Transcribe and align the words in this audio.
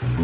Hello, 0.00 0.14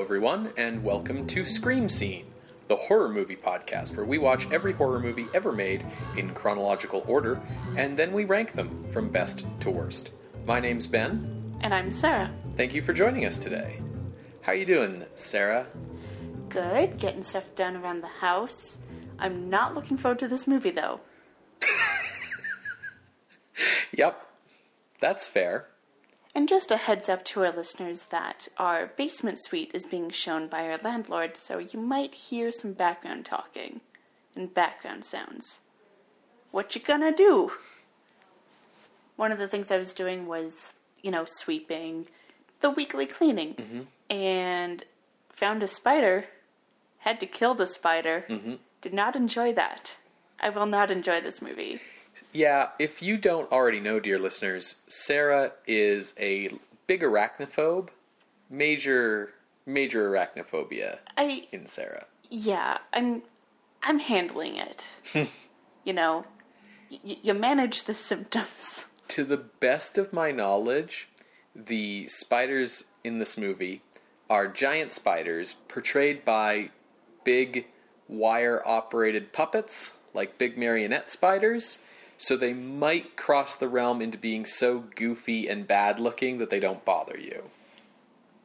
everyone, 0.00 0.52
and 0.56 0.84
welcome 0.84 1.26
to 1.26 1.44
Scream 1.44 1.88
Scene, 1.88 2.26
the 2.68 2.76
horror 2.76 3.08
movie 3.08 3.34
podcast 3.34 3.96
where 3.96 4.06
we 4.06 4.18
watch 4.18 4.48
every 4.52 4.72
horror 4.72 5.00
movie 5.00 5.26
ever 5.34 5.50
made 5.50 5.84
in 6.16 6.32
chronological 6.32 7.04
order, 7.08 7.40
and 7.76 7.96
then 7.96 8.12
we 8.12 8.24
rank 8.24 8.52
them 8.52 8.84
from 8.92 9.08
best 9.08 9.44
to 9.60 9.70
worst. 9.70 10.12
My 10.46 10.60
name's 10.60 10.86
Ben. 10.86 11.58
And 11.60 11.74
I'm 11.74 11.90
Sarah. 11.90 12.30
Thank 12.56 12.74
you 12.74 12.82
for 12.82 12.92
joining 12.92 13.26
us 13.26 13.36
today. 13.36 13.80
How 14.42 14.52
are 14.52 14.54
you 14.54 14.64
doing, 14.64 15.06
Sarah? 15.16 15.66
Good, 16.50 16.98
getting 16.98 17.22
stuff 17.22 17.54
done 17.54 17.76
around 17.76 18.02
the 18.02 18.08
house. 18.08 18.78
I'm 19.18 19.48
not 19.48 19.74
looking 19.74 19.96
forward 19.96 20.18
to 20.20 20.28
this 20.28 20.46
movie 20.46 20.70
though. 20.70 21.00
Yep, 23.92 24.26
that's 25.00 25.26
fair. 25.26 25.66
And 26.34 26.48
just 26.48 26.70
a 26.70 26.76
heads 26.76 27.08
up 27.08 27.24
to 27.26 27.44
our 27.44 27.52
listeners 27.52 28.04
that 28.04 28.48
our 28.56 28.86
basement 28.96 29.38
suite 29.42 29.72
is 29.74 29.86
being 29.86 30.10
shown 30.10 30.46
by 30.46 30.68
our 30.68 30.78
landlord, 30.78 31.36
so 31.36 31.58
you 31.58 31.80
might 31.80 32.14
hear 32.14 32.52
some 32.52 32.72
background 32.72 33.24
talking 33.24 33.80
and 34.36 34.54
background 34.54 35.04
sounds. 35.04 35.58
What 36.52 36.74
you 36.74 36.80
gonna 36.80 37.12
do? 37.12 37.52
One 39.16 39.32
of 39.32 39.38
the 39.38 39.48
things 39.48 39.70
I 39.70 39.76
was 39.76 39.92
doing 39.92 40.26
was, 40.26 40.68
you 41.02 41.10
know, 41.10 41.24
sweeping, 41.26 42.06
the 42.60 42.70
weekly 42.70 43.06
cleaning, 43.06 43.54
mm-hmm. 43.54 43.80
and 44.14 44.84
found 45.32 45.62
a 45.62 45.66
spider. 45.66 46.26
Had 47.00 47.20
to 47.20 47.26
kill 47.26 47.54
the 47.54 47.66
spider. 47.66 48.24
Mm-hmm. 48.28 48.54
Did 48.80 48.94
not 48.94 49.16
enjoy 49.16 49.52
that. 49.54 49.92
I 50.40 50.48
will 50.50 50.66
not 50.66 50.90
enjoy 50.90 51.20
this 51.20 51.42
movie. 51.42 51.80
Yeah, 52.32 52.68
if 52.78 53.02
you 53.02 53.16
don't 53.18 53.50
already 53.52 53.80
know, 53.80 54.00
dear 54.00 54.18
listeners, 54.18 54.76
Sarah 54.88 55.52
is 55.66 56.12
a 56.18 56.48
big 56.86 57.02
arachnophobe. 57.02 57.88
Major, 58.48 59.32
major 59.66 60.10
arachnophobia 60.10 60.98
I 61.16 61.46
in 61.52 61.66
Sarah. 61.66 62.06
yeah, 62.30 62.78
I'm 62.92 63.22
I'm 63.82 63.98
handling 64.00 64.56
it. 64.56 64.84
you 65.84 65.92
know, 65.92 66.24
y- 66.90 67.18
you 67.22 67.34
manage 67.34 67.84
the 67.84 67.94
symptoms. 67.94 68.86
To 69.10 69.24
the 69.24 69.38
best 69.38 69.98
of 69.98 70.12
my 70.12 70.30
knowledge, 70.30 71.08
the 71.56 72.06
spiders 72.06 72.84
in 73.02 73.18
this 73.18 73.36
movie 73.36 73.82
are 74.28 74.46
giant 74.46 74.92
spiders 74.92 75.56
portrayed 75.66 76.24
by 76.24 76.70
big 77.24 77.66
wire 78.08 78.62
operated 78.66 79.32
puppets, 79.32 79.92
like 80.14 80.38
big 80.38 80.58
marionette 80.58 81.10
spiders. 81.10 81.78
So 82.18 82.36
they 82.36 82.52
might 82.52 83.16
cross 83.16 83.54
the 83.54 83.68
realm 83.68 84.02
into 84.02 84.18
being 84.18 84.44
so 84.44 84.84
goofy 84.94 85.48
and 85.48 85.66
bad 85.66 85.98
looking 85.98 86.38
that 86.38 86.50
they 86.50 86.60
don't 86.60 86.84
bother 86.84 87.16
you. 87.16 87.44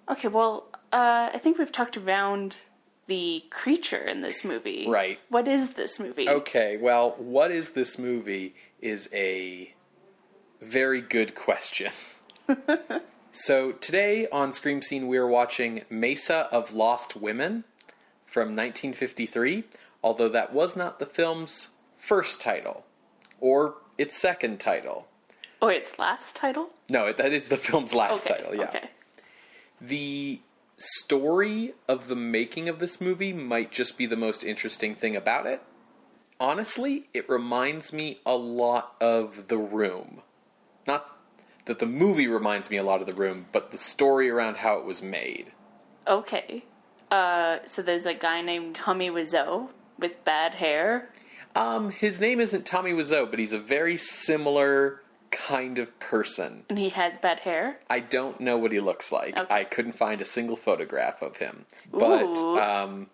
Okay, 0.10 0.30
well, 0.30 0.68
uh, 0.94 1.30
I 1.34 1.40
think 1.40 1.58
we've 1.58 1.72
talked 1.72 1.98
around 1.98 2.56
the 3.08 3.44
creature 3.50 4.02
in 4.02 4.22
this 4.22 4.46
movie. 4.46 4.86
Right. 4.88 5.20
What 5.30 5.48
is 5.48 5.72
this 5.72 6.00
movie? 6.00 6.30
Okay, 6.30 6.78
well, 6.78 7.16
what 7.18 7.52
is 7.52 7.72
this 7.72 8.00
movie 8.00 8.56
is 8.82 9.10
a 9.12 9.74
very 10.62 11.02
good 11.02 11.36
question. 11.36 11.92
so, 13.32 13.72
today 13.74 14.28
on 14.32 14.54
Scream 14.54 14.82
Scene, 14.82 15.08
we 15.08 15.18
are 15.18 15.28
watching 15.28 15.84
Mesa 15.90 16.48
of 16.52 16.74
Lost 16.74 17.16
Women 17.16 17.64
from 18.36 18.50
1953, 18.50 19.64
although 20.04 20.28
that 20.28 20.52
was 20.52 20.76
not 20.76 21.00
the 21.00 21.06
film's 21.06 21.70
first 21.98 22.42
title 22.42 22.86
or 23.40 23.76
its 23.98 24.18
second 24.18 24.60
title. 24.60 25.08
Oh, 25.62 25.70
its 25.70 25.98
last 25.98 26.36
title? 26.36 26.68
No, 26.90 27.14
that 27.14 27.32
is 27.32 27.46
the 27.46 27.56
film's 27.56 27.94
last 27.94 28.26
Okay. 28.26 28.36
title, 28.36 28.54
yeah. 28.54 28.64
Okay. 28.68 28.90
The 29.80 30.42
story 30.78 31.76
of 31.88 32.10
the 32.10 32.16
making 32.18 32.68
of 32.68 32.80
this 32.80 33.00
movie 33.00 33.32
might 33.32 33.72
just 33.72 33.98
be 33.98 34.06
the 34.06 34.18
most 34.18 34.44
interesting 34.44 34.96
thing 34.96 35.16
about 35.16 35.46
it. 35.46 35.62
Honestly, 36.38 37.08
it 37.14 37.30
reminds 37.30 37.94
me 37.94 38.20
a 38.26 38.36
lot 38.36 38.98
of 39.00 39.48
The 39.48 39.58
Room. 39.58 40.22
Not 40.86 41.06
that 41.68 41.80
the 41.80 41.86
movie 41.86 42.28
reminds 42.28 42.70
me 42.70 42.76
a 42.76 42.84
lot 42.84 43.00
of 43.00 43.08
The 43.08 43.14
Room, 43.14 43.46
but 43.54 43.72
the 43.72 43.78
story 43.78 44.30
around 44.30 44.58
how 44.58 44.78
it 44.80 44.84
was 44.86 45.02
made. 45.02 45.54
Okay. 46.06 46.66
Uh, 47.12 47.60
so 47.66 47.82
there's 47.82 48.06
a 48.06 48.14
guy 48.14 48.42
named 48.42 48.76
Tommy 48.76 49.10
Wiseau 49.10 49.70
with 49.98 50.24
bad 50.24 50.56
hair. 50.56 51.10
Um, 51.56 51.92
his 51.92 52.20
name 52.20 52.40
isn't 52.40 52.66
Tommy 52.66 52.92
Wiseau, 52.92 53.30
but 53.30 53.40
he's 53.40 53.54
a 53.54 53.60
very 53.60 53.98
similar 53.98 55.02
kind 55.32 55.80
of 55.80 55.98
person. 56.00 56.64
And 56.70 56.78
he 56.78 56.90
has 56.90 57.18
bad 57.18 57.42
hair. 57.42 57.80
I 57.90 58.00
don't 58.00 58.40
know 58.42 58.58
what 58.58 58.72
he 58.72 58.80
looks 58.80 59.12
like. 59.12 59.38
Okay. 59.38 59.54
I 59.54 59.64
couldn't 59.64 59.98
find 59.98 60.22
a 60.22 60.26
single 60.26 60.56
photograph 60.56 61.22
of 61.22 61.38
him. 61.38 61.66
But 61.92 62.24
Ooh. 62.24 62.60
um, 62.60 63.08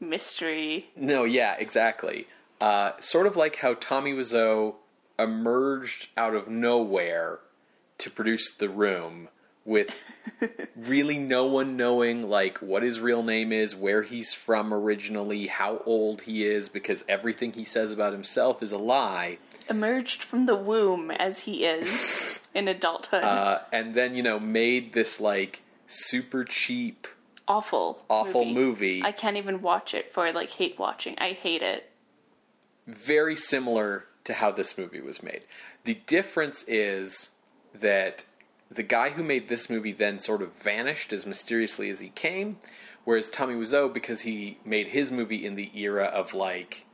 Mystery. 0.00 0.90
No, 0.96 1.24
yeah, 1.24 1.54
exactly. 1.58 2.26
Uh, 2.60 2.92
sort 3.00 3.26
of 3.26 3.36
like 3.36 3.56
how 3.56 3.74
Tommy 3.74 4.12
Wiseau 4.12 4.74
emerged 5.18 6.08
out 6.16 6.34
of 6.34 6.48
nowhere 6.48 7.40
to 7.98 8.10
produce 8.10 8.54
The 8.54 8.68
Room, 8.68 9.28
with 9.68 9.94
really 10.76 11.18
no 11.18 11.44
one 11.44 11.76
knowing 11.76 12.28
like 12.28 12.58
what 12.58 12.82
his 12.82 12.98
real 12.98 13.22
name 13.22 13.52
is, 13.52 13.76
where 13.76 14.02
he's 14.02 14.32
from 14.32 14.72
originally, 14.72 15.46
how 15.46 15.82
old 15.84 16.22
he 16.22 16.44
is, 16.44 16.68
because 16.70 17.04
everything 17.08 17.52
he 17.52 17.64
says 17.64 17.92
about 17.92 18.12
himself 18.12 18.62
is 18.62 18.72
a 18.72 18.78
lie. 18.78 19.38
Emerged 19.68 20.24
from 20.24 20.46
the 20.46 20.56
womb 20.56 21.10
as 21.10 21.40
he 21.40 21.66
is 21.66 22.40
in 22.54 22.66
adulthood. 22.66 23.22
Uh, 23.22 23.60
and 23.70 23.94
then 23.94 24.16
you 24.16 24.22
know 24.22 24.40
made 24.40 24.94
this 24.94 25.20
like 25.20 25.60
super 25.86 26.44
cheap, 26.44 27.06
awful. 27.46 28.02
awful 28.08 28.46
movie. 28.46 29.02
I 29.04 29.12
can't 29.12 29.36
even 29.36 29.60
watch 29.60 29.92
it 29.92 30.12
for 30.12 30.32
like 30.32 30.48
hate 30.48 30.78
watching. 30.78 31.14
I 31.18 31.32
hate 31.32 31.62
it. 31.62 31.90
very 32.86 33.36
similar 33.36 34.06
to 34.24 34.32
how 34.32 34.50
this 34.50 34.78
movie 34.78 35.00
was 35.02 35.22
made. 35.22 35.42
The 35.84 35.94
difference 36.06 36.64
is 36.66 37.30
that 37.74 38.24
the 38.70 38.82
guy 38.82 39.10
who 39.10 39.22
made 39.22 39.48
this 39.48 39.70
movie 39.70 39.92
then 39.92 40.18
sort 40.18 40.42
of 40.42 40.52
vanished 40.54 41.12
as 41.12 41.26
mysteriously 41.26 41.90
as 41.90 42.00
he 42.00 42.10
came, 42.10 42.58
whereas 43.04 43.30
Tommy 43.30 43.54
Wiseau, 43.54 43.92
because 43.92 44.20
he 44.20 44.58
made 44.64 44.88
his 44.88 45.10
movie 45.10 45.44
in 45.44 45.54
the 45.54 45.70
era 45.74 46.04
of 46.04 46.34
like, 46.34 46.84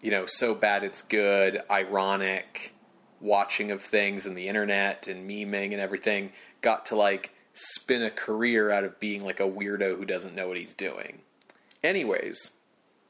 you 0.00 0.10
know, 0.10 0.24
so 0.26 0.54
bad 0.54 0.84
it's 0.84 1.02
good, 1.02 1.62
ironic 1.70 2.74
watching 3.20 3.70
of 3.70 3.82
things 3.82 4.26
and 4.26 4.36
the 4.36 4.48
internet 4.48 5.08
and 5.08 5.28
memeing 5.28 5.72
and 5.72 5.80
everything, 5.80 6.32
got 6.60 6.86
to 6.86 6.96
like 6.96 7.32
spin 7.52 8.02
a 8.02 8.10
career 8.10 8.70
out 8.70 8.84
of 8.84 9.00
being 9.00 9.24
like 9.24 9.40
a 9.40 9.44
weirdo 9.44 9.96
who 9.96 10.04
doesn't 10.04 10.34
know 10.34 10.48
what 10.48 10.56
he's 10.56 10.74
doing. 10.74 11.20
Anyways, 11.82 12.52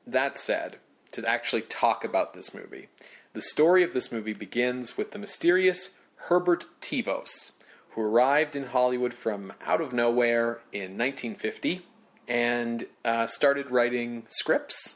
that 0.07 0.39
said, 0.39 0.79
to 1.13 1.29
actually 1.29 1.63
talk 1.63 2.05
about 2.05 2.35
this 2.35 2.55
movie, 2.55 2.89
the 3.35 3.43
story 3.43 3.83
of 3.83 3.93
this 3.93 4.11
movie 4.11 4.33
begins 4.33 4.97
with 4.97 5.13
the 5.13 5.19
mysterious 5.19 5.91
Herbert 6.17 6.67
Tevos, 6.81 7.53
who 7.99 8.05
arrived 8.05 8.55
in 8.55 8.67
Hollywood 8.67 9.13
from 9.13 9.53
out 9.67 9.81
of 9.81 9.93
nowhere 9.93 10.61
in 10.73 10.97
1950 10.97 11.85
and 12.29 12.87
uh, 13.05 13.27
started 13.27 13.73
writing 13.73 14.23
scripts 14.29 14.95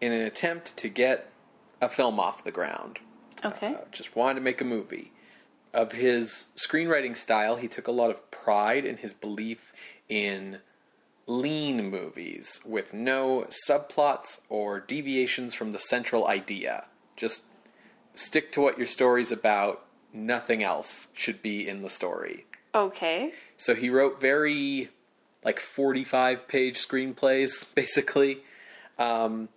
in 0.00 0.10
an 0.10 0.22
attempt 0.22 0.76
to 0.78 0.88
get 0.88 1.30
a 1.80 1.88
film 1.88 2.18
off 2.18 2.42
the 2.42 2.50
ground. 2.50 2.98
Okay. 3.44 3.74
Uh, 3.74 3.84
just 3.92 4.16
wanted 4.16 4.34
to 4.34 4.40
make 4.40 4.60
a 4.60 4.64
movie. 4.64 5.12
Of 5.72 5.92
his 5.92 6.46
screenwriting 6.56 7.16
style, 7.16 7.56
he 7.56 7.68
took 7.68 7.86
a 7.86 7.92
lot 7.92 8.10
of 8.10 8.28
pride 8.32 8.84
in 8.84 8.96
his 8.96 9.12
belief 9.12 9.72
in 10.08 10.58
lean 11.28 11.90
movies 11.90 12.60
with 12.66 12.92
no 12.92 13.46
subplots 13.68 14.40
or 14.48 14.80
deviations 14.80 15.54
from 15.54 15.70
the 15.70 15.78
central 15.78 16.26
idea. 16.26 16.86
Just 17.14 17.44
stick 18.14 18.50
to 18.52 18.60
what 18.60 18.78
your 18.78 18.88
story's 18.88 19.30
about, 19.30 19.86
nothing 20.12 20.62
else 20.62 21.08
should 21.14 21.42
be 21.42 21.68
in 21.68 21.82
the 21.82 21.90
story. 21.90 22.46
okay. 22.74 23.32
So 23.56 23.74
he 23.74 23.90
wrote 23.90 24.20
very 24.20 24.90
like 25.44 25.60
45 25.60 26.48
page 26.48 26.86
screenplays, 26.86 27.66
basically. 27.74 28.42
Um, 28.98 29.48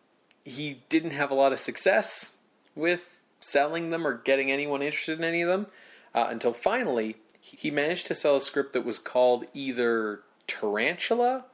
he 0.43 0.81
didn't 0.89 1.11
have 1.11 1.31
a 1.31 1.35
lot 1.35 1.53
of 1.53 1.59
success 1.59 2.31
with 2.75 3.19
selling 3.39 3.89
them 3.89 4.05
or 4.05 4.13
getting 4.13 4.51
anyone 4.51 4.81
interested 4.81 5.17
in 5.17 5.23
any 5.23 5.41
of 5.41 5.47
them 5.47 5.67
uh, 6.13 6.27
until 6.29 6.53
finally 6.53 7.17
he 7.39 7.69
managed 7.69 8.07
to 8.07 8.15
sell 8.15 8.37
a 8.37 8.41
script 8.41 8.73
that 8.73 8.83
was 8.83 8.97
called 8.97 9.45
either 9.53 10.21
Tarantula 10.47 11.45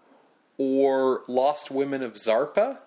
or 0.57 1.21
Lost 1.27 1.69
Women 1.69 2.01
of 2.01 2.13
Zarpa 2.13 2.77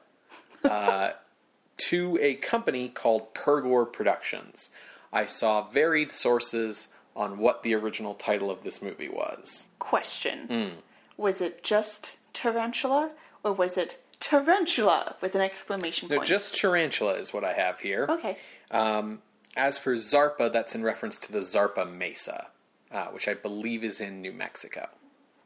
uh, 0.65 1.11
to 1.77 2.19
a 2.23 2.35
company 2.35 2.89
called 2.89 3.35
Pergor 3.35 3.93
Productions. 3.93 4.71
I 5.15 5.27
saw 5.27 5.69
varied 5.71 6.11
sources 6.11 6.89
on 7.17 7.39
what 7.39 7.63
the 7.63 7.75
original 7.75 8.15
title 8.15 8.51
of 8.51 8.65
this 8.65 8.83
movie 8.83 9.09
was. 9.09 9.65
Question. 9.79 10.47
Hmm. 10.49 10.81
Was 11.17 11.41
it 11.41 11.63
just 11.63 12.13
tarantula 12.33 13.13
or 13.43 13.53
was 13.53 13.77
it 13.79 13.99
Tarantula 14.21 15.17
with 15.21 15.35
an 15.35 15.41
exclamation 15.41 16.09
point? 16.09 16.23
No, 16.23 16.25
just 16.25 16.55
tarantula 16.55 17.15
is 17.15 17.33
what 17.33 17.45
I 17.45 17.53
have 17.53 17.81
here. 17.81 18.07
okay. 18.09 18.39
Um, 18.71 19.21
as 19.57 19.79
for 19.79 19.95
Zarpa, 19.95 20.53
that's 20.53 20.75
in 20.75 20.83
reference 20.83 21.17
to 21.17 21.33
the 21.33 21.41
Zarpa 21.41 21.91
Mesa, 21.91 22.49
uh, 22.91 23.07
which 23.07 23.29
I 23.29 23.35
believe 23.35 23.85
is 23.85 24.01
in 24.01 24.21
New 24.23 24.33
Mexico. 24.33 24.89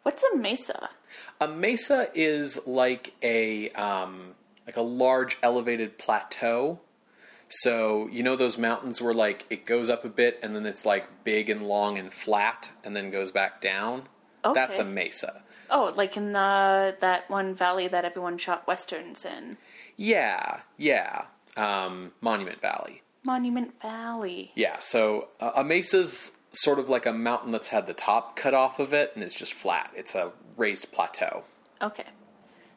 What's 0.02 0.22
a 0.22 0.36
mesa? 0.36 0.88
A 1.40 1.48
mesa 1.48 2.08
is 2.14 2.58
like 2.66 3.12
a 3.22 3.68
um, 3.70 4.34
like 4.66 4.76
a 4.76 4.82
large 4.82 5.38
elevated 5.42 5.98
plateau. 5.98 6.80
So 7.48 8.08
you 8.12 8.22
know 8.22 8.36
those 8.36 8.58
mountains 8.58 9.00
where 9.00 9.14
like 9.14 9.46
it 9.50 9.64
goes 9.64 9.88
up 9.88 10.04
a 10.04 10.08
bit 10.08 10.38
and 10.42 10.54
then 10.54 10.66
it's 10.66 10.84
like 10.84 11.24
big 11.24 11.48
and 11.48 11.66
long 11.66 11.98
and 11.98 12.12
flat 12.12 12.70
and 12.84 12.94
then 12.94 13.10
goes 13.10 13.30
back 13.30 13.60
down. 13.60 14.02
Okay. 14.44 14.54
That's 14.54 14.78
a 14.78 14.84
mesa. 14.84 15.42
Oh, 15.70 15.92
like 15.96 16.16
in 16.16 16.34
uh, 16.34 16.92
that 17.00 17.28
one 17.28 17.54
valley 17.54 17.88
that 17.88 18.04
everyone 18.04 18.38
shot 18.38 18.66
westerns 18.66 19.24
in, 19.24 19.58
Yeah, 19.96 20.60
yeah. 20.76 21.26
Um, 21.56 22.12
Monument 22.20 22.60
Valley. 22.60 23.02
Monument 23.24 23.74
Valley. 23.82 24.52
Yeah, 24.54 24.78
so 24.78 25.28
uh, 25.40 25.50
a 25.56 25.64
mesa's 25.64 26.32
sort 26.52 26.78
of 26.78 26.88
like 26.88 27.04
a 27.04 27.12
mountain 27.12 27.52
that's 27.52 27.68
had 27.68 27.86
the 27.86 27.92
top 27.92 28.36
cut 28.36 28.54
off 28.54 28.78
of 28.78 28.94
it 28.94 29.12
and 29.14 29.22
is 29.22 29.34
just 29.34 29.52
flat. 29.52 29.90
It's 29.94 30.14
a 30.14 30.32
raised 30.56 30.90
plateau. 30.92 31.44
Okay. 31.82 32.06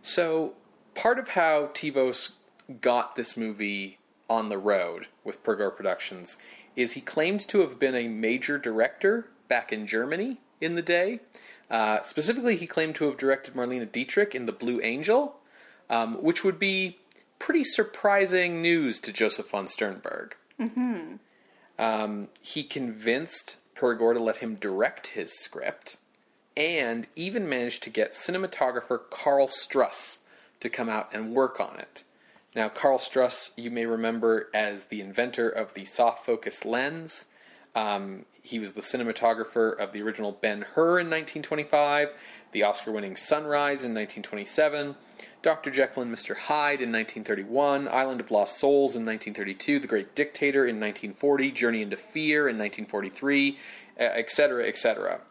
So 0.01 0.53
part 0.95 1.19
of 1.19 1.29
how 1.29 1.67
Tevos 1.67 2.33
got 2.81 3.15
this 3.15 3.37
movie 3.37 3.99
on 4.31 4.47
the 4.47 4.57
road 4.57 5.07
with 5.25 5.43
Pergor 5.43 5.75
Productions 5.75 6.37
is 6.77 6.93
he 6.93 7.01
claims 7.01 7.45
to 7.45 7.59
have 7.59 7.77
been 7.77 7.95
a 7.95 8.07
major 8.07 8.57
director 8.57 9.27
back 9.49 9.73
in 9.73 9.85
Germany 9.85 10.37
in 10.61 10.75
the 10.75 10.81
day. 10.81 11.19
Uh, 11.69 12.01
specifically, 12.03 12.55
he 12.55 12.65
claimed 12.65 12.95
to 12.95 13.03
have 13.05 13.17
directed 13.17 13.53
Marlene 13.55 13.91
Dietrich 13.91 14.33
in 14.33 14.45
The 14.45 14.53
Blue 14.53 14.79
Angel, 14.81 15.35
um, 15.89 16.15
which 16.23 16.45
would 16.45 16.57
be 16.57 16.97
pretty 17.39 17.65
surprising 17.65 18.61
news 18.61 19.01
to 19.01 19.11
Josef 19.11 19.49
von 19.49 19.67
Sternberg. 19.67 20.37
Um, 21.77 22.29
he 22.41 22.63
convinced 22.63 23.57
Pergor 23.75 24.13
to 24.13 24.23
let 24.23 24.37
him 24.37 24.55
direct 24.55 25.07
his 25.07 25.37
script, 25.37 25.97
and 26.55 27.05
even 27.17 27.49
managed 27.49 27.83
to 27.83 27.89
get 27.89 28.13
cinematographer 28.13 28.99
Karl 29.09 29.47
Struss 29.47 30.19
to 30.61 30.69
come 30.69 30.87
out 30.87 31.13
and 31.13 31.33
work 31.33 31.59
on 31.59 31.77
it. 31.79 32.03
Now, 32.55 32.67
Karl 32.67 32.99
Struss, 32.99 33.51
you 33.55 33.71
may 33.71 33.85
remember 33.85 34.49
as 34.53 34.85
the 34.85 34.99
inventor 35.01 35.49
of 35.49 35.73
the 35.73 35.85
soft 35.85 36.25
focus 36.25 36.65
lens. 36.65 37.25
Um, 37.75 38.25
he 38.41 38.59
was 38.59 38.73
the 38.73 38.81
cinematographer 38.81 39.77
of 39.79 39.93
the 39.93 40.01
original 40.01 40.33
Ben 40.33 40.65
Hur 40.73 40.99
in 40.99 41.07
1925, 41.07 42.09
the 42.51 42.63
Oscar 42.63 42.91
winning 42.91 43.15
Sunrise 43.15 43.85
in 43.85 43.93
1927, 43.93 44.95
Dr. 45.41 45.71
Jekyll 45.71 46.03
and 46.03 46.13
Mr. 46.13 46.35
Hyde 46.35 46.81
in 46.81 46.91
1931, 46.91 47.87
Island 47.87 48.19
of 48.19 48.29
Lost 48.31 48.59
Souls 48.59 48.95
in 48.97 49.05
1932, 49.05 49.79
The 49.79 49.87
Great 49.87 50.15
Dictator 50.15 50.65
in 50.65 50.79
1940, 50.81 51.51
Journey 51.51 51.81
into 51.81 51.95
Fear 51.95 52.49
in 52.49 52.57
1943, 52.57 53.57
etc., 53.97 54.67
etc. 54.67 55.21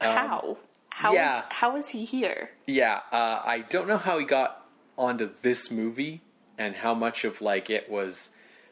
how? 0.00 0.56
How 0.88 1.12
is 1.12 1.18
Um, 1.18 1.24
yeah. 1.24 1.42
how 1.50 1.76
is 1.76 1.88
he 1.88 2.06
here? 2.06 2.50
Yeah, 2.66 3.00
uh, 3.12 3.42
I 3.44 3.64
don't 3.68 3.86
know 3.86 3.98
how 3.98 4.18
he 4.18 4.24
got 4.24 4.66
onto 4.96 5.28
this 5.42 5.70
movie 5.70 6.22
and 6.58 6.74
how 6.74 6.94
much 6.94 7.24
of 7.24 7.40
like 7.40 7.70
it 7.70 7.90
was 7.90 8.30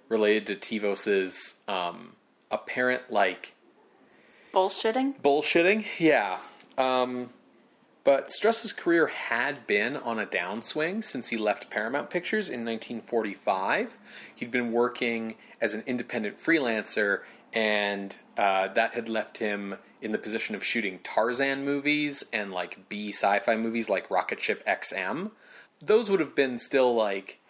related 0.09 0.47
to 0.47 0.55
Tevos's 0.81 1.57
um, 1.69 2.13
apparent 2.51 3.11
like 3.11 3.55
Bullshitting? 4.53 5.21
bullshitting. 5.21 5.85
Yeah. 5.99 6.39
Um, 6.79 7.31
but 8.05 8.31
Struss's 8.31 8.73
career 8.73 9.07
had 9.09 9.67
been 9.67 9.97
on 9.97 10.19
a 10.19 10.27
downswing 10.27 11.05
since 11.05 11.29
he 11.29 11.37
left 11.37 11.71
Paramount 11.71 12.11
Pictures 12.11 12.49
in 12.49 12.65
1945. 12.65 13.91
He'd 14.35 14.51
been 14.51 14.71
working 14.73 15.35
as 15.61 15.75
an 15.75 15.83
independent 15.87 16.39
freelancer, 16.39 17.23
and 17.53 18.15
uh, 18.37 18.69
that 18.75 18.93
had 18.93 19.09
left 19.09 19.39
him 19.39 19.77
in 20.03 20.13
the 20.13 20.19
position 20.19 20.55
of 20.55 20.63
shooting 20.63 21.01
Tarzan 21.03 21.65
movies 21.65 22.23
and 22.33 22.53
like 22.53 22.89
B 22.89 23.11
sci 23.11 23.39
fi 23.41 23.57
movies 23.57 23.89
like 23.89 24.11
Rocket 24.11 24.41
Ship 24.41 24.63
XM. 24.67 25.31
Those 25.81 26.11
would 26.11 26.21
have 26.21 26.35
been 26.35 26.59
still 26.59 26.95
like 26.95 27.41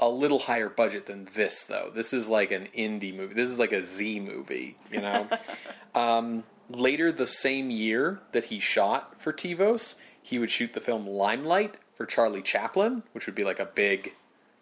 a 0.00 0.08
little 0.08 0.38
higher 0.38 0.68
budget 0.68 1.06
than 1.06 1.28
this, 1.34 1.64
though. 1.64 1.90
This 1.92 2.12
is 2.12 2.28
like 2.28 2.52
an 2.52 2.68
indie 2.76 3.14
movie. 3.14 3.34
This 3.34 3.50
is 3.50 3.58
like 3.58 3.72
a 3.72 3.82
Z 3.82 4.20
movie, 4.20 4.76
you 4.92 5.00
know? 5.00 5.28
um, 5.94 6.44
later 6.70 7.10
the 7.10 7.26
same 7.26 7.70
year 7.70 8.20
that 8.32 8.44
he 8.44 8.60
shot 8.60 9.20
for 9.20 9.32
Tevos, 9.32 9.96
he 10.22 10.38
would 10.38 10.50
shoot 10.50 10.72
the 10.72 10.80
film 10.80 11.06
Limelight 11.06 11.74
for 11.96 12.06
Charlie 12.06 12.42
Chaplin, 12.42 13.02
which 13.12 13.26
would 13.26 13.34
be 13.34 13.44
like 13.44 13.58
a 13.58 13.64
big 13.66 14.14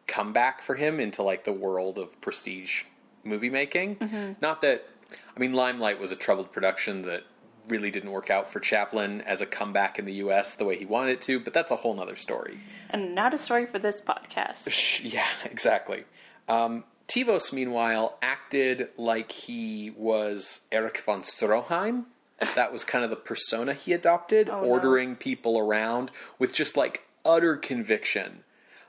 comeback 0.06 0.62
for 0.62 0.76
him 0.76 1.00
into 1.00 1.22
like 1.22 1.44
the 1.44 1.52
world 1.52 1.98
of 1.98 2.18
prestige 2.20 2.84
movie 3.24 3.50
making. 3.50 3.96
Not 4.40 4.62
that, 4.62 4.86
I 5.36 5.40
mean, 5.40 5.52
Limelight 5.52 5.98
was 5.98 6.12
a 6.12 6.16
troubled 6.16 6.52
production 6.52 7.02
that 7.02 7.24
really 7.68 7.90
didn't 7.90 8.10
work 8.10 8.30
out 8.30 8.52
for 8.52 8.60
Chaplin 8.60 9.20
as 9.22 9.40
a 9.40 9.46
comeback 9.46 9.98
in 9.98 10.04
the 10.04 10.14
US 10.14 10.54
the 10.54 10.64
way 10.64 10.76
he 10.78 10.84
wanted 10.84 11.12
it 11.12 11.20
to, 11.22 11.40
but 11.40 11.52
that's 11.52 11.70
a 11.70 11.76
whole 11.76 11.94
nother 11.94 12.16
story. 12.16 12.60
And 12.90 13.14
not 13.14 13.34
a 13.34 13.38
story 13.38 13.66
for 13.66 13.78
this 13.78 14.00
podcast. 14.00 15.00
Yeah, 15.02 15.26
exactly. 15.44 16.04
Um, 16.48 16.84
Tevos, 17.08 17.52
meanwhile, 17.52 18.18
acted 18.22 18.88
like 18.96 19.30
he 19.32 19.90
was 19.96 20.60
Erich 20.72 21.02
von 21.04 21.22
Stroheim. 21.22 22.04
That 22.54 22.72
was 22.72 22.84
kind 22.84 23.02
of 23.04 23.10
the 23.10 23.16
persona 23.16 23.72
he 23.74 23.92
adopted, 23.92 24.48
Oh, 24.50 24.60
no. 24.60 24.66
ordering 24.66 25.16
people 25.16 25.58
around 25.58 26.10
with 26.38 26.52
just 26.52 26.76
like 26.76 27.02
utter 27.24 27.56
conviction. 27.56 28.44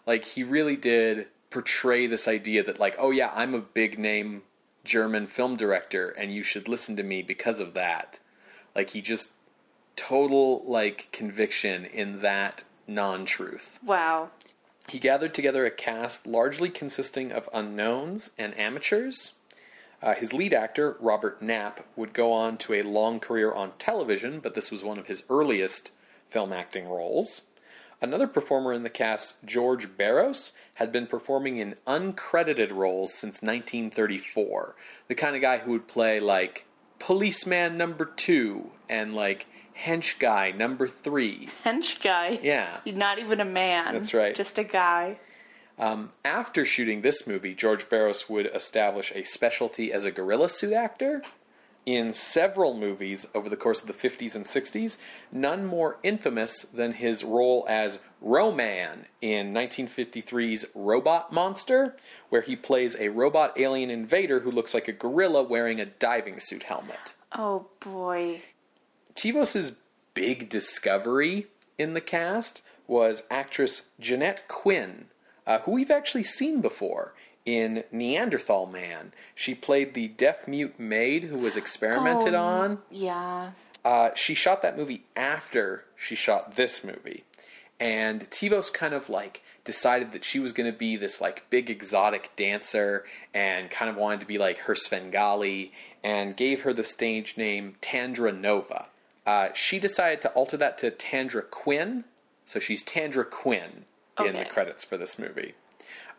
Like 0.05 0.25
he 0.25 0.43
really 0.43 0.75
did 0.75 1.27
portray 1.49 2.07
this 2.07 2.27
idea 2.27 2.63
that, 2.63 2.79
like, 2.79 2.95
oh 2.99 3.11
yeah, 3.11 3.31
I'm 3.33 3.53
a 3.53 3.59
big 3.61 3.97
name 3.97 4.41
German 4.83 5.27
film 5.27 5.55
director, 5.55 6.09
and 6.09 6.33
you 6.33 6.43
should 6.43 6.67
listen 6.67 6.95
to 6.97 7.03
me 7.03 7.21
because 7.21 7.59
of 7.59 7.73
that. 7.73 8.19
Like 8.77 8.91
he 8.91 9.01
just 9.01 9.31
total 9.95 10.63
like 10.65 11.09
conviction 11.11 11.83
in 11.83 12.21
that 12.21 12.63
non-truth. 12.87 13.79
Wow. 13.83 14.29
He 14.87 14.99
gathered 14.99 15.33
together 15.33 15.65
a 15.65 15.71
cast 15.71 16.25
largely 16.25 16.69
consisting 16.69 17.33
of 17.33 17.49
unknowns 17.53 18.29
and 18.37 18.57
amateurs. 18.57 19.33
Uh, 20.01 20.13
his 20.13 20.31
lead 20.31 20.53
actor, 20.53 20.95
Robert 20.99 21.41
Knapp, 21.41 21.85
would 21.95 22.13
go 22.13 22.31
on 22.31 22.57
to 22.59 22.75
a 22.75 22.83
long 22.83 23.19
career 23.19 23.51
on 23.51 23.71
television, 23.79 24.39
but 24.39 24.53
this 24.53 24.69
was 24.69 24.83
one 24.83 24.99
of 24.99 25.07
his 25.07 25.23
earliest 25.27 25.91
film 26.29 26.53
acting 26.53 26.87
roles. 26.87 27.41
Another 27.99 28.27
performer 28.27 28.73
in 28.73 28.83
the 28.83 28.91
cast, 28.91 29.33
George 29.43 29.97
Barrows, 29.97 30.53
had 30.75 30.91
been 30.91 31.07
performing 31.07 31.57
in 31.57 31.77
uncredited 31.87 32.71
roles 32.71 33.11
since 33.11 33.41
1934. 33.41 34.75
The 35.07 35.15
kind 35.15 35.35
of 35.35 35.41
guy 35.41 35.57
who 35.57 35.71
would 35.71 35.87
play 35.87 36.19
like 36.19 36.66
policeman 36.99 37.77
number 37.77 38.05
two 38.05 38.71
and 38.89 39.13
like 39.13 39.45
hench 39.83 40.19
guy 40.19 40.51
number 40.51 40.87
three. 40.87 41.49
Hench 41.63 42.01
guy. 42.01 42.39
Yeah. 42.41 42.79
Not 42.85 43.19
even 43.19 43.39
a 43.39 43.45
man. 43.45 43.93
That's 43.93 44.13
right. 44.13 44.35
Just 44.35 44.57
a 44.57 44.63
guy. 44.63 45.19
Um, 45.79 46.11
after 46.25 46.65
shooting 46.65 47.01
this 47.01 47.27
movie, 47.27 47.53
George 47.53 47.87
Barrows 47.87 48.27
would 48.27 48.47
establish 48.47 49.11
a 49.13 49.23
specialty 49.23 49.93
as 49.93 50.05
a 50.05 50.11
gorilla 50.11 50.49
suit 50.49 50.73
actor 50.73 51.21
in 51.87 52.11
several 52.11 52.77
movies 52.77 53.25
over 53.33 53.47
the 53.47 53.55
course 53.55 53.79
of 53.81 53.87
the 53.87 53.93
50s 53.93 54.35
and 54.35 54.45
60s, 54.45 54.97
none 55.31 55.65
more 55.65 55.97
infamous 56.03 56.63
than 56.63 56.91
his 56.91 57.23
role 57.23 57.65
as 57.69 58.01
Ro-Man 58.19 59.05
in 59.21 59.53
1953's 59.53 60.65
Robot 60.75 61.31
Monster, 61.31 61.95
where 62.27 62.41
he 62.41 62.57
plays 62.57 62.97
a 62.99 63.07
robot 63.07 63.57
alien 63.57 63.89
invader 63.89 64.41
who 64.41 64.51
looks 64.51 64.73
like 64.73 64.89
a 64.89 64.91
gorilla 64.91 65.41
wearing 65.41 65.79
a 65.79 65.85
diving 65.85 66.41
suit 66.41 66.63
helmet. 66.63 67.15
Oh 67.31 67.67
boy. 67.79 68.41
Tevos's 69.15 69.71
big 70.13 70.49
discovery 70.49 71.47
in 71.77 71.93
the 71.93 72.01
cast 72.01 72.61
was 72.85 73.23
actress 73.31 73.83
Jeanette 73.97 74.49
Quinn, 74.49 75.05
uh, 75.45 75.59
who 75.59 75.71
we've 75.71 75.91
actually 75.91 76.23
seen 76.23 76.59
before 76.59 77.13
in 77.47 77.85
Neanderthal 77.93 78.67
Man. 78.67 79.13
She 79.33 79.55
played 79.55 79.93
the 79.93 80.09
deaf 80.09 80.47
mute 80.49 80.77
maid 80.77 81.23
who 81.23 81.37
was 81.37 81.55
experimented 81.55 82.35
Oh, 82.35 82.43
on. 82.43 82.79
Yeah. 82.91 83.51
Uh, 83.85 84.09
she 84.15 84.33
shot 84.33 84.61
that 84.61 84.77
movie 84.77 85.05
after 85.15 85.85
she 85.95 86.13
shot 86.13 86.57
this 86.57 86.83
movie. 86.83 87.23
And 87.79 88.29
Tevos 88.29 88.71
kind 88.73 88.93
of 88.93 89.09
like 89.09 89.41
decided 89.63 90.11
that 90.11 90.25
she 90.25 90.39
was 90.39 90.51
going 90.51 90.69
to 90.69 90.77
be 90.77 90.97
this 90.97 91.21
like 91.21 91.49
big 91.49 91.69
exotic 91.69 92.31
dancer 92.35 93.05
and 93.33 93.71
kind 93.71 93.89
of 93.89 93.95
wanted 93.95 94.19
to 94.19 94.25
be 94.25 94.37
like 94.37 94.57
her 94.59 94.75
Svengali 94.75 95.71
and 96.03 96.35
gave 96.35 96.61
her 96.61 96.73
the 96.73 96.83
stage 96.83 97.37
name 97.37 97.75
Tandra 97.81 98.33
Nova. 98.33 98.87
Uh, 99.25 99.49
she 99.53 99.79
decided 99.79 100.21
to 100.21 100.29
alter 100.31 100.57
that 100.57 100.77
to 100.79 100.91
Tandra 100.91 101.41
Quinn, 101.43 102.03
so 102.45 102.59
she's 102.59 102.83
Tandra 102.83 103.23
Quinn 103.23 103.85
in 104.19 104.35
the 104.35 104.45
credits 104.45 104.83
for 104.83 104.97
this 104.97 105.17
movie. 105.19 105.53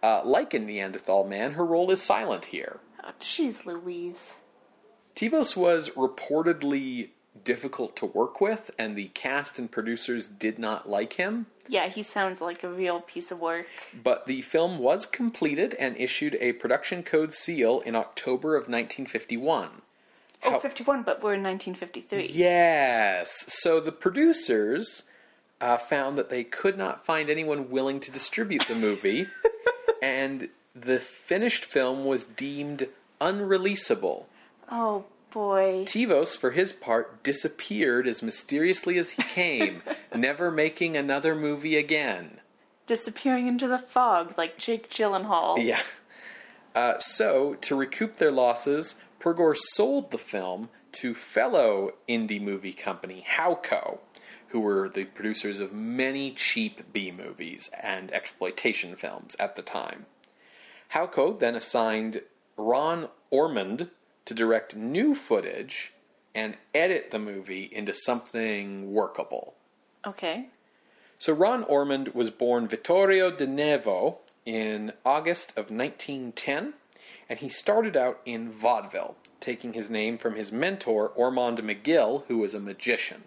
Uh, 0.02 0.22
like 0.24 0.54
in 0.54 0.66
Neanderthal 0.66 1.24
Man, 1.24 1.54
her 1.54 1.64
role 1.64 1.90
is 1.90 2.02
silent 2.02 2.46
here. 2.46 2.78
Oh, 3.02 3.10
jeez 3.20 3.64
Louise. 3.66 4.34
Tevos 5.16 5.56
was 5.56 5.90
reportedly 5.90 7.08
difficult 7.44 7.96
to 7.96 8.06
work 8.06 8.40
with, 8.40 8.70
and 8.78 8.96
the 8.96 9.08
cast 9.08 9.58
and 9.58 9.70
producers 9.70 10.26
did 10.26 10.58
not 10.58 10.88
like 10.88 11.14
him. 11.14 11.46
Yeah, 11.68 11.88
he 11.88 12.02
sounds 12.02 12.40
like 12.40 12.62
a 12.64 12.68
real 12.68 13.00
piece 13.00 13.30
of 13.30 13.40
work. 13.40 13.66
But 14.02 14.26
the 14.26 14.42
film 14.42 14.78
was 14.78 15.06
completed 15.06 15.74
and 15.74 15.96
issued 15.96 16.36
a 16.40 16.52
production 16.52 17.02
code 17.02 17.32
seal 17.32 17.80
in 17.80 17.94
October 17.94 18.54
of 18.56 18.62
1951. 18.68 19.68
Oh, 20.44 20.50
How- 20.52 20.58
51, 20.60 21.02
but 21.02 21.22
we're 21.22 21.34
in 21.34 21.42
1953. 21.42 22.26
Yes. 22.26 23.44
So 23.48 23.80
the 23.80 23.92
producers 23.92 25.02
uh, 25.60 25.76
found 25.76 26.16
that 26.18 26.30
they 26.30 26.44
could 26.44 26.78
not 26.78 27.04
find 27.04 27.28
anyone 27.28 27.70
willing 27.70 28.00
to 28.00 28.10
distribute 28.12 28.64
the 28.68 28.74
movie, 28.76 29.26
and 30.02 30.48
the 30.74 30.98
finished 30.98 31.64
film 31.64 32.04
was 32.04 32.26
deemed 32.26 32.88
unreleasable. 33.20 34.24
Oh, 34.70 35.04
boy. 35.30 35.84
Tevos, 35.86 36.36
for 36.36 36.52
his 36.52 36.72
part, 36.72 37.22
disappeared 37.22 38.06
as 38.06 38.22
mysteriously 38.22 38.98
as 38.98 39.10
he 39.10 39.22
came, 39.22 39.82
never 40.14 40.50
making 40.50 40.96
another 40.96 41.34
movie 41.34 41.76
again. 41.76 42.40
Disappearing 42.86 43.46
into 43.48 43.68
the 43.68 43.78
fog 43.78 44.34
like 44.38 44.56
Jake 44.56 44.90
Gyllenhaal. 44.90 45.62
Yeah. 45.62 45.82
Uh, 46.74 46.98
so, 46.98 47.54
to 47.54 47.74
recoup 47.74 48.16
their 48.16 48.30
losses, 48.30 48.94
Pergor 49.20 49.56
sold 49.56 50.10
the 50.10 50.18
film 50.18 50.68
to 50.92 51.14
fellow 51.14 51.92
indie 52.08 52.40
movie 52.40 52.72
company 52.72 53.24
Howco, 53.28 53.98
who 54.48 54.60
were 54.60 54.88
the 54.88 55.04
producers 55.04 55.60
of 55.60 55.72
many 55.72 56.32
cheap 56.32 56.92
B 56.92 57.10
movies 57.10 57.70
and 57.80 58.10
exploitation 58.12 58.96
films 58.96 59.36
at 59.38 59.56
the 59.56 59.62
time. 59.62 60.06
Howco 60.94 61.38
then 61.38 61.54
assigned 61.54 62.22
Ron 62.56 63.08
Ormond 63.30 63.90
to 64.24 64.34
direct 64.34 64.74
new 64.74 65.14
footage 65.14 65.92
and 66.34 66.56
edit 66.74 67.10
the 67.10 67.18
movie 67.18 67.68
into 67.72 67.92
something 67.92 68.92
workable. 68.92 69.54
Okay. 70.06 70.46
So 71.18 71.32
Ron 71.32 71.64
Ormond 71.64 72.14
was 72.14 72.30
born 72.30 72.68
Vittorio 72.68 73.30
De 73.30 73.46
Nevo 73.46 74.18
in 74.46 74.92
August 75.04 75.50
of 75.50 75.70
1910, 75.70 76.74
and 77.28 77.38
he 77.38 77.48
started 77.48 77.96
out 77.96 78.20
in 78.24 78.50
vaudeville, 78.50 79.16
taking 79.40 79.72
his 79.72 79.90
name 79.90 80.16
from 80.16 80.36
his 80.36 80.52
mentor 80.52 81.08
Ormond 81.08 81.58
McGill, 81.58 82.24
who 82.28 82.38
was 82.38 82.54
a 82.54 82.60
magician. 82.60 83.24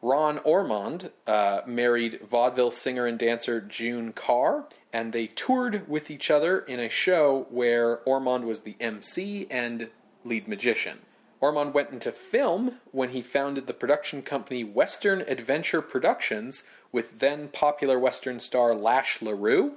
Ron 0.00 0.38
Ormond 0.38 1.10
uh, 1.26 1.62
married 1.66 2.20
vaudeville 2.28 2.70
singer 2.70 3.06
and 3.06 3.18
dancer 3.18 3.60
June 3.60 4.12
Carr, 4.12 4.66
and 4.92 5.12
they 5.12 5.26
toured 5.26 5.88
with 5.88 6.10
each 6.10 6.30
other 6.30 6.60
in 6.60 6.78
a 6.78 6.88
show 6.88 7.46
where 7.50 7.98
Ormond 7.98 8.44
was 8.44 8.60
the 8.60 8.76
MC 8.80 9.46
and 9.50 9.88
lead 10.24 10.46
magician. 10.46 10.98
Ormond 11.40 11.74
went 11.74 11.90
into 11.90 12.12
film 12.12 12.76
when 12.90 13.10
he 13.10 13.22
founded 13.22 13.66
the 13.66 13.74
production 13.74 14.22
company 14.22 14.64
Western 14.64 15.20
Adventure 15.22 15.82
Productions 15.82 16.64
with 16.90 17.18
then 17.18 17.48
popular 17.48 17.98
Western 17.98 18.40
star 18.40 18.74
Lash 18.74 19.22
LaRue. 19.22 19.74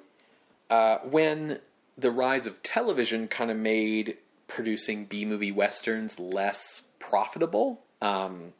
Uh, 0.69 0.99
when 0.99 1.59
the 1.97 2.11
rise 2.11 2.47
of 2.47 2.63
television 2.63 3.27
kind 3.27 3.51
of 3.51 3.57
made 3.57 4.17
producing 4.47 5.05
B 5.05 5.25
movie 5.25 5.51
westerns 5.51 6.19
less 6.19 6.83
profitable, 6.99 7.81
um, 8.01 8.53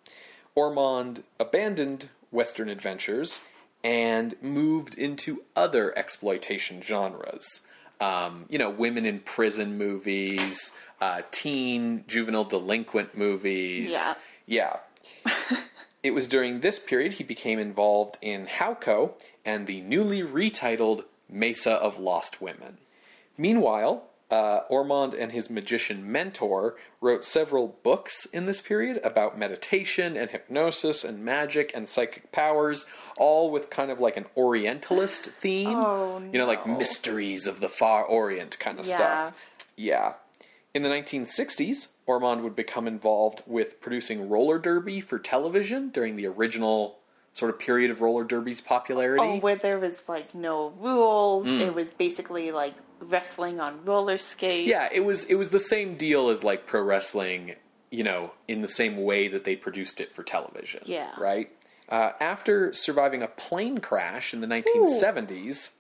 Ormond 0.56 1.24
abandoned 1.40 2.10
Western 2.32 2.70
adventures 2.70 3.42
and 3.84 4.36
moved 4.42 4.96
into 4.96 5.44
other 5.56 5.98
exploitation 5.98 6.82
genres. 6.82 7.62
Um, 8.00 8.46
you 8.50 8.58
know, 8.58 8.70
women 8.70 9.06
in 9.06 9.20
prison 9.20 9.78
movies, 9.78 10.74
uh, 11.00 11.22
teen 11.32 12.04
juvenile 12.08 12.46
delinquent 12.46 13.18
movies. 13.18 13.92
Yeah. 13.92 14.14
Yeah. 14.46 14.78
it 16.04 16.12
was 16.12 16.28
during 16.28 16.60
this 16.60 16.80
period 16.80 17.14
he 17.14 17.24
became 17.24 17.60
involved 17.60 18.18
in 18.22 18.48
Howco 18.48 19.14
and 19.46 19.68
the 19.68 19.82
newly 19.82 20.22
retitled 20.22 21.06
Mesa 21.30 21.74
of 21.74 22.00
Lost 22.00 22.42
Women. 22.42 22.78
Meanwhile, 23.38 24.04
uh, 24.32 24.62
Ormond 24.70 25.14
and 25.14 25.32
his 25.34 25.50
magician 25.50 26.10
mentor 26.12 26.76
wrote 27.02 27.24
several 27.24 27.78
books 27.84 28.26
in 28.28 28.46
this 28.46 28.62
period 28.62 29.00
about 29.04 29.38
meditation 29.38 30.16
and 30.16 30.30
hypnosis 30.32 31.04
and 31.04 31.24
magic 31.26 31.72
and 31.76 31.88
psychic 31.88 32.32
powers, 32.32 32.86
all 33.18 33.52
with 33.52 33.70
kind 33.70 33.92
of 33.92 34.00
like 34.00 34.16
an 34.18 34.26
Orientalist 34.38 35.26
theme. 35.26 35.68
Oh, 35.70 36.20
You 36.32 36.40
know, 36.40 36.46
like 36.48 36.66
mysteries 36.66 37.46
of 37.46 37.60
the 37.60 37.70
Far 37.70 38.04
Orient 38.06 38.58
kind 38.60 38.80
of 38.80 38.86
Yeah. 38.88 38.96
stuff. 38.96 39.34
Yeah. 39.76 40.14
In 40.74 40.84
the 40.84 40.90
1960s, 40.90 41.88
Ormond 42.06 42.44
would 42.44 42.56
become 42.56 42.88
involved 42.88 43.42
with 43.46 43.82
producing 43.82 44.30
roller 44.30 44.58
derby 44.58 45.02
for 45.02 45.20
television 45.20 45.90
during 45.90 46.16
the 46.16 46.28
original 46.28 47.00
sort 47.34 47.50
of 47.52 47.60
period 47.60 47.92
of 47.92 48.02
roller 48.02 48.24
derby's 48.24 48.62
popularity. 48.62 49.24
Oh, 49.24 49.38
where 49.40 49.56
there 49.56 49.80
was 49.80 49.98
like 50.08 50.34
no 50.36 50.70
rules. 50.80 51.46
Mm. 51.48 51.60
It 51.68 51.76
was 51.76 51.90
basically 51.90 52.52
like 52.52 52.74
wrestling 53.02 53.60
on 53.60 53.84
roller 53.86 54.18
skates. 54.18 54.68
Yeah, 54.68 54.90
it 54.94 55.02
was 55.06 55.24
it 55.26 55.36
was 55.36 55.50
the 55.50 55.60
same 55.60 55.96
deal 55.98 56.30
as 56.30 56.44
like 56.44 56.66
pro 56.66 56.82
wrestling, 56.82 57.56
you 57.90 58.04
know, 58.04 58.32
in 58.48 58.62
the 58.62 58.68
same 58.68 58.98
way 59.04 59.28
that 59.28 59.44
they 59.44 59.56
produced 59.56 60.00
it 60.00 60.14
for 60.14 60.24
television. 60.24 60.82
Yeah. 60.86 61.12
Right? 61.20 61.52
Uh, 61.90 62.12
after 62.22 62.72
surviving 62.72 63.22
a 63.22 63.28
plane 63.28 63.80
crash 63.80 64.34
in 64.34 64.40
the 64.40 64.48
1970s, 64.48 65.72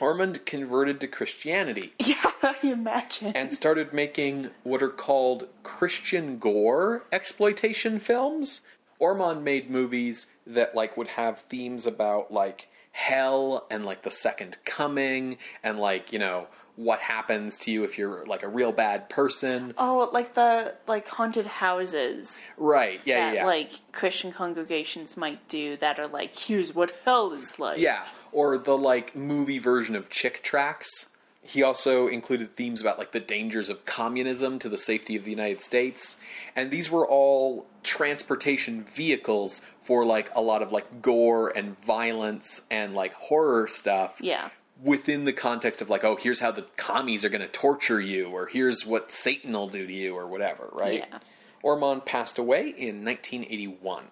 Ormond 0.00 0.44
converted 0.44 1.00
to 1.00 1.06
Christianity 1.06 1.92
Yeah, 2.00 2.30
I 2.42 2.56
imagine. 2.62 3.32
and 3.34 3.52
started 3.52 3.92
making 3.92 4.50
what 4.64 4.82
are 4.82 4.88
called 4.88 5.46
Christian 5.62 6.38
gore 6.38 7.04
exploitation 7.12 7.98
films. 8.00 8.60
Ormond 8.98 9.44
made 9.44 9.70
movies 9.70 10.26
that 10.46 10.74
like 10.74 10.96
would 10.96 11.08
have 11.08 11.40
themes 11.42 11.86
about 11.86 12.32
like 12.32 12.68
hell 12.96 13.66
and 13.70 13.84
like 13.84 14.02
the 14.02 14.10
second 14.10 14.56
coming 14.64 15.36
and 15.62 15.78
like, 15.78 16.14
you 16.14 16.18
know, 16.18 16.46
what 16.76 16.98
happens 17.00 17.58
to 17.58 17.70
you 17.70 17.84
if 17.84 17.98
you're 17.98 18.24
like 18.24 18.42
a 18.42 18.48
real 18.48 18.72
bad 18.72 19.10
person. 19.10 19.74
oh, 19.76 20.08
like 20.14 20.32
the 20.32 20.74
like 20.86 21.06
haunted 21.06 21.46
houses 21.46 22.40
Right. 22.56 23.00
Yeah, 23.04 23.20
that 23.20 23.34
yeah. 23.34 23.46
like 23.46 23.72
Christian 23.92 24.32
congregations 24.32 25.14
might 25.14 25.46
do 25.46 25.76
that 25.76 25.98
are 25.98 26.06
like, 26.06 26.34
here's 26.34 26.74
what 26.74 26.90
hell 27.04 27.32
is 27.34 27.58
like. 27.58 27.78
Yeah, 27.78 28.06
or 28.32 28.56
the 28.56 28.76
like 28.78 29.14
movie 29.14 29.58
version 29.58 29.94
of 29.94 30.08
Chick 30.08 30.42
Tracts. 30.42 31.06
He 31.46 31.62
also 31.62 32.08
included 32.08 32.56
themes 32.56 32.80
about 32.80 32.98
like 32.98 33.12
the 33.12 33.20
dangers 33.20 33.68
of 33.68 33.84
communism 33.84 34.58
to 34.58 34.68
the 34.68 34.78
safety 34.78 35.16
of 35.16 35.24
the 35.24 35.30
United 35.30 35.60
States, 35.60 36.16
and 36.54 36.70
these 36.70 36.90
were 36.90 37.06
all 37.06 37.66
transportation 37.82 38.84
vehicles 38.84 39.60
for 39.82 40.04
like 40.04 40.30
a 40.34 40.42
lot 40.42 40.62
of 40.62 40.72
like 40.72 41.00
gore 41.00 41.56
and 41.56 41.80
violence 41.84 42.60
and 42.70 42.94
like 42.94 43.14
horror 43.14 43.68
stuff. 43.68 44.16
Yeah. 44.20 44.50
Within 44.82 45.24
the 45.24 45.32
context 45.32 45.80
of 45.80 45.88
like, 45.88 46.04
oh, 46.04 46.16
here's 46.16 46.40
how 46.40 46.50
the 46.50 46.66
commies 46.76 47.24
are 47.24 47.30
going 47.30 47.40
to 47.40 47.48
torture 47.48 48.00
you, 48.00 48.28
or 48.28 48.46
here's 48.46 48.84
what 48.84 49.10
Satan 49.10 49.52
will 49.52 49.68
do 49.68 49.86
to 49.86 49.92
you, 49.92 50.14
or 50.14 50.26
whatever, 50.26 50.68
right? 50.72 51.04
Yeah. 51.10 51.18
Ormond 51.62 52.04
passed 52.04 52.38
away 52.38 52.68
in 52.68 53.04
1981. 53.04 54.04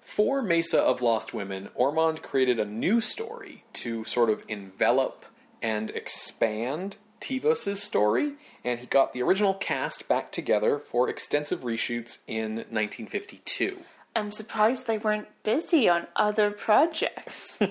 For 0.00 0.42
Mesa 0.42 0.80
of 0.80 1.02
Lost 1.02 1.32
Women, 1.32 1.68
Ormond 1.76 2.22
created 2.22 2.58
a 2.58 2.64
new 2.64 3.00
story 3.00 3.62
to 3.74 4.04
sort 4.04 4.28
of 4.30 4.42
envelop 4.48 5.24
and 5.62 5.90
expand 5.90 6.96
Tevos' 7.20 7.76
story, 7.76 8.34
and 8.64 8.80
he 8.80 8.86
got 8.86 9.12
the 9.12 9.22
original 9.22 9.54
cast 9.54 10.08
back 10.08 10.32
together 10.32 10.78
for 10.78 11.08
extensive 11.08 11.60
reshoots 11.60 12.18
in 12.26 12.56
1952. 12.56 13.78
I'm 14.16 14.32
surprised 14.32 14.86
they 14.86 14.98
weren't 14.98 15.28
busy 15.42 15.88
on 15.88 16.06
other 16.16 16.50
projects. 16.50 17.58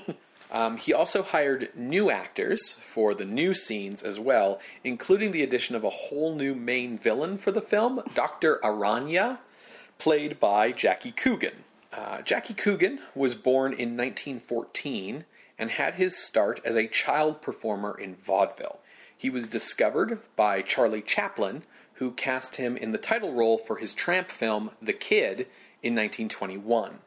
Um, 0.52 0.78
he 0.78 0.94
also 0.94 1.22
hired 1.22 1.70
new 1.76 2.10
actors 2.10 2.72
for 2.72 3.14
the 3.14 3.26
new 3.26 3.54
scenes 3.54 4.02
as 4.02 4.20
well, 4.20 4.60
including 4.84 5.32
the 5.32 5.44
addition 5.44 5.76
of 5.76 5.84
a 5.84 5.90
whole 5.90 6.34
new 6.34 6.56
main 6.56 6.98
villain 6.98 7.38
for 7.38 7.52
the 7.52 7.62
film, 7.62 8.02
Dr. 8.16 8.60
Aranya, 8.64 9.40
played 10.00 10.40
by 10.40 10.72
Jackie 10.72 11.12
Coogan. 11.12 11.64
Uh, 11.94 12.22
Jackie 12.22 12.54
Coogan 12.54 13.00
was 13.14 13.36
born 13.36 13.74
in 13.74 13.96
1914 13.96 15.26
and 15.60 15.72
had 15.72 15.96
his 15.96 16.18
start 16.18 16.62
as 16.64 16.76
a 16.76 16.88
child 16.88 17.42
performer 17.42 17.96
in 18.00 18.16
vaudeville. 18.16 18.80
He 19.16 19.30
was 19.30 19.50
discovered 19.50 20.20
by 20.38 20.62
Charlie 20.62 21.02
Chaplin, 21.02 21.64
who 21.96 22.12
cast 22.12 22.56
him 22.56 22.78
in 22.78 22.92
the 22.92 22.98
title 22.98 23.34
role 23.34 23.58
for 23.58 23.76
his 23.76 23.94
tramp 23.94 24.32
film 24.32 24.72
The 24.82 24.94
Kid 24.94 25.42
in 25.84 25.94
1921. 25.94 27.00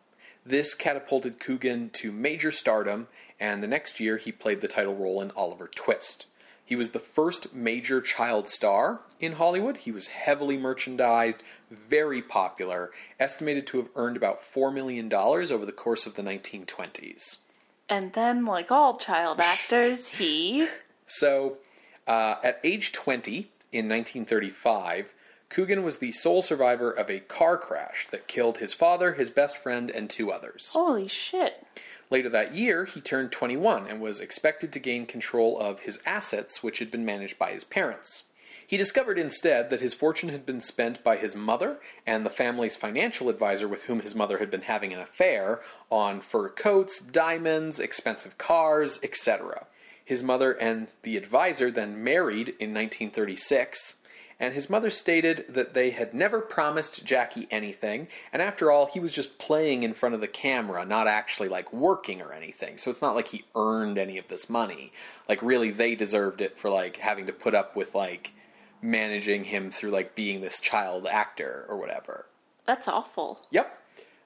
This 0.44 0.74
catapulted 0.74 1.40
Coogan 1.40 1.88
to 1.94 2.12
major 2.12 2.52
stardom, 2.52 3.08
and 3.40 3.62
the 3.62 3.66
next 3.66 3.98
year 3.98 4.18
he 4.18 4.30
played 4.30 4.60
the 4.60 4.68
title 4.68 4.94
role 4.94 5.22
in 5.22 5.30
Oliver 5.30 5.68
Twist. 5.68 6.26
He 6.64 6.76
was 6.76 6.90
the 6.90 6.98
first 6.98 7.54
major 7.54 8.00
child 8.00 8.48
star 8.48 9.00
in 9.20 9.32
Hollywood. 9.32 9.78
He 9.78 9.92
was 9.92 10.08
heavily 10.08 10.56
merchandised, 10.56 11.42
very 11.70 12.20
popular, 12.20 12.90
estimated 13.18 13.66
to 13.68 13.78
have 13.78 13.88
earned 13.96 14.16
about 14.16 14.42
$4 14.42 14.72
million 14.72 15.12
over 15.12 15.64
the 15.64 15.72
course 15.72 16.06
of 16.06 16.14
the 16.14 16.22
1920s. 16.22 17.38
And 17.88 18.12
then, 18.12 18.44
like 18.44 18.70
all 18.70 18.96
child 18.96 19.40
actors, 19.40 20.08
he 20.08 20.68
So, 21.06 21.58
uh, 22.06 22.36
at 22.42 22.58
age 22.64 22.92
20 22.92 23.50
in 23.72 23.88
1935, 23.88 25.14
Coogan 25.50 25.82
was 25.82 25.98
the 25.98 26.12
sole 26.12 26.40
survivor 26.40 26.90
of 26.90 27.10
a 27.10 27.20
car 27.20 27.58
crash 27.58 28.06
that 28.10 28.26
killed 28.26 28.58
his 28.58 28.72
father, 28.72 29.12
his 29.12 29.28
best 29.28 29.58
friend, 29.58 29.90
and 29.90 30.08
two 30.08 30.32
others. 30.32 30.70
Holy 30.72 31.08
shit. 31.08 31.66
Later 32.08 32.30
that 32.30 32.54
year, 32.54 32.86
he 32.86 33.02
turned 33.02 33.32
21 33.32 33.86
and 33.86 34.00
was 34.00 34.20
expected 34.20 34.72
to 34.72 34.78
gain 34.78 35.04
control 35.04 35.58
of 35.60 35.80
his 35.80 35.98
assets, 36.06 36.62
which 36.62 36.78
had 36.78 36.90
been 36.90 37.04
managed 37.04 37.38
by 37.38 37.52
his 37.52 37.64
parents. 37.64 38.24
He 38.72 38.78
discovered 38.78 39.18
instead 39.18 39.68
that 39.68 39.82
his 39.82 39.92
fortune 39.92 40.30
had 40.30 40.46
been 40.46 40.62
spent 40.62 41.04
by 41.04 41.18
his 41.18 41.36
mother 41.36 41.78
and 42.06 42.24
the 42.24 42.30
family's 42.30 42.74
financial 42.74 43.28
advisor, 43.28 43.68
with 43.68 43.82
whom 43.82 44.00
his 44.00 44.14
mother 44.14 44.38
had 44.38 44.50
been 44.50 44.62
having 44.62 44.94
an 44.94 44.98
affair, 44.98 45.60
on 45.90 46.22
fur 46.22 46.48
coats, 46.48 46.98
diamonds, 46.98 47.78
expensive 47.78 48.38
cars, 48.38 48.98
etc. 49.02 49.66
His 50.02 50.24
mother 50.24 50.52
and 50.52 50.88
the 51.02 51.18
advisor 51.18 51.70
then 51.70 52.02
married 52.02 52.48
in 52.48 52.72
1936, 52.72 53.96
and 54.40 54.54
his 54.54 54.70
mother 54.70 54.88
stated 54.88 55.44
that 55.50 55.74
they 55.74 55.90
had 55.90 56.14
never 56.14 56.40
promised 56.40 57.04
Jackie 57.04 57.48
anything, 57.50 58.08
and 58.32 58.40
after 58.40 58.70
all, 58.70 58.86
he 58.86 59.00
was 59.00 59.12
just 59.12 59.38
playing 59.38 59.82
in 59.82 59.92
front 59.92 60.14
of 60.14 60.22
the 60.22 60.26
camera, 60.26 60.86
not 60.86 61.06
actually 61.06 61.50
like 61.50 61.74
working 61.74 62.22
or 62.22 62.32
anything. 62.32 62.78
So 62.78 62.90
it's 62.90 63.02
not 63.02 63.14
like 63.14 63.28
he 63.28 63.44
earned 63.54 63.98
any 63.98 64.16
of 64.16 64.28
this 64.28 64.48
money. 64.48 64.94
Like 65.28 65.42
really 65.42 65.72
they 65.72 65.94
deserved 65.94 66.40
it 66.40 66.58
for 66.58 66.70
like 66.70 66.96
having 66.96 67.26
to 67.26 67.34
put 67.34 67.54
up 67.54 67.76
with 67.76 67.94
like 67.94 68.32
managing 68.82 69.44
him 69.44 69.70
through 69.70 69.90
like 69.90 70.14
being 70.14 70.40
this 70.40 70.60
child 70.60 71.06
actor 71.06 71.64
or 71.68 71.76
whatever. 71.76 72.26
That's 72.66 72.88
awful. 72.88 73.40
Yep. 73.50 73.78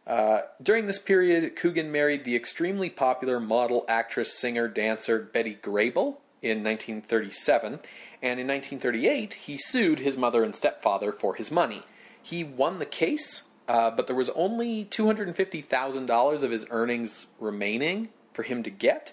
Uh, 0.06 0.42
during 0.62 0.86
this 0.86 0.98
period, 0.98 1.56
Coogan 1.56 1.90
married 1.90 2.25
the 2.25 2.36
extremely 2.36 2.88
popular 2.88 3.40
model, 3.40 3.84
actress, 3.88 4.32
singer, 4.32 4.68
dancer 4.68 5.18
Betty 5.18 5.58
Grable 5.60 6.18
in 6.42 6.62
1937, 6.62 7.80
and 8.22 8.40
in 8.40 8.46
1938 8.46 9.34
he 9.34 9.58
sued 9.58 9.98
his 9.98 10.16
mother 10.16 10.44
and 10.44 10.54
stepfather 10.54 11.12
for 11.12 11.34
his 11.34 11.50
money. 11.50 11.82
He 12.22 12.44
won 12.44 12.78
the 12.78 12.86
case, 12.86 13.42
uh, 13.68 13.90
but 13.90 14.06
there 14.06 14.16
was 14.16 14.30
only 14.30 14.84
$250,000 14.84 16.42
of 16.42 16.50
his 16.50 16.66
earnings 16.70 17.26
remaining 17.40 18.08
for 18.32 18.44
him 18.44 18.62
to 18.62 18.70
get. 18.70 19.12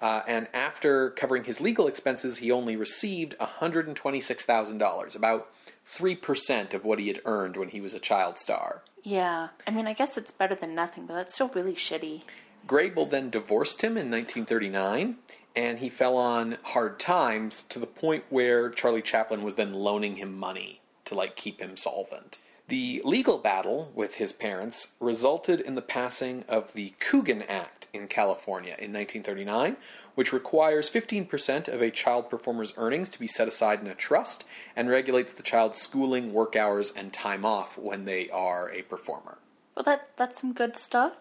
Uh, 0.00 0.22
and 0.26 0.48
after 0.52 1.10
covering 1.10 1.44
his 1.44 1.60
legal 1.60 1.86
expenses, 1.86 2.38
he 2.38 2.50
only 2.50 2.76
received 2.76 3.36
$126,000, 3.38 5.16
about 5.16 5.50
3% 5.88 6.74
of 6.74 6.84
what 6.84 6.98
he 6.98 7.08
had 7.08 7.20
earned 7.24 7.56
when 7.56 7.68
he 7.68 7.80
was 7.80 7.94
a 7.94 8.00
child 8.00 8.38
star. 8.38 8.82
Yeah. 9.02 9.48
I 9.66 9.70
mean, 9.70 9.86
I 9.86 9.92
guess 9.92 10.16
it's 10.16 10.30
better 10.30 10.54
than 10.54 10.74
nothing, 10.74 11.06
but 11.06 11.14
that's 11.14 11.34
still 11.34 11.48
really 11.48 11.74
shitty. 11.74 12.22
Grable 12.66 13.08
then 13.08 13.30
divorced 13.30 13.82
him 13.82 13.92
in 13.92 14.10
1939, 14.10 15.16
and 15.54 15.78
he 15.78 15.88
fell 15.88 16.16
on 16.16 16.58
hard 16.62 16.98
times 16.98 17.64
to 17.68 17.78
the 17.78 17.86
point 17.86 18.24
where 18.30 18.70
Charlie 18.70 19.02
Chaplin 19.02 19.42
was 19.42 19.56
then 19.56 19.74
loaning 19.74 20.16
him 20.16 20.38
money 20.38 20.80
to 21.04 21.14
like 21.14 21.36
keep 21.36 21.60
him 21.60 21.76
solvent. 21.76 22.38
The 22.68 23.02
legal 23.04 23.36
battle 23.36 23.92
with 23.94 24.14
his 24.14 24.32
parents 24.32 24.92
resulted 24.98 25.60
in 25.60 25.74
the 25.74 25.82
passing 25.82 26.44
of 26.48 26.72
the 26.72 26.94
Coogan 26.98 27.42
Act 27.42 27.88
in 27.92 28.08
California 28.08 28.70
in 28.78 28.90
1939, 28.90 29.76
which 30.14 30.32
requires 30.32 30.88
15% 30.88 31.68
of 31.68 31.82
a 31.82 31.90
child 31.90 32.30
performer's 32.30 32.72
earnings 32.78 33.10
to 33.10 33.18
be 33.18 33.26
set 33.26 33.48
aside 33.48 33.80
in 33.80 33.86
a 33.86 33.94
trust 33.94 34.44
and 34.74 34.88
regulates 34.88 35.34
the 35.34 35.42
child's 35.42 35.78
schooling, 35.78 36.32
work 36.32 36.56
hours, 36.56 36.90
and 36.96 37.12
time 37.12 37.44
off 37.44 37.76
when 37.76 38.06
they 38.06 38.30
are 38.30 38.70
a 38.72 38.80
performer. 38.80 39.36
Well, 39.76 39.84
that 39.84 40.16
that's 40.16 40.40
some 40.40 40.54
good 40.54 40.76
stuff. 40.76 41.12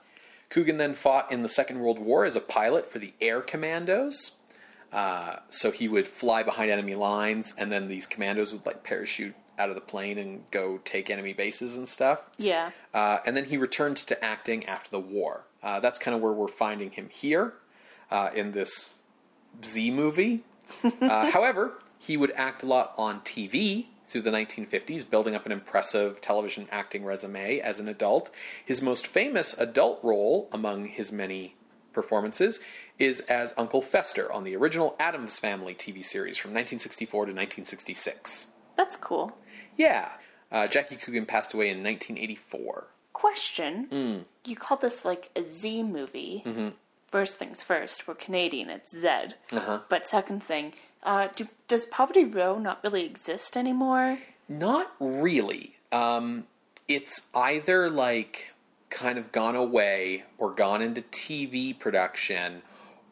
Coogan 0.49 0.77
then 0.77 0.93
fought 0.93 1.29
in 1.29 1.43
the 1.43 1.49
Second 1.49 1.79
World 1.79 1.99
War 1.99 2.23
as 2.23 2.37
a 2.37 2.41
pilot 2.41 2.89
for 2.89 2.99
the 2.99 3.13
Air 3.19 3.41
Commandos. 3.41 4.31
Uh, 4.93 5.37
so 5.49 5.71
he 5.71 5.87
would 5.87 6.07
fly 6.07 6.43
behind 6.43 6.69
enemy 6.69 6.95
lines, 6.95 7.53
and 7.57 7.71
then 7.71 7.87
these 7.87 8.05
commandos 8.05 8.53
would 8.53 8.65
like 8.65 8.83
parachute 8.83 9.35
out 9.57 9.69
of 9.69 9.75
the 9.75 9.81
plane 9.81 10.17
and 10.17 10.43
go 10.51 10.79
take 10.83 11.09
enemy 11.09 11.33
bases 11.33 11.77
and 11.77 11.87
stuff. 11.87 12.27
Yeah. 12.37 12.71
Uh, 12.93 13.19
and 13.25 13.35
then 13.35 13.45
he 13.45 13.57
returned 13.57 13.97
to 13.97 14.23
acting 14.23 14.65
after 14.65 14.89
the 14.89 14.99
war. 14.99 15.45
Uh, 15.61 15.79
that's 15.79 15.99
kind 15.99 16.15
of 16.15 16.21
where 16.21 16.31
we're 16.31 16.47
finding 16.47 16.91
him 16.91 17.09
here 17.09 17.53
uh, 18.11 18.29
in 18.35 18.51
this 18.51 18.99
Z 19.65 19.91
movie. 19.91 20.43
Uh, 21.01 21.29
however, 21.29 21.73
he 21.99 22.17
would 22.17 22.31
act 22.31 22.63
a 22.63 22.65
lot 22.65 22.93
on 22.97 23.19
TV 23.21 23.87
through 24.07 24.21
the 24.21 24.31
1950s, 24.31 25.07
building 25.07 25.35
up 25.35 25.45
an 25.45 25.51
impressive 25.51 26.21
television 26.21 26.67
acting 26.71 27.03
resume 27.03 27.59
as 27.59 27.79
an 27.79 27.87
adult. 27.87 28.31
His 28.65 28.81
most 28.81 29.05
famous 29.05 29.53
adult 29.57 29.99
role 30.03 30.49
among 30.51 30.85
his 30.85 31.11
many 31.11 31.55
performances 31.93 32.59
is 32.99 33.21
as 33.21 33.53
Uncle 33.57 33.81
Fester 33.81 34.31
on 34.31 34.43
the 34.43 34.55
original 34.55 34.95
Addams 34.99 35.39
Family 35.39 35.73
TV 35.73 36.03
series 36.03 36.37
from 36.37 36.51
1964 36.51 37.25
to 37.25 37.31
1966. 37.31 38.47
That's 38.75 38.95
cool. 38.97 39.35
Yeah, 39.77 40.11
uh, 40.51 40.67
Jackie 40.67 40.95
Coogan 40.95 41.25
passed 41.25 41.53
away 41.53 41.69
in 41.69 41.83
1984. 41.83 42.87
Question. 43.13 43.85
Hmm. 43.85 44.17
You 44.45 44.55
call 44.55 44.77
this 44.77 45.05
like 45.05 45.29
a 45.35 45.43
Z 45.43 45.83
movie. 45.83 46.43
Mm-hmm. 46.45 46.69
First 47.11 47.37
things 47.37 47.61
first, 47.61 48.07
we're 48.07 48.15
Canadian, 48.15 48.69
it's 48.69 48.95
Z. 48.95 49.07
Uh-huh. 49.51 49.81
But 49.87 50.07
second 50.07 50.43
thing, 50.43 50.73
uh, 51.03 51.27
do, 51.35 51.47
does 51.67 51.85
Poverty 51.85 52.25
Row 52.25 52.57
not 52.57 52.83
really 52.83 53.05
exist 53.05 53.55
anymore? 53.55 54.17
Not 54.49 54.91
really. 54.99 55.75
Um, 55.91 56.45
it's 56.87 57.21
either 57.35 57.89
like 57.89 58.47
kind 58.89 59.17
of 59.17 59.31
gone 59.31 59.55
away 59.55 60.23
or 60.37 60.51
gone 60.51 60.81
into 60.81 61.01
TV 61.01 61.77
production 61.77 62.61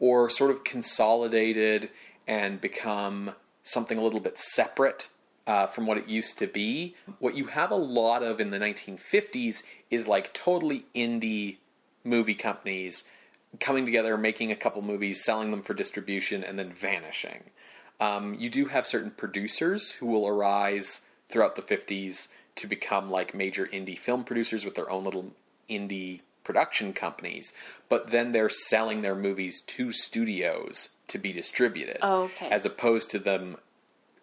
or 0.00 0.30
sort 0.30 0.50
of 0.50 0.64
consolidated 0.64 1.90
and 2.26 2.60
become 2.60 3.34
something 3.64 3.98
a 3.98 4.02
little 4.02 4.20
bit 4.20 4.36
separate 4.38 5.08
uh, 5.46 5.66
from 5.66 5.86
what 5.86 5.98
it 5.98 6.08
used 6.08 6.38
to 6.38 6.46
be. 6.46 6.94
What 7.18 7.36
you 7.36 7.46
have 7.46 7.70
a 7.70 7.76
lot 7.76 8.22
of 8.22 8.40
in 8.40 8.50
the 8.50 8.58
1950s 8.58 9.62
is 9.90 10.08
like 10.08 10.32
totally 10.32 10.86
indie 10.94 11.58
movie 12.04 12.34
companies 12.34 13.04
coming 13.60 13.84
together, 13.84 14.16
making 14.16 14.50
a 14.50 14.56
couple 14.56 14.82
movies, 14.82 15.24
selling 15.24 15.50
them 15.50 15.62
for 15.62 15.74
distribution, 15.74 16.42
and 16.42 16.58
then 16.58 16.72
vanishing. 16.72 17.42
Um, 18.00 18.34
you 18.34 18.50
do 18.50 18.66
have 18.66 18.86
certain 18.86 19.10
producers 19.10 19.92
who 19.92 20.06
will 20.06 20.26
arise 20.26 21.02
throughout 21.28 21.56
the 21.56 21.62
50s 21.62 22.28
to 22.56 22.66
become 22.66 23.10
like 23.10 23.34
major 23.34 23.66
indie 23.66 23.98
film 23.98 24.24
producers 24.24 24.64
with 24.64 24.74
their 24.74 24.90
own 24.90 25.04
little 25.04 25.32
indie 25.70 26.20
production 26.44 26.92
companies, 26.92 27.52
but 27.88 28.10
then 28.10 28.32
they're 28.32 28.48
selling 28.48 29.02
their 29.02 29.14
movies 29.14 29.62
to 29.62 29.92
studios 29.92 30.88
to 31.08 31.18
be 31.18 31.32
distributed. 31.32 31.98
Oh, 32.02 32.22
okay. 32.24 32.48
As 32.48 32.66
opposed 32.66 33.10
to 33.10 33.18
them 33.18 33.56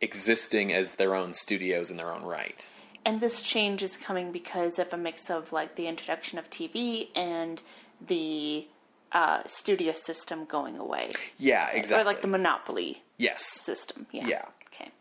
existing 0.01 0.73
as 0.73 0.93
their 0.93 1.15
own 1.15 1.33
studios 1.33 1.91
in 1.91 1.97
their 1.97 2.11
own 2.11 2.23
right. 2.23 2.67
And 3.05 3.21
this 3.21 3.41
change 3.41 3.81
is 3.81 3.97
coming 3.97 4.31
because 4.31 4.79
of 4.79 4.93
a 4.93 4.97
mix 4.97 5.29
of 5.29 5.51
like 5.51 5.75
the 5.75 5.87
introduction 5.87 6.37
of 6.37 6.49
TV 6.49 7.07
and 7.15 7.61
the 8.05 8.67
uh, 9.11 9.41
studio 9.45 9.93
system 9.93 10.45
going 10.45 10.77
away. 10.77 11.11
Yeah, 11.37 11.69
exactly. 11.69 12.01
Or 12.01 12.05
like 12.05 12.21
the 12.21 12.27
monopoly 12.27 13.03
yes. 13.17 13.43
system. 13.45 14.05
Yeah. 14.11 14.27
Yeah. 14.27 14.45
Okay. 14.73 14.91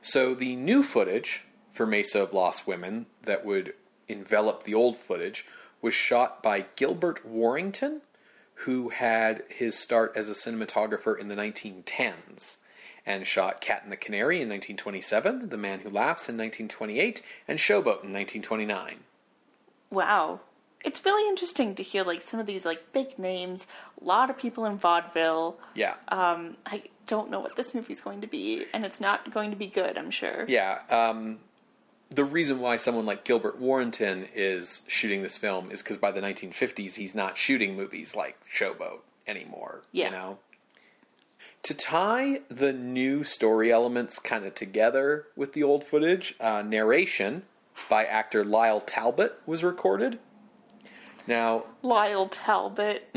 So 0.00 0.34
the 0.34 0.56
new 0.56 0.82
footage 0.82 1.44
for 1.72 1.86
Mesa 1.86 2.22
of 2.22 2.32
Lost 2.32 2.66
Women 2.66 3.06
that 3.22 3.44
would 3.44 3.74
envelop 4.08 4.64
the 4.64 4.74
old 4.74 4.96
footage 4.96 5.46
was 5.80 5.94
shot 5.94 6.42
by 6.42 6.66
Gilbert 6.76 7.24
Warrenton, 7.24 8.02
who 8.54 8.90
had 8.90 9.44
his 9.48 9.78
start 9.78 10.12
as 10.16 10.28
a 10.28 10.32
cinematographer 10.32 11.18
in 11.18 11.28
the 11.28 11.36
1910s 11.36 12.56
and 13.04 13.26
shot 13.26 13.60
Cat 13.60 13.82
and 13.82 13.92
the 13.92 13.96
Canary 13.96 14.36
in 14.36 14.48
1927, 14.48 15.48
The 15.48 15.56
Man 15.56 15.80
Who 15.80 15.90
Laughs 15.90 16.28
in 16.28 16.36
1928, 16.36 17.22
and 17.48 17.58
Showboat 17.58 18.04
in 18.04 18.12
1929. 18.12 19.00
Wow. 19.90 20.40
It's 20.84 21.04
really 21.04 21.28
interesting 21.28 21.74
to 21.76 21.82
hear 21.82 22.02
like 22.02 22.22
some 22.22 22.40
of 22.40 22.46
these 22.46 22.64
like 22.64 22.92
big 22.92 23.18
names, 23.18 23.66
a 24.00 24.04
lot 24.04 24.30
of 24.30 24.38
people 24.38 24.64
in 24.64 24.78
vaudeville. 24.78 25.58
Yeah. 25.74 25.94
Um, 26.08 26.56
I 26.66 26.82
don't 27.06 27.30
know 27.30 27.40
what 27.40 27.56
this 27.56 27.74
movie's 27.74 28.00
going 28.00 28.20
to 28.22 28.26
be, 28.26 28.66
and 28.72 28.84
it's 28.84 29.00
not 29.00 29.32
going 29.32 29.50
to 29.50 29.56
be 29.56 29.66
good, 29.66 29.96
I'm 29.96 30.10
sure. 30.10 30.44
Yeah. 30.48 30.80
Um, 30.90 31.38
the 32.10 32.24
reason 32.24 32.60
why 32.60 32.76
someone 32.76 33.06
like 33.06 33.24
Gilbert 33.24 33.58
Warrenton 33.58 34.26
is 34.34 34.82
shooting 34.86 35.22
this 35.22 35.38
film 35.38 35.70
is 35.70 35.82
because 35.82 35.98
by 35.98 36.10
the 36.10 36.20
1950s 36.20 36.94
he's 36.94 37.14
not 37.14 37.38
shooting 37.38 37.76
movies 37.76 38.14
like 38.14 38.36
Showboat 38.54 39.00
anymore. 39.26 39.82
Yeah. 39.92 40.06
You 40.06 40.10
know? 40.12 40.38
To 41.64 41.74
tie 41.74 42.40
the 42.48 42.72
new 42.72 43.22
story 43.22 43.70
elements 43.70 44.18
kind 44.18 44.44
of 44.44 44.54
together 44.54 45.26
with 45.36 45.52
the 45.52 45.62
old 45.62 45.84
footage, 45.84 46.34
uh, 46.40 46.62
narration 46.62 47.44
by 47.88 48.04
actor 48.04 48.44
Lyle 48.44 48.80
Talbot 48.80 49.38
was 49.46 49.62
recorded. 49.62 50.18
Now, 51.28 51.66
Lyle 51.82 52.26
Talbot. 52.28 53.08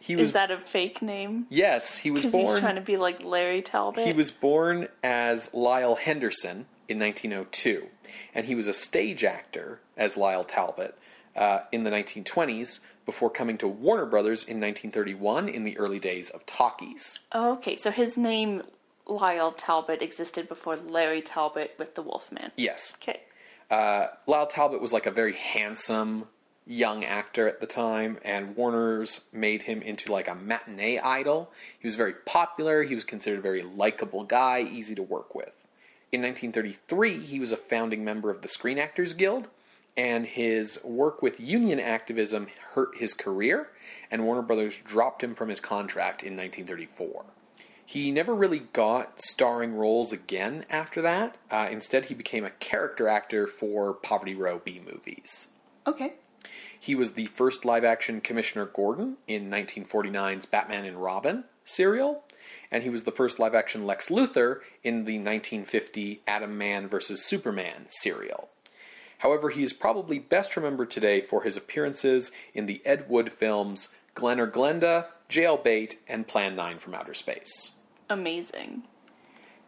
he 0.00 0.16
was 0.16 0.28
Is 0.28 0.32
that 0.32 0.50
a 0.50 0.58
fake 0.58 1.02
name? 1.02 1.46
yes, 1.50 1.98
he 1.98 2.10
was 2.10 2.22
Because 2.22 2.32
born 2.32 2.46
he's 2.46 2.58
trying 2.58 2.74
to 2.76 2.80
be 2.80 2.96
like 2.96 3.22
Larry 3.22 3.60
Talbot. 3.60 4.06
He 4.06 4.14
was 4.14 4.30
born 4.30 4.88
as 5.02 5.52
Lyle 5.52 5.94
Henderson 5.96 6.64
in 6.88 6.98
1902, 6.98 7.86
and 8.34 8.46
he 8.46 8.54
was 8.54 8.66
a 8.66 8.72
stage 8.74 9.24
actor 9.24 9.80
as 9.96 10.16
Lyle 10.16 10.44
Talbot 10.44 10.96
uh, 11.36 11.60
in 11.72 11.84
the 11.84 11.90
1920s 11.90 12.80
before 13.06 13.30
coming 13.30 13.58
to 13.58 13.68
Warner 13.68 14.06
Brothers 14.06 14.44
in 14.44 14.60
1931 14.60 15.48
in 15.48 15.64
the 15.64 15.76
early 15.78 15.98
days 15.98 16.30
of 16.30 16.46
talkies. 16.46 17.20
Okay, 17.34 17.76
so 17.76 17.90
his 17.90 18.16
name 18.16 18.62
Lyle 19.06 19.52
Talbot 19.52 20.02
existed 20.02 20.48
before 20.48 20.76
Larry 20.76 21.20
Talbot 21.20 21.74
with 21.78 21.94
the 21.94 22.02
Wolfman. 22.02 22.52
Yes. 22.56 22.94
Okay. 22.96 23.20
Uh, 23.70 24.08
Lyle 24.26 24.46
Talbot 24.46 24.80
was 24.80 24.92
like 24.92 25.06
a 25.06 25.10
very 25.10 25.34
handsome 25.34 26.28
young 26.66 27.04
actor 27.04 27.46
at 27.46 27.60
the 27.60 27.66
time, 27.66 28.18
and 28.24 28.56
Warner's 28.56 29.22
made 29.32 29.62
him 29.62 29.82
into 29.82 30.12
like 30.12 30.28
a 30.28 30.34
matinee 30.34 30.98
idol. 30.98 31.50
He 31.78 31.86
was 31.86 31.96
very 31.96 32.14
popular. 32.14 32.82
He 32.82 32.94
was 32.94 33.04
considered 33.04 33.40
a 33.40 33.42
very 33.42 33.62
likable 33.62 34.24
guy, 34.24 34.60
easy 34.60 34.94
to 34.94 35.02
work 35.02 35.34
with. 35.34 35.54
In 36.10 36.22
1933, 36.22 37.20
he 37.20 37.40
was 37.40 37.52
a 37.52 37.56
founding 37.56 38.04
member 38.04 38.30
of 38.30 38.42
the 38.42 38.48
Screen 38.48 38.78
Actors 38.78 39.12
Guild, 39.12 39.48
and 39.96 40.26
his 40.26 40.82
work 40.82 41.22
with 41.22 41.38
union 41.38 41.78
activism 41.78 42.48
hurt 42.72 42.96
his 42.96 43.14
career, 43.14 43.68
and 44.10 44.24
Warner 44.24 44.42
Brothers 44.42 44.76
dropped 44.84 45.22
him 45.22 45.34
from 45.34 45.48
his 45.48 45.60
contract 45.60 46.22
in 46.22 46.36
1934. 46.36 47.24
He 47.86 48.10
never 48.10 48.34
really 48.34 48.60
got 48.72 49.20
starring 49.20 49.74
roles 49.74 50.10
again 50.10 50.64
after 50.70 51.02
that. 51.02 51.36
Uh, 51.50 51.68
instead, 51.70 52.06
he 52.06 52.14
became 52.14 52.44
a 52.44 52.50
character 52.50 53.08
actor 53.08 53.46
for 53.46 53.92
Poverty 53.92 54.34
Row 54.34 54.60
B 54.64 54.80
movies. 54.84 55.48
Okay. 55.86 56.14
He 56.80 56.94
was 56.94 57.12
the 57.12 57.26
first 57.26 57.64
live 57.64 57.84
action 57.84 58.20
Commissioner 58.20 58.66
Gordon 58.66 59.16
in 59.26 59.50
1949's 59.50 60.46
Batman 60.46 60.84
and 60.84 61.02
Robin 61.02 61.44
serial, 61.64 62.24
and 62.70 62.82
he 62.82 62.90
was 62.90 63.04
the 63.04 63.12
first 63.12 63.38
live 63.38 63.54
action 63.54 63.86
Lex 63.86 64.08
Luthor 64.08 64.60
in 64.82 65.04
the 65.04 65.18
1950 65.18 66.22
Atom 66.26 66.56
Man 66.56 66.88
vs. 66.88 67.24
Superman 67.24 67.86
serial. 67.88 68.50
However, 69.24 69.48
he 69.48 69.62
is 69.62 69.72
probably 69.72 70.18
best 70.18 70.54
remembered 70.54 70.90
today 70.90 71.22
for 71.22 71.44
his 71.44 71.56
appearances 71.56 72.30
in 72.52 72.66
the 72.66 72.82
Ed 72.84 73.08
Wood 73.08 73.32
films 73.32 73.88
Glen 74.14 74.38
or 74.38 74.46
Glenda, 74.46 75.06
Jailbait, 75.30 75.96
and 76.06 76.28
Plan 76.28 76.54
9 76.54 76.78
from 76.78 76.92
Outer 76.92 77.14
Space. 77.14 77.70
Amazing. 78.10 78.82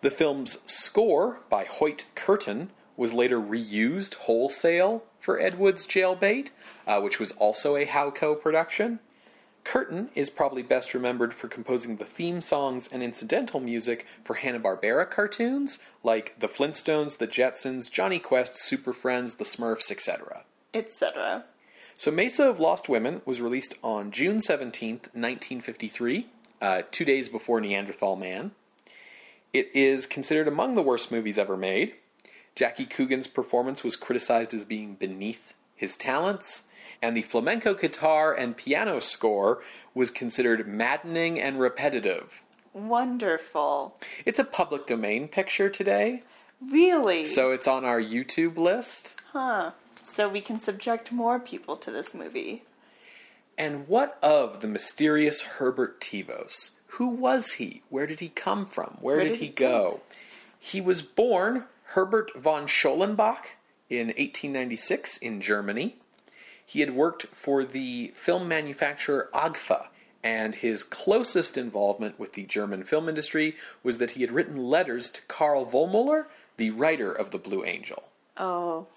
The 0.03 0.11
film's 0.11 0.59
score 0.67 1.41
by 1.49 1.65
Hoyt 1.65 2.05
Curtin 2.15 2.69
was 2.99 3.15
later 3.15 3.41
reused 3.41 4.15
wholesale 4.15 5.05
for 5.21 5.41
Ed 5.41 5.59
Wood's 5.59 5.87
Jailbait, 5.87 6.51
uh, 6.87 7.01
which 7.01 7.19
was 7.19 7.33
also 7.33 7.77
a 7.77 7.87
Howco 7.87 8.39
production. 8.39 9.01
Curtin 9.67 10.11
is 10.15 10.31
probably 10.31 10.63
best 10.63 10.95
remembered 10.95 11.35
for 11.35 11.49
composing 11.49 11.97
the 11.97 12.05
theme 12.05 12.41
songs 12.41 12.89
and 12.93 13.03
incidental 13.03 13.59
music 13.59 14.07
for 14.23 14.35
Hanna-Barbera 14.35 15.11
cartoons 15.11 15.81
like 16.05 16.39
The 16.39 16.47
Flintstones, 16.47 17.19
The 17.19 17.27
Jetsons, 17.27 17.91
Jonny 17.91 18.21
Quest, 18.21 18.57
Super 18.57 18.93
Friends, 18.93 19.35
The 19.35 19.45
Smurfs, 19.45 19.91
etc. 19.91 20.45
Etc. 20.73 21.45
So 21.99 22.13
Mesa 22.13 22.49
of 22.49 22.61
Lost 22.61 22.89
Women 22.89 23.23
was 23.25 23.41
released 23.41 23.75
on 23.83 24.13
June 24.13 24.39
17th, 24.39 25.11
1953, 25.15 26.29
uh, 26.63 26.83
two 26.93 27.05
days 27.05 27.29
before 27.29 27.61
Neanderthal 27.61 28.15
Man. 28.15 28.53
It 29.53 29.69
is 29.75 30.07
considered 30.07 30.47
among 30.47 30.77
the 30.77 30.83
worst 30.83 31.11
movies 31.11 31.39
ever 31.39 31.57
made. 31.57 31.95
Jackie 32.55 32.87
Coogan's 32.87 33.27
performance 33.27 33.83
was 33.83 33.97
criticized 33.97 34.55
as 34.55 34.65
being 34.65 34.95
beneath 34.95 35.55
his 35.75 35.97
talents, 35.97 36.63
and 37.03 37.17
the 37.17 37.23
flamenco 37.23 37.75
guitar 37.75 38.33
and 38.35 38.57
piano 38.57 38.99
score 39.01 39.63
was 39.95 40.11
considered 40.11 40.67
maddening 40.69 41.41
and 41.41 41.59
repetitive. 41.61 42.43
Wonderful. 42.73 43.97
It's 44.25 44.39
a 44.39 44.45
public 44.45 44.87
domain 44.87 45.29
picture 45.29 45.69
today, 45.69 46.23
Really? 46.61 47.25
so 47.27 47.51
it's 47.51 47.67
on 47.69 47.85
our 47.85 48.01
YouTube 48.01 48.57
list. 48.57 49.15
huh. 49.33 49.73
So 50.03 50.29
we 50.29 50.41
can 50.41 50.59
subject 50.61 51.13
more 51.13 51.39
people 51.39 51.77
to 51.77 51.91
this 51.91 52.15
movie. 52.15 52.63
And 53.59 53.89
what 53.89 54.19
of 54.23 54.61
the 54.61 54.69
mysterious 54.69 55.41
Herbert 55.43 56.01
Tevos? 56.01 56.71
Who 56.87 57.09
was 57.09 57.53
he? 57.53 57.83
Where 57.91 58.07
did 58.07 58.21
he 58.21 58.29
come 58.29 58.65
from? 58.67 58.97
Where, 59.01 59.23
did, 59.23 59.37
he 59.37 59.49
go? 59.49 60.01
He 60.59 60.81
was 60.81 61.03
born 61.03 61.65
Herbert 61.89 62.31
von 62.37 62.67
Schollenbach 62.67 63.45
in 63.91 64.07
1896 64.09 65.19
in 65.19 65.41
Germany. 65.41 65.97
He 66.67 66.81
had 66.81 66.95
worked 66.95 67.27
for 67.29 67.65
the 67.65 68.13
film 68.17 68.49
manufacturer 68.49 69.31
Agfa, 69.33 69.87
and 70.23 70.57
his 70.57 70.83
closest 70.83 71.57
involvement 71.57 72.19
with 72.19 72.33
the 72.33 72.43
German 72.43 72.83
film 72.83 73.09
industry 73.09 73.57
was 73.85 73.99
that 73.99 74.13
he 74.13 74.23
had 74.23 74.33
written 74.33 74.57
letters 74.57 75.09
to 75.11 75.23
Karl 75.23 75.65
Vollmuller, 75.65 76.27
the 76.57 76.71
writer 76.71 77.13
of 77.13 77.31
The 77.31 77.39
Blue 77.39 77.65
Angel. 77.65 78.03
Oh. 78.37 78.89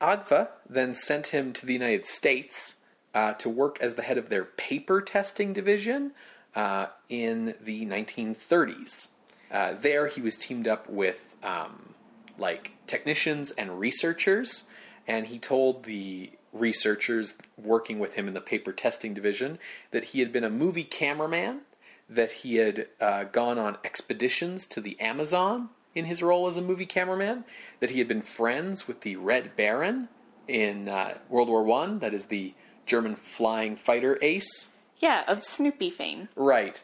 Agfa 0.00 0.48
then 0.68 0.94
sent 0.94 1.28
him 1.28 1.52
to 1.52 1.66
the 1.66 1.72
United 1.72 2.06
States 2.06 2.76
uh, 3.14 3.34
to 3.34 3.48
work 3.48 3.78
as 3.80 3.94
the 3.94 4.02
head 4.02 4.18
of 4.18 4.28
their 4.28 4.44
paper 4.44 5.00
testing 5.00 5.52
division 5.52 6.12
uh, 6.54 6.86
in 7.08 7.54
the 7.60 7.84
1930s. 7.86 9.08
Uh, 9.50 9.74
there, 9.80 10.06
he 10.06 10.20
was 10.20 10.36
teamed 10.36 10.68
up 10.68 10.88
with 10.88 11.34
um, 11.42 11.94
like 12.38 12.72
technicians 12.86 13.50
and 13.50 13.78
researchers, 13.78 14.64
and 15.06 15.26
he 15.26 15.38
told 15.38 15.84
the 15.84 16.30
researchers 16.52 17.34
working 17.56 17.98
with 17.98 18.14
him 18.14 18.28
in 18.28 18.34
the 18.34 18.40
paper 18.40 18.72
testing 18.72 19.14
division 19.14 19.58
that 19.90 20.04
he 20.04 20.20
had 20.20 20.32
been 20.32 20.44
a 20.44 20.50
movie 20.50 20.84
cameraman, 20.84 21.60
that 22.08 22.32
he 22.32 22.56
had 22.56 22.86
uh, 23.00 23.24
gone 23.24 23.58
on 23.58 23.78
expeditions 23.84 24.66
to 24.66 24.80
the 24.80 24.98
Amazon 25.00 25.70
in 25.94 26.04
his 26.04 26.22
role 26.22 26.46
as 26.46 26.56
a 26.56 26.62
movie 26.62 26.86
cameraman, 26.86 27.44
that 27.80 27.90
he 27.90 27.98
had 27.98 28.08
been 28.08 28.22
friends 28.22 28.86
with 28.86 29.00
the 29.00 29.16
Red 29.16 29.56
Baron 29.56 30.08
in 30.48 30.88
uh, 30.88 31.18
World 31.28 31.48
War 31.48 31.62
One, 31.62 31.98
that 32.00 32.14
is 32.14 32.26
the 32.26 32.54
German 32.86 33.16
flying 33.16 33.76
fighter 33.76 34.18
ace. 34.22 34.68
Yeah, 34.98 35.24
of 35.26 35.44
Snoopy 35.44 35.90
fame. 35.90 36.28
Right. 36.36 36.82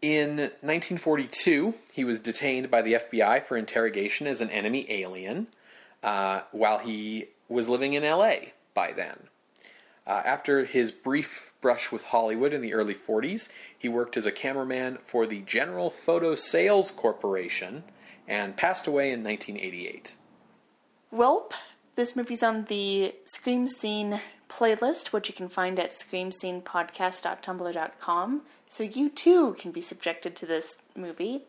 In 0.00 0.36
1942, 0.36 1.74
he 1.92 2.04
was 2.04 2.20
detained 2.20 2.70
by 2.70 2.82
the 2.82 2.94
FBI 2.94 3.44
for 3.44 3.56
interrogation 3.56 4.26
as 4.26 4.40
an 4.40 4.50
enemy 4.50 4.86
alien 4.88 5.48
uh, 6.02 6.42
while 6.52 6.78
he 6.78 7.28
was 7.48 7.68
living 7.68 7.94
in 7.94 8.04
LA 8.04 8.52
by 8.78 8.92
then. 8.92 9.18
Uh, 10.06 10.22
after 10.24 10.64
his 10.64 10.92
brief 10.92 11.50
brush 11.60 11.90
with 11.90 12.04
Hollywood 12.04 12.54
in 12.54 12.60
the 12.60 12.74
early 12.74 12.94
40s, 12.94 13.48
he 13.76 13.88
worked 13.88 14.16
as 14.16 14.24
a 14.24 14.30
cameraman 14.30 14.98
for 15.04 15.26
the 15.26 15.40
General 15.40 15.90
Photo 15.90 16.36
Sales 16.36 16.92
Corporation 16.92 17.82
and 18.28 18.56
passed 18.56 18.86
away 18.86 19.10
in 19.10 19.24
1988. 19.24 20.14
Welp, 21.12 21.50
this 21.96 22.14
movie's 22.14 22.44
on 22.44 22.66
the 22.66 23.16
Scream 23.24 23.66
Scene 23.66 24.20
playlist, 24.48 25.08
which 25.08 25.28
you 25.28 25.34
can 25.34 25.48
find 25.48 25.80
at 25.80 25.90
screamscenepodcast.tumblr.com. 25.90 28.42
So 28.68 28.84
you 28.84 29.10
too 29.10 29.56
can 29.58 29.72
be 29.72 29.80
subjected 29.80 30.36
to 30.36 30.46
this 30.46 30.76
movie. 30.94 31.42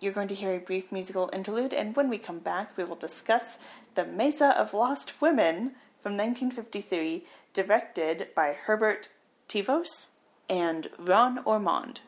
You're 0.00 0.14
going 0.14 0.28
to 0.28 0.34
hear 0.34 0.54
a 0.54 0.60
brief 0.60 0.90
musical 0.90 1.28
interlude, 1.30 1.74
and 1.74 1.94
when 1.94 2.08
we 2.08 2.16
come 2.16 2.38
back, 2.38 2.74
we 2.78 2.84
will 2.84 2.96
discuss 2.96 3.58
The 3.96 4.06
Mesa 4.06 4.58
of 4.58 4.72
Lost 4.72 5.20
Women 5.20 5.74
from 6.04 6.18
1953, 6.18 7.24
directed 7.54 8.28
by 8.36 8.52
Herbert 8.52 9.08
Tevos 9.48 10.08
and 10.50 10.90
Ron 10.98 11.38
Ormond. 11.46 12.02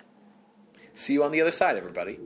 See 0.94 1.14
you 1.14 1.24
on 1.24 1.32
the 1.32 1.40
other 1.40 1.50
side, 1.50 1.78
everybody. 1.78 2.20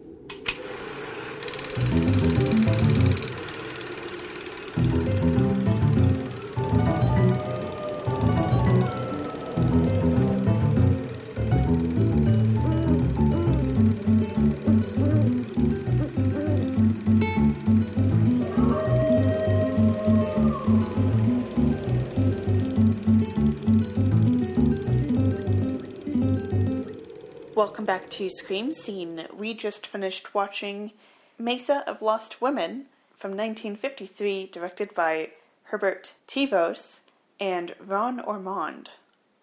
Welcome 27.61 27.85
back 27.85 28.09
to 28.13 28.31
Scream 28.31 28.73
Scene. 28.73 29.27
We 29.37 29.53
just 29.53 29.87
finished 29.87 30.35
watching 30.35 30.93
Mesa 31.39 31.85
of 31.87 32.01
Lost 32.01 32.41
Women 32.41 32.87
from 33.19 33.33
1953, 33.33 34.47
directed 34.47 34.95
by 34.95 35.33
Herbert 35.65 36.15
Tevos 36.27 37.01
and 37.39 37.75
Ron 37.79 38.19
Ormond. 38.19 38.89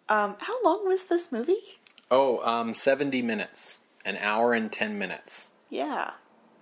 Um, 0.09 0.35
how 0.39 0.63
long 0.63 0.87
was 0.87 1.03
this 1.03 1.31
movie? 1.31 1.77
Oh, 2.09 2.43
um, 2.43 2.73
70 2.73 3.21
minutes. 3.21 3.77
An 4.03 4.17
hour 4.19 4.55
and 4.55 4.71
10 4.71 4.97
minutes. 4.97 5.49
Yeah, 5.69 6.13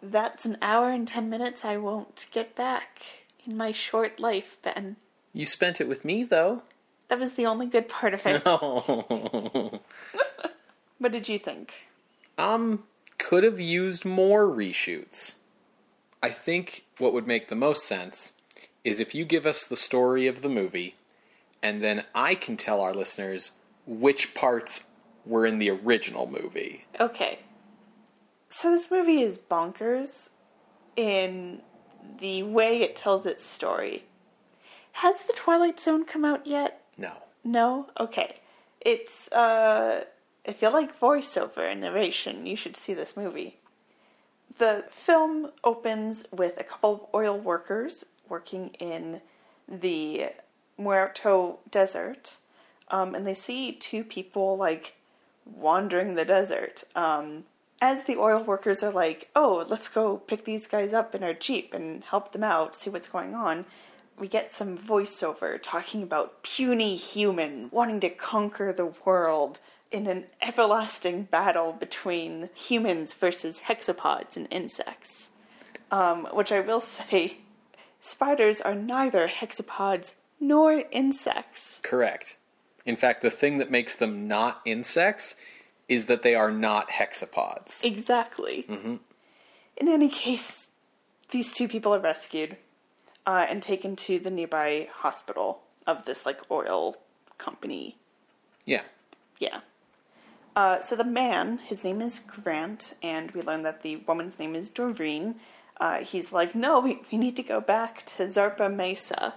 that's 0.04 0.44
an 0.44 0.58
hour 0.62 0.90
and 0.90 1.08
ten 1.08 1.30
minutes 1.30 1.64
I 1.64 1.78
won't 1.78 2.26
get 2.32 2.54
back 2.58 3.02
in 3.46 3.56
my 3.56 3.72
short 3.72 4.20
life, 4.20 4.58
Ben. 4.62 4.98
You 5.32 5.46
spent 5.46 5.80
it 5.80 5.88
with 5.88 6.04
me, 6.04 6.26
though. 6.26 6.64
That 7.08 7.20
was 7.20 7.34
the 7.34 7.46
only 7.46 7.68
good 7.68 7.88
part 7.88 8.14
of 8.14 8.26
it. 8.26 8.42
Oh. 8.46 9.80
what 11.00 11.12
did 11.12 11.30
you 11.30 11.40
think? 11.40 11.74
um, 12.38 12.84
could 13.18 13.44
have 13.44 13.60
used 13.60 14.04
more 14.06 14.46
reshoots. 14.46 15.36
I 16.22 16.30
think 16.30 16.86
what 16.98 17.14
would 17.14 17.28
make 17.28 17.48
the 17.48 17.56
most 17.56 17.86
sense 17.86 18.34
is 18.84 19.00
if 19.00 19.16
you 19.16 19.26
give 19.26 19.46
us 19.46 19.64
the 19.64 19.76
story 19.78 20.28
of 20.28 20.42
the 20.42 20.50
movie, 20.50 20.96
and 21.64 21.82
then 21.82 22.04
I 22.14 22.36
can 22.36 22.58
tell 22.58 22.82
our 22.82 22.94
listeners 22.94 23.52
which 23.86 24.34
parts 24.34 24.84
were 25.26 25.46
in 25.46 25.60
the 25.60 25.70
original 25.70 26.28
movie. 26.28 26.86
Okay. 27.00 27.40
So 28.50 28.70
this 28.70 28.92
movie 28.92 29.22
is 29.22 29.38
bonkers 29.38 30.30
in 30.96 31.62
the 32.20 32.44
way 32.44 32.82
it 32.82 32.96
tells 32.96 33.26
its 33.26 33.46
story. 33.46 34.06
Has 34.94 35.24
the 35.24 35.34
Twilight 35.34 35.80
Zone 35.80 36.06
come 36.06 36.24
out 36.26 36.46
yet? 36.46 36.82
No. 36.98 37.14
No? 37.44 37.88
Okay. 38.00 38.36
It's, 38.82 39.32
uh, 39.32 40.06
if 40.46 40.62
you 40.62 40.70
like 40.70 41.00
voiceover 41.00 41.72
and 41.72 41.82
narration, 41.82 42.46
you 42.46 42.56
should 42.56 42.78
see 42.78 42.94
this 42.94 43.18
movie. 43.18 43.58
The 44.58 44.86
film 44.90 45.52
opens 45.64 46.26
with 46.32 46.60
a 46.60 46.64
couple 46.64 46.94
of 46.94 47.02
oil 47.14 47.38
workers 47.38 48.06
working 48.30 48.70
in 48.80 49.22
the 49.68 50.28
Muerto 50.78 51.60
Desert, 51.70 52.38
um, 52.90 53.16
and 53.16 53.26
they 53.26 53.34
see 53.34 53.74
two 53.74 54.04
people, 54.04 54.58
like, 54.58 54.96
wandering 55.46 56.16
the 56.16 56.26
desert. 56.26 56.84
Um, 56.96 57.46
as 57.82 58.04
the 58.04 58.18
oil 58.18 58.44
workers 58.44 58.84
are 58.84 58.92
like, 58.92 59.30
oh, 59.36 59.66
let's 59.68 59.90
go 59.90 60.18
pick 60.18 60.46
these 60.46 60.68
guys 60.68 60.94
up 60.94 61.14
in 61.14 61.24
our 61.24 61.34
Jeep 61.34 61.74
and 61.74 62.04
help 62.04 62.32
them 62.32 62.44
out, 62.44 62.76
see 62.76 62.90
what's 62.90 63.08
going 63.08 63.36
on, 63.36 63.66
we 64.18 64.28
get 64.28 64.54
some 64.54 64.78
voiceover 64.78 65.60
talking 65.62 66.02
about 66.02 66.42
puny 66.42 66.96
human 66.96 67.70
wanting 67.72 68.00
to 68.00 68.10
conquer 68.10 68.72
the 68.72 68.94
world 69.04 69.60
in 69.96 70.08
an 70.08 70.26
everlasting 70.42 71.24
battle 71.24 71.72
between 71.72 72.50
humans 72.54 73.14
versus 73.14 73.62
hexapods 73.68 74.36
and 74.36 74.46
insects. 74.52 75.30
Um, 75.90 76.28
which 76.34 76.52
I 76.52 76.60
will 76.60 76.82
say, 77.00 77.38
spiders 78.02 78.60
are 78.60 78.76
neither 78.76 79.30
hexapods 79.30 80.14
nor 80.40 80.84
insects. 80.92 81.80
Correct. 81.82 82.36
In 82.86 82.98
fact, 82.98 83.22
the 83.22 83.32
thing 83.32 83.60
that 83.60 83.72
makes 83.72 83.96
them 83.96 84.28
not 84.28 84.62
insects 84.66 85.36
is 85.88 86.06
that 86.06 86.24
they 86.24 86.36
are 86.36 86.52
not 86.52 86.90
hexapods. 86.90 87.84
Exactly. 87.84 88.66
In 89.78 89.88
any 89.88 90.10
case, 90.10 90.68
these 91.32 91.54
two 91.54 91.68
people 91.68 91.96
are 91.96 92.00
rescued 92.00 92.58
uh, 93.26 93.46
and 93.48 93.64
taken 93.64 93.96
to 93.96 94.20
the 94.20 94.30
nearby 94.30 94.90
hospital 94.92 95.62
of 95.88 96.06
this 96.06 96.26
like 96.26 96.42
oil 96.52 96.98
company. 97.38 97.98
Yeah. 98.66 98.82
Yeah. 99.40 99.62
Uh, 100.56 100.80
so 100.80 100.96
the 100.96 101.04
man, 101.04 101.58
his 101.58 101.84
name 101.84 102.02
is 102.02 102.20
Grant, 102.20 102.94
and 103.04 103.32
we 103.32 103.42
learn 103.42 103.64
that 103.64 103.82
the 103.82 103.98
woman's 103.98 104.40
name 104.40 104.56
is 104.56 104.70
Doreen. 104.70 105.36
Uh, 105.78 106.00
he's 106.00 106.32
like, 106.32 106.56
no, 106.56 106.80
we, 106.80 107.02
we 107.12 107.18
need 107.18 107.36
to 107.36 107.44
go 107.44 107.60
back 107.60 108.06
to 108.16 108.28
Zarpa 108.28 108.74
Mesa 108.74 109.34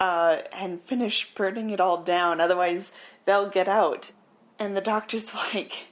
uh, 0.00 0.38
and 0.52 0.80
finish 0.80 1.32
burning 1.34 1.70
it 1.70 1.80
all 1.80 2.02
down, 2.02 2.40
otherwise 2.40 2.92
they'll 3.24 3.48
get 3.48 3.68
out. 3.68 4.10
And 4.58 4.76
the 4.76 4.80
doctor's 4.80 5.32
like, 5.54 5.86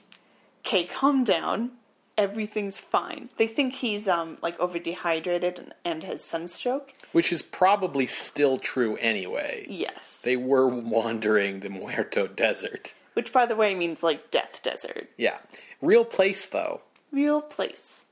okay, 0.65 0.85
calm 0.85 1.25
down. 1.25 1.73
Everything's 2.19 2.81
fine. 2.81 3.29
They 3.37 3.47
think 3.47 3.75
he's 3.75 4.09
um 4.09 4.39
like 4.41 4.59
over 4.59 4.79
dehydrated 4.79 5.59
and, 5.59 5.75
and 5.85 6.03
has 6.03 6.25
sunstroke. 6.25 6.95
Which 7.13 7.31
is 7.31 7.43
probably 7.43 8.07
still 8.07 8.57
true 8.57 8.97
anyway. 8.97 9.67
Yes. 9.69 10.23
They 10.25 10.37
were 10.37 10.67
wandering 10.67 11.61
the 11.61 11.69
Muerto 11.69 12.27
Desert. 12.27 12.95
Which 13.17 13.33
by 13.33 13.47
the 13.47 13.57
way 13.57 13.75
means 13.75 14.03
like 14.03 14.31
death 14.31 14.61
desert. 14.63 15.09
Yeah. 15.17 15.39
Real 15.81 16.05
place, 16.05 16.45
though. 16.45 16.83
real 17.11 17.41
place. 17.41 18.05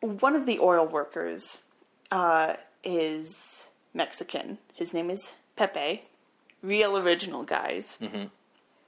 One 0.00 0.34
of 0.34 0.46
the 0.46 0.58
oil 0.58 0.84
workers 0.84 1.58
uh, 2.10 2.54
is 2.82 3.66
Mexican. 3.94 4.58
His 4.74 4.92
name 4.92 5.10
is 5.10 5.32
Pepe. 5.54 6.02
Real 6.60 6.96
original, 6.98 7.44
guys. 7.44 7.96
Mm-hmm. 8.02 8.24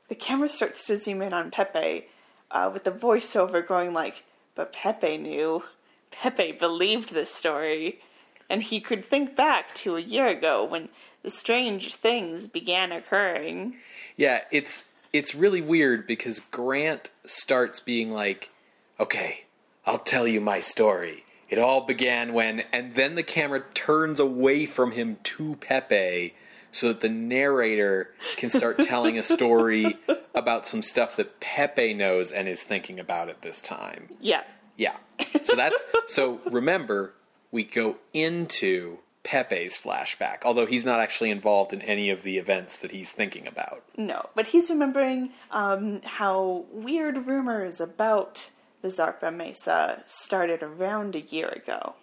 The 0.09 0.15
camera 0.17 0.49
starts 0.49 0.85
to 0.87 0.97
zoom 0.97 1.23
in 1.23 1.33
on 1.33 1.53
Pepe 1.53 2.07
uh, 2.51 2.69
with 2.73 2.83
the 2.83 2.91
voiceover 2.91 3.65
going 3.65 3.93
like, 3.93 4.25
but 4.57 4.73
Pepe 4.73 5.19
knew. 5.19 5.63
Pepe 6.11 6.51
believed 6.53 7.13
this 7.13 7.33
story. 7.33 8.01
And 8.49 8.65
he 8.65 8.81
could 8.81 9.05
think 9.05 9.37
back 9.37 9.73
to 9.77 9.97
a 9.97 10.01
year 10.01 10.27
ago 10.27 10.65
when 10.65 10.89
the 11.23 11.31
strange 11.31 11.95
things 11.95 12.49
began 12.49 12.91
occurring. 12.91 13.77
Yeah, 14.17 14.41
it's 14.51 14.83
it's 15.13 15.35
really 15.35 15.61
weird 15.61 16.07
because 16.07 16.41
Grant 16.51 17.11
starts 17.25 17.81
being 17.81 18.11
like, 18.13 18.51
"Okay, 18.99 19.45
I'll 19.87 19.99
tell 19.99 20.27
you 20.27 20.41
my 20.41 20.61
story. 20.61 21.25
It 21.49 21.59
all 21.59 21.83
began 21.83 22.33
when," 22.33 22.61
and 22.73 22.95
then 22.95 23.15
the 23.15 23.23
camera 23.23 23.65
turns 23.75 24.21
away 24.21 24.67
from 24.67 24.93
him 24.93 25.19
to 25.25 25.57
Pepe 25.57 26.35
so 26.73 26.89
that 26.89 27.01
the 27.01 27.09
narrator 27.09 28.15
can 28.37 28.51
start 28.51 28.79
telling 28.79 29.19
a 29.19 29.23
story 29.23 29.99
about 30.35 30.67
some 30.67 30.83
stuff 30.83 31.17
that 31.17 31.41
Pepe 31.41 31.95
knows 31.95 32.31
and 32.31 32.49
is 32.49 32.63
thinking 32.63 33.01
about 33.01 33.29
at 33.29 33.43
this 33.43 33.61
time. 33.61 34.09
Yeah. 34.21 34.43
Yeah. 34.77 34.97
So 35.43 35.57
that's 35.57 35.85
so 36.07 36.41
remember, 36.47 37.15
we 37.51 37.65
go 37.65 37.97
into 38.13 38.99
Pepe's 39.23 39.79
flashback, 39.79 40.39
although 40.45 40.67
he's 40.67 40.85
not 40.85 41.01
actually 41.01 41.31
involved 41.31 41.73
in 41.73 41.83
any 41.83 42.11
of 42.11 42.23
the 42.23 42.39
events 42.39 42.79
that 42.79 42.91
he's 42.91 43.11
thinking 43.11 43.47
about. 43.47 43.83
No, 43.97 44.31
but 44.35 44.49
he's 44.49 44.71
remembering 44.71 45.31
um, 45.51 46.01
how 46.03 46.65
weird 46.73 47.27
rumors 47.27 47.81
about 47.81 48.49
the 48.83 48.89
Zarpa 48.89 49.35
Mesa 49.35 50.03
started 50.07 50.63
around 50.63 51.15
a 51.15 51.21
year 51.21 51.49
ago. 51.49 51.95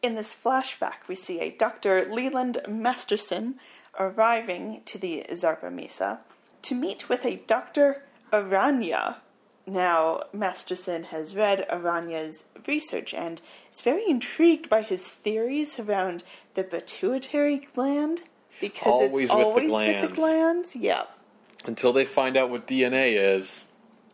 In 0.00 0.14
this 0.14 0.34
flashback, 0.34 1.06
we 1.08 1.14
see 1.14 1.40
a 1.40 1.50
Dr. 1.50 2.06
Leland 2.06 2.58
Masterson 2.66 3.56
arriving 3.98 4.80
to 4.86 4.98
the 4.98 5.24
Zarpa 5.30 5.70
Mesa 5.72 6.20
to 6.62 6.74
meet 6.74 7.08
with 7.08 7.24
a 7.26 7.36
Dr. 7.46 8.02
Aranya. 8.32 9.16
Now, 9.66 10.24
Masterson 10.32 11.04
has 11.04 11.36
read 11.36 11.66
Aranya's 11.70 12.46
research 12.66 13.14
and 13.14 13.40
is 13.72 13.80
very 13.80 14.08
intrigued 14.08 14.68
by 14.68 14.82
his 14.82 15.06
theories 15.06 15.78
around 15.78 16.24
the 16.54 16.64
pituitary 16.64 17.68
gland 17.74 18.24
because 18.60 18.86
Always 18.86 19.30
it's 19.30 19.34
with 19.34 19.40
the 19.40 19.46
always 19.46 19.70
with 19.70 20.10
the 20.10 20.14
glands. 20.14 20.74
Yeah. 20.74 21.04
Until 21.64 21.92
they 21.92 22.04
find 22.04 22.36
out 22.36 22.50
what 22.50 22.66
DNA 22.66 23.14
is. 23.36 23.64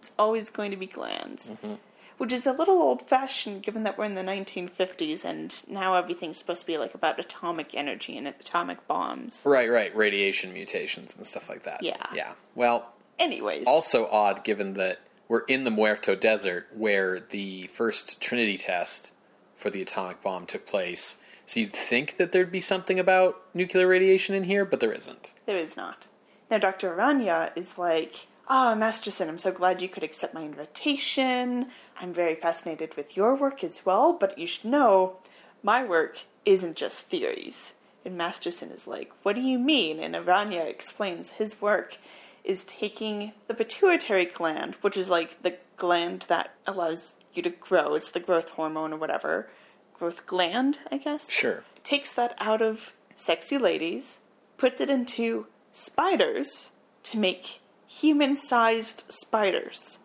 It's 0.00 0.11
always 0.18 0.50
going 0.50 0.70
to 0.70 0.76
be 0.76 0.87
glands. 0.87 1.46
Mm-hmm. 1.46 1.74
Which 2.18 2.32
is 2.32 2.46
a 2.46 2.52
little 2.52 2.82
old 2.82 3.02
fashioned 3.02 3.62
given 3.62 3.84
that 3.84 3.96
we're 3.96 4.04
in 4.04 4.16
the 4.16 4.22
1950s 4.22 5.24
and 5.24 5.54
now 5.68 5.94
everything's 5.94 6.37
supposed 6.37 6.62
to 6.62 6.66
be 6.66 6.76
like 6.76 6.94
about 6.94 7.20
atomic 7.20 7.74
energy 7.74 8.18
and 8.18 8.26
atomic 8.26 8.87
bombs. 8.88 9.40
Right, 9.44 9.70
right. 9.70 9.94
Radiation 9.96 10.52
mutations 10.52 11.14
and 11.16 11.24
stuff 11.24 11.48
like 11.48 11.62
that. 11.62 11.82
Yeah. 11.82 12.04
Yeah. 12.12 12.32
Well, 12.54 12.92
Anyways, 13.18 13.66
also 13.66 14.06
odd 14.06 14.44
given 14.44 14.74
that 14.74 14.98
we're 15.29 15.41
in 15.41 15.64
the 15.64 15.71
Muerto 15.71 16.14
Desert 16.14 16.67
where 16.75 17.21
the 17.21 17.67
first 17.69 18.21
Trinity 18.21 18.57
test 18.57 19.12
for 19.57 19.71
the 19.71 19.83
atomic 19.83 20.23
bomb 20.23 20.47
took 20.47 20.67
place. 20.67 21.19
So 21.47 21.61
you'd 21.61 21.73
think 21.73 22.17
that 22.17 22.33
there'd 22.33 22.53
be 22.53 22.61
something 22.61 22.99
about 22.99 23.41
nuclear 23.55 23.87
radiation 23.87 24.35
in 24.35 24.45
here, 24.45 24.64
but 24.64 24.81
there 24.81 24.93
isn't. 24.93 25.33
there 25.47 25.59
is 25.59 25.77
not. 25.77 26.07
Now, 26.51 26.59
Dr. 26.59 26.95
Aranya 26.95 27.51
is 27.57 27.77
like, 27.79 28.27
Ah, 28.51 28.75
Masterson, 28.75 29.29
I'm 29.29 29.38
so 29.38 29.53
glad 29.53 29.83
you 29.83 29.88
could 29.91 30.03
accept 30.03 30.33
my 30.33 30.43
invitation. 30.43 31.67
I'm 32.01 32.14
very 32.14 32.35
fascinated 32.35 32.97
with 32.97 33.14
your 33.17 33.35
work 33.35 33.62
as 33.62 33.85
well, 33.85 34.14
but 34.14 34.38
you 34.38 34.47
should 34.47 34.64
know 34.64 35.19
my 35.62 35.85
work 35.85 36.21
isn't 36.47 36.77
just 36.77 37.01
theories. 37.01 37.73
And 38.07 38.17
Masterson 38.17 38.71
is 38.71 38.87
like, 38.87 39.12
What 39.23 39.35
do 39.37 39.43
you 39.43 39.59
mean? 39.59 40.01
And 40.01 40.14
Aranya 40.14 40.67
explains 40.67 41.31
his 41.31 41.61
work 41.61 41.99
is 42.48 42.64
taking 42.64 43.32
the 43.46 43.54
pituitary 43.54 44.24
gland, 44.24 44.74
which 44.80 44.96
is 44.96 45.08
like 45.08 45.40
the 45.42 45.56
gland 45.76 46.24
that 46.28 46.54
allows 46.66 47.14
you 47.34 47.42
to 47.42 47.50
grow, 47.50 47.94
it's 47.94 48.11
the 48.11 48.20
growth 48.20 48.48
hormone 48.48 48.92
or 48.92 48.96
whatever. 48.96 49.48
Growth 49.96 50.26
gland, 50.26 50.78
I 50.90 50.96
guess? 50.96 51.30
Sure. 51.30 51.62
takes 51.84 52.12
that 52.14 52.34
out 52.38 52.62
of 52.62 52.92
sexy 53.14 53.58
ladies, 53.58 54.18
puts 54.56 54.80
it 54.80 54.90
into 54.90 55.46
spiders 55.72 56.70
to 57.04 57.18
make 57.18 57.61
human 57.87 58.34
sized 58.34 59.04
spiders. 59.08 59.98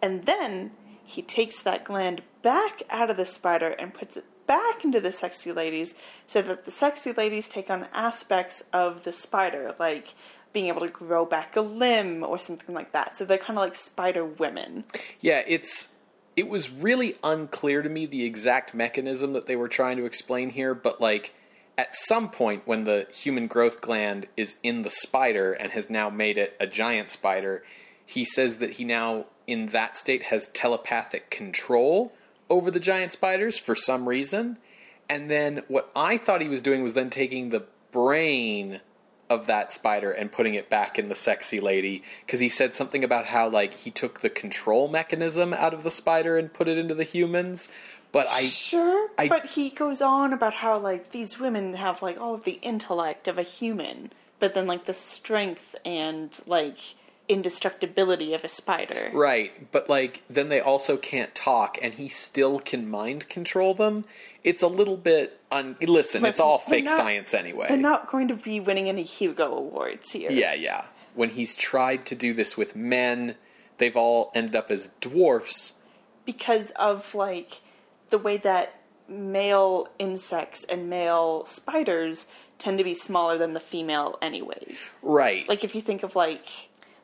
And 0.00 0.24
then 0.24 0.72
he 1.04 1.22
takes 1.22 1.60
that 1.62 1.84
gland 1.84 2.22
back 2.42 2.82
out 2.90 3.10
of 3.10 3.16
the 3.16 3.26
spider 3.26 3.68
and 3.68 3.92
puts 3.92 4.16
it 4.16 4.24
back 4.46 4.84
into 4.84 5.00
the 5.00 5.12
sexy 5.12 5.52
ladies 5.52 5.94
so 6.26 6.42
that 6.42 6.64
the 6.64 6.70
sexy 6.70 7.12
ladies 7.12 7.48
take 7.48 7.70
on 7.70 7.86
aspects 7.92 8.62
of 8.72 9.04
the 9.04 9.12
spider, 9.12 9.74
like 9.78 10.14
being 10.52 10.66
able 10.66 10.80
to 10.80 10.88
grow 10.88 11.24
back 11.24 11.56
a 11.56 11.60
limb 11.60 12.22
or 12.22 12.38
something 12.38 12.74
like 12.74 12.92
that. 12.92 13.16
So 13.16 13.24
they're 13.24 13.38
kind 13.38 13.58
of 13.58 13.64
like 13.64 13.74
spider 13.74 14.24
women. 14.24 14.84
Yeah, 15.20 15.42
it's 15.46 15.88
it 16.36 16.48
was 16.48 16.70
really 16.70 17.16
unclear 17.22 17.82
to 17.82 17.88
me 17.88 18.06
the 18.06 18.24
exact 18.24 18.74
mechanism 18.74 19.34
that 19.34 19.46
they 19.46 19.56
were 19.56 19.68
trying 19.68 19.96
to 19.98 20.04
explain 20.04 20.50
here, 20.50 20.74
but 20.74 21.00
like 21.00 21.34
at 21.76 21.94
some 21.94 22.30
point 22.30 22.62
when 22.66 22.84
the 22.84 23.06
human 23.12 23.46
growth 23.46 23.80
gland 23.80 24.26
is 24.36 24.54
in 24.62 24.82
the 24.82 24.90
spider 24.90 25.52
and 25.52 25.72
has 25.72 25.90
now 25.90 26.08
made 26.10 26.38
it 26.38 26.56
a 26.60 26.66
giant 26.66 27.10
spider, 27.10 27.62
he 28.04 28.24
says 28.24 28.58
that 28.58 28.72
he 28.72 28.84
now 28.84 29.26
in 29.46 29.66
that 29.66 29.96
state 29.96 30.24
has 30.24 30.48
telepathic 30.48 31.30
control 31.30 32.12
over 32.48 32.70
the 32.70 32.80
giant 32.80 33.12
spiders 33.12 33.58
for 33.58 33.74
some 33.74 34.08
reason. 34.08 34.58
And 35.08 35.30
then 35.30 35.62
what 35.68 35.90
I 35.94 36.16
thought 36.16 36.40
he 36.40 36.48
was 36.48 36.62
doing 36.62 36.82
was 36.82 36.94
then 36.94 37.10
taking 37.10 37.50
the 37.50 37.64
brain 37.90 38.80
of 39.32 39.46
that 39.46 39.72
spider 39.72 40.12
and 40.12 40.30
putting 40.30 40.54
it 40.54 40.68
back 40.68 40.98
in 40.98 41.08
the 41.08 41.14
sexy 41.14 41.60
lady 41.60 42.02
because 42.24 42.40
he 42.40 42.48
said 42.48 42.74
something 42.74 43.02
about 43.02 43.26
how 43.26 43.48
like 43.48 43.74
he 43.74 43.90
took 43.90 44.20
the 44.20 44.30
control 44.30 44.88
mechanism 44.88 45.52
out 45.54 45.74
of 45.74 45.82
the 45.82 45.90
spider 45.90 46.36
and 46.36 46.52
put 46.52 46.68
it 46.68 46.78
into 46.78 46.94
the 46.94 47.04
humans. 47.04 47.68
But 48.12 48.26
i 48.28 48.42
Sure, 48.42 49.08
I- 49.18 49.28
but 49.28 49.46
he 49.46 49.70
goes 49.70 50.02
on 50.02 50.32
about 50.32 50.52
how 50.54 50.78
like 50.78 51.10
these 51.12 51.38
women 51.38 51.74
have 51.74 52.02
like 52.02 52.20
all 52.20 52.34
of 52.34 52.44
the 52.44 52.58
intellect 52.62 53.26
of 53.26 53.38
a 53.38 53.42
human, 53.42 54.12
but 54.38 54.54
then 54.54 54.66
like 54.66 54.84
the 54.84 54.94
strength 54.94 55.74
and 55.84 56.38
like 56.46 56.78
indestructibility 57.32 58.34
of 58.34 58.44
a 58.44 58.48
spider. 58.48 59.10
Right, 59.12 59.70
but 59.72 59.88
like 59.88 60.22
then 60.28 60.48
they 60.48 60.60
also 60.60 60.96
can't 60.96 61.34
talk, 61.34 61.78
and 61.82 61.94
he 61.94 62.08
still 62.08 62.58
can 62.60 62.88
mind 62.88 63.28
control 63.28 63.74
them. 63.74 64.04
It's 64.44 64.62
a 64.62 64.68
little 64.68 64.96
bit 64.96 65.40
un. 65.50 65.76
Listen, 65.80 66.24
it's 66.24 66.40
all 66.40 66.58
fake 66.58 66.84
not- 66.84 66.96
science 66.96 67.34
anyway. 67.34 67.66
They're 67.68 67.76
not 67.76 68.10
going 68.10 68.28
to 68.28 68.34
be 68.34 68.60
winning 68.60 68.88
any 68.88 69.02
Hugo 69.04 69.54
Awards 69.54 70.10
here. 70.10 70.30
Yeah, 70.30 70.54
yeah. 70.54 70.84
When 71.14 71.30
he's 71.30 71.54
tried 71.54 72.06
to 72.06 72.14
do 72.14 72.32
this 72.34 72.56
with 72.56 72.74
men, 72.74 73.36
they've 73.78 73.96
all 73.96 74.30
ended 74.34 74.56
up 74.56 74.70
as 74.70 74.90
dwarfs. 75.00 75.74
because 76.24 76.70
of 76.76 77.14
like 77.14 77.60
the 78.10 78.18
way 78.18 78.36
that 78.38 78.74
male 79.08 79.88
insects 79.98 80.64
and 80.64 80.88
male 80.88 81.44
spiders 81.46 82.26
tend 82.58 82.78
to 82.78 82.84
be 82.84 82.94
smaller 82.94 83.36
than 83.36 83.52
the 83.54 83.60
female 83.60 84.16
anyways. 84.22 84.90
Right. 85.02 85.48
Like 85.48 85.64
if 85.64 85.74
you 85.74 85.80
think 85.80 86.02
of 86.02 86.14
like 86.16 86.46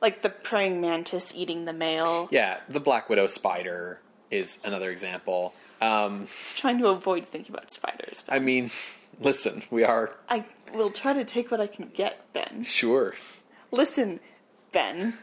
like 0.01 0.23
the 0.23 0.29
praying 0.31 0.81
mantis 0.81 1.33
eating 1.35 1.65
the 1.65 1.73
male. 1.73 2.29
yeah, 2.31 2.61
the 2.69 2.81
black 2.81 3.09
widow 3.09 3.27
spider 3.27 4.01
is 4.31 4.59
another 4.65 4.91
example. 4.91 5.55
Um, 5.81 6.27
Just 6.41 6.59
trying 6.59 6.79
to 6.79 6.89
avoid 6.89 7.27
thinking 7.29 7.55
about 7.55 7.71
spiders. 7.71 8.25
I 8.29 8.39
mean, 8.41 8.71
listen, 9.21 9.63
we 9.71 9.85
are 9.85 10.13
I 10.29 10.45
will 10.75 10.91
try 10.91 11.13
to 11.13 11.25
take 11.25 11.51
what 11.51 11.61
I 11.61 11.67
can 11.67 11.89
get, 11.95 12.33
Ben. 12.33 12.63
sure. 12.63 13.15
Listen, 13.71 14.21
Ben. 14.73 15.19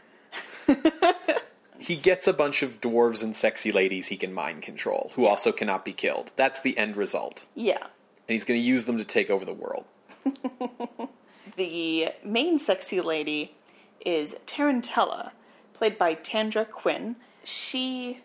He 1.78 1.96
gets 1.96 2.26
a 2.26 2.32
bunch 2.32 2.62
of 2.62 2.80
dwarves 2.80 3.22
and 3.22 3.36
sexy 3.36 3.70
ladies 3.70 4.06
he 4.08 4.16
can 4.16 4.32
mind 4.32 4.62
control, 4.62 5.12
who 5.14 5.26
also 5.26 5.52
cannot 5.52 5.84
be 5.84 5.92
killed. 5.92 6.32
That's 6.34 6.60
the 6.62 6.76
end 6.78 6.96
result. 6.96 7.44
Yeah. 7.54 7.76
And 7.82 7.88
he's 8.34 8.44
going 8.44 8.58
to 8.58 8.66
use 8.66 8.84
them 8.84 8.96
to 8.98 9.04
take 9.04 9.28
over 9.30 9.44
the 9.44 9.52
world. 9.54 9.84
The 11.56 12.08
main 12.22 12.58
sexy 12.58 13.00
lady 13.00 13.54
is 14.06 14.36
Tarantella, 14.46 15.32
played 15.74 15.98
by 15.98 16.14
Tandra 16.14 16.64
Quinn. 16.64 17.16
She 17.44 18.20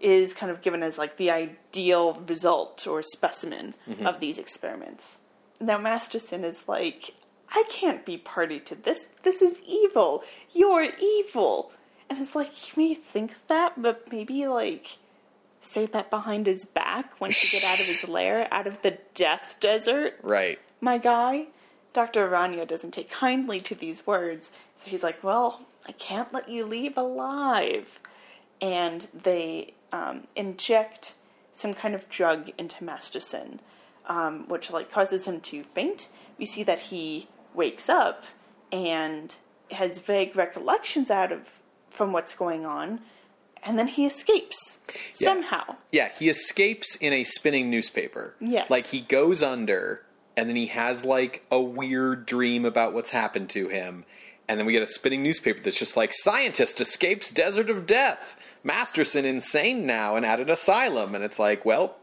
is 0.00 0.32
kind 0.32 0.50
of 0.50 0.62
given 0.62 0.82
as 0.82 0.96
like 0.96 1.16
the 1.16 1.30
ideal 1.30 2.22
result 2.26 2.86
or 2.86 3.02
specimen 3.02 3.74
mm-hmm. 3.88 4.06
of 4.06 4.20
these 4.20 4.38
experiments. 4.38 5.16
Now 5.60 5.78
Masterson 5.78 6.44
is 6.44 6.62
like, 6.68 7.14
I 7.50 7.64
can't 7.68 8.04
be 8.06 8.16
party 8.16 8.60
to 8.60 8.74
this. 8.74 9.06
This 9.22 9.42
is 9.42 9.60
evil. 9.66 10.22
You're 10.52 10.88
evil. 11.00 11.72
And 12.08 12.18
it's 12.20 12.34
like, 12.34 12.68
you 12.68 12.82
may 12.82 12.94
think 12.94 13.34
that, 13.48 13.80
but 13.80 14.10
maybe 14.12 14.46
like 14.46 14.98
say 15.60 15.86
that 15.86 16.10
behind 16.10 16.46
his 16.46 16.64
back 16.64 17.20
once 17.20 17.42
you 17.42 17.50
get 17.50 17.68
out 17.68 17.80
of 17.80 17.86
his 17.86 18.08
lair, 18.08 18.46
out 18.52 18.66
of 18.66 18.80
the 18.82 18.98
death 19.14 19.56
desert 19.58 20.14
Right. 20.22 20.60
my 20.80 20.98
guy, 20.98 21.46
Dr. 21.92 22.28
Aranya 22.28 22.68
doesn't 22.68 22.92
take 22.92 23.10
kindly 23.10 23.58
to 23.60 23.74
these 23.74 24.06
words, 24.06 24.50
so 24.76 24.90
he's 24.90 25.02
like, 25.02 25.22
Well, 25.22 25.60
I 25.86 25.92
can't 25.92 26.32
let 26.32 26.48
you 26.48 26.64
leave 26.66 26.96
alive. 26.96 28.00
And 28.60 29.06
they 29.12 29.74
um, 29.92 30.24
inject 30.34 31.14
some 31.52 31.74
kind 31.74 31.94
of 31.94 32.08
drug 32.08 32.50
into 32.58 32.84
Masterson, 32.84 33.60
um, 34.06 34.46
which 34.48 34.70
like 34.70 34.90
causes 34.90 35.26
him 35.26 35.40
to 35.42 35.62
faint. 35.74 36.08
We 36.38 36.46
see 36.46 36.62
that 36.64 36.80
he 36.80 37.28
wakes 37.54 37.88
up 37.88 38.24
and 38.72 39.34
has 39.70 39.98
vague 39.98 40.36
recollections 40.36 41.10
out 41.10 41.32
of 41.32 41.48
from 41.90 42.12
what's 42.12 42.34
going 42.34 42.66
on, 42.66 43.00
and 43.62 43.78
then 43.78 43.88
he 43.88 44.04
escapes 44.06 44.78
Yeah. 45.18 45.28
somehow. 45.28 45.76
Yeah, 45.90 46.10
he 46.10 46.28
escapes 46.28 46.94
in 46.96 47.12
a 47.14 47.24
spinning 47.24 47.70
newspaper. 47.70 48.34
Yes. 48.40 48.70
Like 48.70 48.86
he 48.86 49.00
goes 49.00 49.42
under 49.42 50.02
and 50.36 50.48
then 50.48 50.56
he 50.56 50.66
has 50.66 51.04
like 51.04 51.44
a 51.50 51.58
weird 51.60 52.26
dream 52.26 52.64
about 52.66 52.92
what's 52.92 53.10
happened 53.10 53.48
to 53.50 53.68
him. 53.68 54.04
And 54.48 54.58
then 54.58 54.66
we 54.66 54.72
get 54.72 54.82
a 54.82 54.86
spinning 54.86 55.22
newspaper 55.22 55.60
that's 55.60 55.78
just 55.78 55.96
like 55.96 56.12
scientist 56.12 56.80
escapes 56.80 57.30
desert 57.30 57.68
of 57.70 57.86
death. 57.86 58.36
Masterson 58.62 59.24
insane 59.24 59.86
now 59.86 60.14
and 60.16 60.24
at 60.24 60.40
an 60.40 60.50
asylum 60.50 61.14
and 61.14 61.24
it's 61.24 61.38
like, 61.38 61.64
well, 61.64 61.96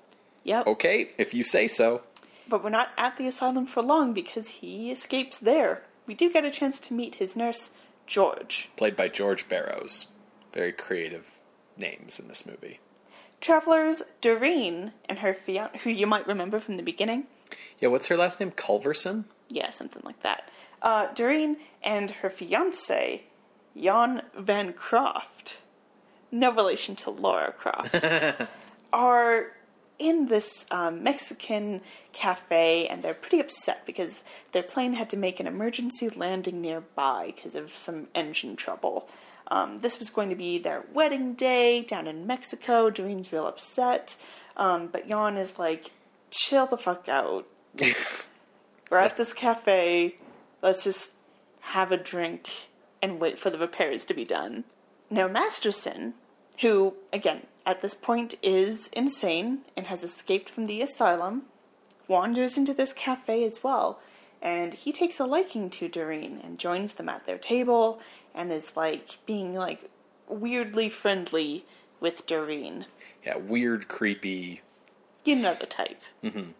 Yep. 0.43 0.67
okay, 0.67 1.11
if 1.17 1.33
you 1.33 1.43
say 1.43 1.67
so. 1.69 2.01
But 2.49 2.61
we're 2.63 2.69
not 2.69 2.89
at 2.97 3.15
the 3.17 3.27
asylum 3.27 3.65
for 3.65 3.81
long 3.81 4.13
because 4.13 4.47
he 4.49 4.91
escapes 4.91 5.37
there. 5.37 5.83
We 6.05 6.13
do 6.13 6.29
get 6.31 6.43
a 6.43 6.51
chance 6.51 6.79
to 6.81 6.93
meet 6.93 7.15
his 7.15 7.35
nurse, 7.37 7.71
George. 8.07 8.69
Played 8.75 8.97
by 8.97 9.07
George 9.07 9.47
Barrows. 9.47 10.07
Very 10.53 10.73
creative 10.73 11.31
names 11.77 12.19
in 12.19 12.27
this 12.27 12.45
movie. 12.45 12.79
Travelers 13.39 14.01
Doreen 14.21 14.91
and 15.07 15.19
her 15.19 15.33
fiance, 15.33 15.79
who 15.79 15.89
you 15.89 16.05
might 16.07 16.27
remember 16.27 16.59
from 16.59 16.75
the 16.77 16.83
beginning. 16.83 17.25
Yeah, 17.79 17.89
what's 17.89 18.07
her 18.07 18.17
last 18.17 18.39
name? 18.39 18.51
Culverson? 18.51 19.25
Yeah, 19.49 19.69
something 19.69 20.01
like 20.05 20.21
that. 20.23 20.49
Uh, 20.83 21.07
Doreen 21.13 21.57
and 21.81 22.11
her 22.11 22.29
fiance, 22.29 23.23
Jan 23.75 24.21
Van 24.37 24.73
Croft, 24.73 25.57
no 26.31 26.51
relation 26.53 26.95
to 26.97 27.09
Lara 27.09 27.53
Croft, 27.53 27.95
are 28.93 29.53
in 29.99 30.25
this 30.25 30.65
um, 30.69 31.01
Mexican 31.01 31.79
cafe 32.11 32.87
and 32.87 33.01
they're 33.01 33.13
pretty 33.13 33.39
upset 33.39 33.85
because 33.85 34.21
their 34.51 34.63
plane 34.63 34.93
had 34.93 35.09
to 35.09 35.17
make 35.17 35.39
an 35.39 35.47
emergency 35.47 36.09
landing 36.09 36.59
nearby 36.61 37.31
because 37.33 37.55
of 37.55 37.75
some 37.77 38.07
engine 38.13 38.55
trouble. 38.57 39.07
Um, 39.47 39.79
this 39.79 39.99
was 39.99 40.09
going 40.09 40.29
to 40.29 40.35
be 40.35 40.57
their 40.57 40.83
wedding 40.93 41.33
day 41.33 41.81
down 41.81 42.07
in 42.07 42.27
Mexico. 42.27 42.89
Doreen's 42.89 43.31
real 43.31 43.47
upset, 43.47 44.17
um, 44.57 44.87
but 44.87 45.07
Jan 45.07 45.37
is 45.37 45.57
like, 45.57 45.91
chill 46.31 46.65
the 46.65 46.77
fuck 46.77 47.07
out. 47.07 47.47
We're 48.89 48.97
at 48.97 49.15
this 49.17 49.33
cafe. 49.33 50.15
Let's 50.63 50.85
just 50.85 51.11
have 51.59 51.91
a 51.91 51.97
drink 51.97 52.49
and 53.01 53.19
wait 53.19 53.37
for 53.37 53.49
the 53.49 53.59
repairs 53.59 54.05
to 54.05 54.13
be 54.13 54.23
done. 54.23 54.63
Now, 55.09 55.27
Masterson, 55.27 56.13
who, 56.61 56.95
again, 57.11 57.47
at 57.65 57.81
this 57.81 57.93
point 57.93 58.35
is 58.41 58.89
insane 58.93 59.59
and 59.75 59.87
has 59.87 60.03
escaped 60.03 60.49
from 60.49 60.65
the 60.65 60.81
asylum, 60.81 61.43
wanders 62.07 62.57
into 62.57 62.73
this 62.73 62.93
cafe 62.93 63.43
as 63.43 63.61
well. 63.61 63.99
And 64.41 64.73
he 64.73 64.93
takes 64.93 65.19
a 65.19 65.25
liking 65.25 65.69
to 65.71 65.89
Doreen 65.89 66.39
and 66.41 66.57
joins 66.57 66.93
them 66.93 67.09
at 67.09 67.25
their 67.25 67.37
table 67.37 67.99
and 68.33 68.51
is 68.51 68.71
like 68.75 69.19
being 69.25 69.53
like 69.53 69.89
weirdly 70.29 70.87
friendly 70.89 71.65
with 71.99 72.25
Doreen. 72.25 72.85
Yeah, 73.25 73.37
weird, 73.37 73.89
creepy. 73.89 74.61
You 75.25 75.35
know 75.35 75.53
the 75.53 75.65
type. 75.65 76.01
Mm-hmm. 76.23 76.51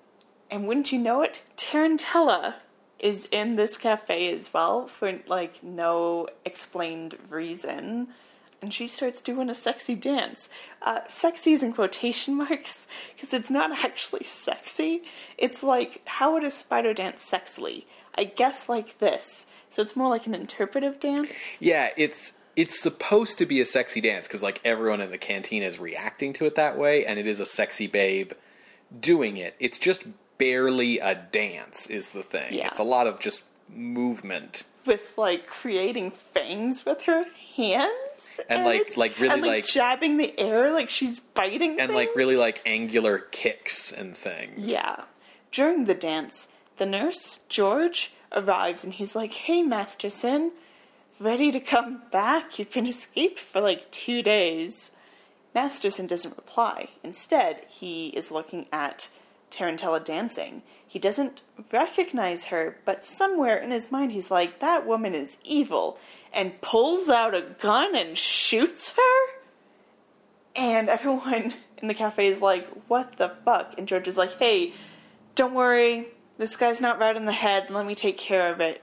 And 0.51 0.67
wouldn't 0.67 0.91
you 0.91 0.99
know 0.99 1.21
it, 1.21 1.41
Tarantella 1.57 2.55
is 3.03 3.27
in 3.31 3.57
this 3.57 3.75
cafe 3.75 4.33
as 4.33 4.51
well 4.53 4.87
for 4.87 5.19
like 5.27 5.61
no 5.61 6.29
explained 6.45 7.17
reason. 7.29 8.07
And 8.61 8.73
she 8.73 8.87
starts 8.87 9.21
doing 9.21 9.49
a 9.49 9.55
sexy 9.55 9.93
dance. 9.93 10.47
Uh, 10.81 11.01
sexy 11.09 11.51
is 11.51 11.61
in 11.61 11.73
quotation 11.73 12.33
marks 12.37 12.87
because 13.13 13.33
it's 13.33 13.49
not 13.49 13.83
actually 13.83 14.23
sexy. 14.23 15.03
It's 15.37 15.61
like, 15.61 16.01
how 16.05 16.31
would 16.33 16.45
a 16.45 16.49
spider 16.49 16.93
dance 16.93 17.29
sexily? 17.29 17.83
I 18.17 18.23
guess 18.23 18.69
like 18.69 18.97
this. 18.99 19.47
So 19.69 19.81
it's 19.81 19.97
more 19.97 20.07
like 20.07 20.25
an 20.25 20.33
interpretive 20.33 21.01
dance. 21.01 21.29
Yeah, 21.59 21.89
it's 21.97 22.31
it's 22.55 22.79
supposed 22.79 23.39
to 23.39 23.45
be 23.45 23.59
a 23.59 23.65
sexy 23.65 23.99
dance 23.99 24.27
because 24.27 24.43
like 24.43 24.61
everyone 24.63 25.01
in 25.01 25.11
the 25.11 25.17
canteen 25.17 25.61
is 25.61 25.77
reacting 25.77 26.31
to 26.33 26.45
it 26.45 26.55
that 26.55 26.77
way, 26.77 27.05
and 27.05 27.19
it 27.19 27.27
is 27.27 27.41
a 27.41 27.45
sexy 27.45 27.87
babe 27.87 28.31
doing 28.97 29.35
it. 29.35 29.55
It's 29.59 29.77
just 29.77 30.03
barely 30.43 30.99
a 30.99 31.15
dance, 31.15 31.87
is 31.87 32.09
the 32.09 32.23
thing. 32.23 32.53
Yeah. 32.53 32.67
It's 32.67 32.79
a 32.79 32.83
lot 32.83 33.07
of 33.07 33.19
just 33.19 33.43
movement. 33.69 34.63
with 34.85 35.13
like 35.17 35.47
creating 35.47 36.11
fangs 36.11 36.85
with 36.85 37.01
her 37.03 37.23
hands 37.55 38.39
And, 38.49 38.65
like- 38.65 38.97
like, 38.97 39.17
really, 39.19 39.33
and, 39.33 39.41
like, 39.41 39.49
like- 39.63 39.65
jabbing 39.67 40.17
the 40.17 40.37
air 40.37 40.71
like 40.71 40.89
she's 40.89 41.19
biting 41.21 41.79
And 41.79 41.93
like 41.93 42.09
really 42.15 42.35
like 42.35 42.61
angular 42.65 43.19
kicks 43.31 43.91
and 43.93 44.15
things. 44.17 44.53
yeah 44.57 45.03
during 45.51 45.85
the 45.85 45.93
dance 45.93 46.47
the 46.77 46.85
nurse 46.85 47.39
george 47.47 48.11
arrives 48.33 48.83
and 48.83 48.93
he's 48.93 49.15
like 49.15 49.31
hey 49.45 49.61
masterson 49.63 50.51
ready 51.19 51.49
to 51.51 51.59
come 51.59 52.01
back 52.11 52.59
you've 52.59 52.71
been 52.73 52.87
escaped 52.87 53.39
for 53.39 53.61
like 53.61 53.89
two 53.91 54.21
days 54.21 54.91
masterson 55.55 56.05
doesn't 56.07 56.35
reply 56.35 56.89
instead 57.03 57.61
he 57.69 58.07
is 58.09 58.31
looking 58.31 58.65
at 58.73 59.07
Tarantella 59.53 60.03
dancing. 60.03 60.63
He 60.85 60.99
doesn't 60.99 61.43
recognize 61.71 62.45
her, 62.45 62.77
but 62.85 63.03
somewhere 63.03 63.57
in 63.57 63.71
his 63.71 63.91
mind 63.91 64.11
he's 64.11 64.31
like, 64.31 64.59
that 64.59 64.85
woman 64.85 65.13
is 65.13 65.37
evil, 65.43 65.97
and 66.31 66.59
pulls 66.61 67.09
out 67.09 67.35
a 67.35 67.55
gun 67.61 67.95
and 67.95 68.17
shoots 68.17 68.91
her? 68.91 69.33
And 70.55 70.89
everyone 70.89 71.53
in 71.77 71.87
the 71.87 71.93
cafe 71.93 72.27
is 72.27 72.41
like, 72.41 72.67
what 72.87 73.17
the 73.17 73.31
fuck? 73.45 73.75
And 73.77 73.87
George 73.87 74.07
is 74.07 74.17
like, 74.17 74.37
hey, 74.37 74.73
don't 75.35 75.53
worry, 75.53 76.07
this 76.37 76.55
guy's 76.55 76.81
not 76.81 76.99
right 76.99 77.15
in 77.15 77.25
the 77.25 77.31
head, 77.31 77.69
let 77.69 77.85
me 77.85 77.95
take 77.95 78.17
care 78.17 78.51
of 78.51 78.59
it. 78.59 78.81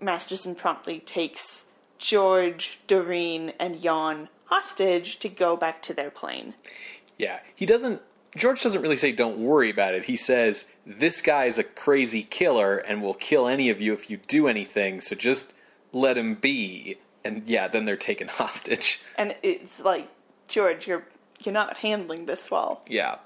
Masterson 0.00 0.54
promptly 0.54 1.00
takes 1.00 1.64
George, 1.98 2.80
Doreen, 2.86 3.52
and 3.58 3.80
Jan 3.80 4.28
hostage 4.44 5.18
to 5.18 5.28
go 5.28 5.56
back 5.56 5.82
to 5.82 5.94
their 5.94 6.10
plane. 6.10 6.54
Yeah. 7.18 7.40
He 7.54 7.66
doesn't 7.66 8.02
George 8.36 8.62
doesn't 8.62 8.82
really 8.82 8.96
say 8.96 9.12
don't 9.12 9.38
worry 9.38 9.70
about 9.70 9.94
it. 9.94 10.04
He 10.04 10.16
says 10.16 10.66
this 10.86 11.20
guy 11.22 11.46
is 11.46 11.58
a 11.58 11.64
crazy 11.64 12.22
killer 12.22 12.76
and 12.78 13.02
will 13.02 13.14
kill 13.14 13.48
any 13.48 13.70
of 13.70 13.80
you 13.80 13.92
if 13.92 14.08
you 14.10 14.18
do 14.18 14.46
anything. 14.46 15.00
So 15.00 15.16
just 15.16 15.52
let 15.92 16.16
him 16.16 16.34
be. 16.36 16.98
And 17.24 17.46
yeah, 17.48 17.66
then 17.66 17.84
they're 17.86 17.96
taken 17.96 18.28
hostage. 18.42 19.00
And 19.16 19.34
it's 19.42 19.80
like, 19.80 20.08
George, 20.48 20.86
you're 20.86 21.04
you're 21.40 21.52
not 21.52 21.78
handling 21.78 22.26
this 22.26 22.50
well. 22.50 22.82
Yeah. 22.88 23.16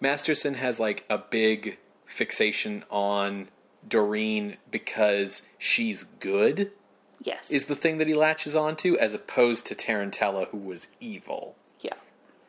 Masterson 0.00 0.54
has 0.54 0.78
like 0.78 1.04
a 1.10 1.18
big 1.18 1.78
fixation 2.06 2.84
on 2.90 3.48
Doreen 3.86 4.56
because 4.70 5.42
she's 5.58 6.04
good 6.04 6.72
Yes. 7.22 7.50
is 7.50 7.66
the 7.66 7.74
thing 7.76 7.98
that 7.98 8.06
he 8.06 8.14
latches 8.14 8.54
onto 8.54 8.96
as 8.96 9.12
opposed 9.12 9.66
to 9.66 9.74
Tarantella 9.74 10.48
who 10.48 10.56
was 10.58 10.86
evil. 11.00 11.56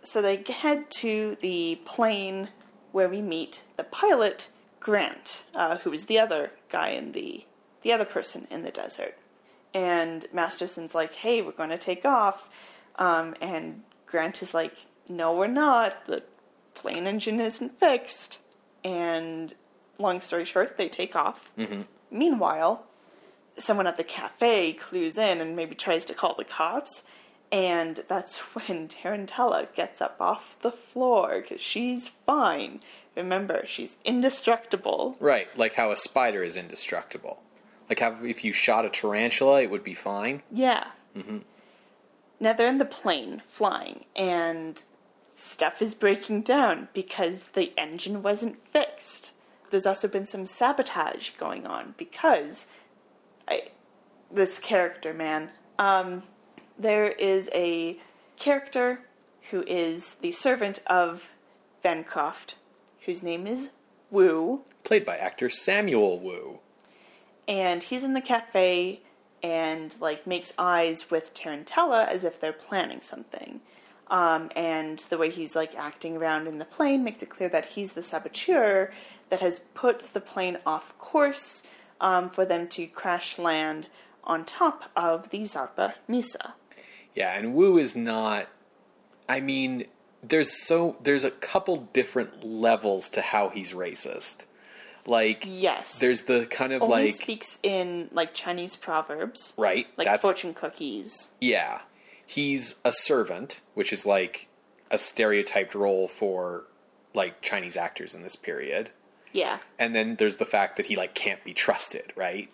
So 0.09 0.23
they 0.23 0.37
head 0.37 0.89
to 0.89 1.37
the 1.39 1.79
plane 1.85 2.49
where 2.91 3.07
we 3.07 3.21
meet 3.21 3.61
the 3.77 3.83
pilot, 3.83 4.47
Grant, 4.79 5.43
uh, 5.53 5.77
who 5.77 5.93
is 5.93 6.05
the 6.05 6.17
other 6.17 6.49
guy 6.71 6.89
in 6.89 7.11
the 7.11 7.45
the 7.83 7.93
other 7.93 8.05
person 8.05 8.47
in 8.49 8.63
the 8.63 8.71
desert. 8.71 9.15
And 9.71 10.25
Masterson's 10.33 10.95
like, 10.95 11.13
"Hey, 11.13 11.43
we're 11.43 11.51
going 11.51 11.69
to 11.69 11.77
take 11.77 12.05
off," 12.05 12.49
um, 12.95 13.35
and 13.39 13.83
Grant 14.07 14.41
is 14.41 14.51
like, 14.51 14.73
"No, 15.07 15.31
we're 15.31 15.45
not. 15.45 16.07
The 16.07 16.23
plane 16.73 17.05
engine 17.05 17.39
isn't 17.39 17.79
fixed." 17.79 18.39
And 18.83 19.53
long 19.99 20.21
story 20.21 20.45
short, 20.45 20.75
they 20.75 20.89
take 20.89 21.15
off. 21.15 21.51
Mm-hmm. 21.55 21.83
Meanwhile, 22.09 22.83
someone 23.59 23.85
at 23.85 23.97
the 23.97 24.03
cafe 24.03 24.73
clues 24.73 25.19
in 25.19 25.39
and 25.39 25.55
maybe 25.55 25.75
tries 25.75 26.03
to 26.05 26.15
call 26.15 26.33
the 26.33 26.45
cops. 26.45 27.03
And 27.51 28.03
that's 28.07 28.37
when 28.55 28.87
Tarantella 28.87 29.73
gets 29.73 30.01
up 30.01 30.17
off 30.19 30.57
the 30.61 30.71
floor 30.71 31.41
because 31.41 31.61
she's 31.61 32.09
fine. 32.25 32.81
Remember, 33.15 33.63
she's 33.65 33.97
indestructible. 34.05 35.17
Right, 35.19 35.47
like 35.57 35.73
how 35.73 35.91
a 35.91 35.97
spider 35.97 36.43
is 36.43 36.55
indestructible. 36.57 37.41
Like 37.89 37.99
how 37.99 38.17
if 38.23 38.45
you 38.45 38.53
shot 38.53 38.85
a 38.85 38.89
tarantula, 38.89 39.61
it 39.61 39.71
would 39.71 39.83
be 39.83 39.95
fine. 39.95 40.43
Yeah. 40.51 40.85
Mm-hmm. 41.17 41.39
Now 42.39 42.53
they're 42.53 42.67
in 42.69 42.77
the 42.77 42.85
plane 42.85 43.41
flying, 43.49 44.05
and 44.15 44.81
stuff 45.35 45.81
is 45.81 45.93
breaking 45.93 46.41
down 46.41 46.87
because 46.93 47.47
the 47.53 47.73
engine 47.77 48.21
wasn't 48.21 48.57
fixed. 48.71 49.31
There's 49.71 49.85
also 49.85 50.07
been 50.07 50.25
some 50.25 50.45
sabotage 50.45 51.31
going 51.31 51.65
on 51.65 51.95
because 51.97 52.67
I, 53.47 53.69
this 54.31 54.59
character, 54.59 55.13
man. 55.13 55.49
Um, 55.77 56.23
there 56.79 57.07
is 57.07 57.49
a 57.53 57.97
character 58.37 59.01
who 59.51 59.63
is 59.63 60.15
the 60.15 60.31
servant 60.31 60.79
of 60.87 61.29
Vancroft, 61.83 62.55
whose 63.05 63.21
name 63.21 63.45
is 63.45 63.69
Wu, 64.09 64.63
Played 64.83 65.05
by 65.05 65.17
actor 65.17 65.49
Samuel 65.49 66.19
Wu. 66.19 66.59
and 67.47 67.83
he's 67.83 68.03
in 68.03 68.13
the 68.13 68.21
cafe 68.21 69.01
and 69.43 69.93
like 69.99 70.25
makes 70.25 70.53
eyes 70.57 71.11
with 71.11 71.33
Tarantella 71.33 72.07
as 72.07 72.23
if 72.23 72.39
they're 72.39 72.51
planning 72.53 73.01
something. 73.01 73.61
Um, 74.09 74.49
and 74.55 74.97
the 75.09 75.17
way 75.19 75.29
he's 75.29 75.55
like 75.55 75.75
acting 75.75 76.17
around 76.17 76.47
in 76.47 76.57
the 76.57 76.65
plane 76.65 77.03
makes 77.03 77.21
it 77.21 77.29
clear 77.29 77.49
that 77.49 77.67
he's 77.67 77.93
the 77.93 78.01
saboteur 78.01 78.91
that 79.29 79.41
has 79.41 79.59
put 79.75 80.13
the 80.13 80.19
plane 80.19 80.57
off 80.65 80.97
course 80.97 81.61
um, 82.01 82.29
for 82.31 82.43
them 82.45 82.67
to 82.69 82.87
crash 82.87 83.37
land 83.37 83.87
on 84.23 84.45
top 84.45 84.85
of 84.95 85.29
the 85.29 85.41
Zarpa 85.41 85.93
Mesa. 86.07 86.55
Yeah, 87.15 87.33
and 87.37 87.53
Wu 87.53 87.77
is 87.77 87.95
not. 87.95 88.47
I 89.27 89.39
mean, 89.41 89.85
there's 90.23 90.65
so 90.65 90.97
there's 91.03 91.23
a 91.23 91.31
couple 91.31 91.87
different 91.93 92.43
levels 92.43 93.09
to 93.11 93.21
how 93.21 93.49
he's 93.49 93.71
racist. 93.73 94.45
Like, 95.05 95.43
Yes. 95.47 95.97
there's 95.99 96.23
the 96.23 96.45
kind 96.45 96.71
of 96.71 96.83
only 96.83 97.07
like 97.07 97.15
speaks 97.15 97.57
in 97.63 98.09
like 98.11 98.33
Chinese 98.33 98.75
proverbs, 98.75 99.53
right. 99.57 99.87
like 99.97 100.21
fortune 100.21 100.53
cookies. 100.53 101.29
yeah. 101.41 101.81
He's 102.27 102.75
a 102.85 102.91
servant, 102.91 103.59
which 103.73 103.91
is 103.91 104.05
like 104.05 104.47
a 104.91 104.99
stereotyped 104.99 105.73
role 105.73 106.07
for 106.07 106.65
like 107.15 107.41
Chinese 107.41 107.75
actors 107.75 108.13
in 108.13 108.21
this 108.21 108.35
period. 108.35 108.91
Yeah. 109.33 109.57
And 109.79 109.95
then 109.95 110.15
there's 110.17 110.35
the 110.35 110.45
fact 110.45 110.77
that 110.77 110.85
he 110.85 110.95
like 110.95 111.15
can't 111.15 111.43
be 111.43 111.55
trusted, 111.55 112.13
right? 112.15 112.51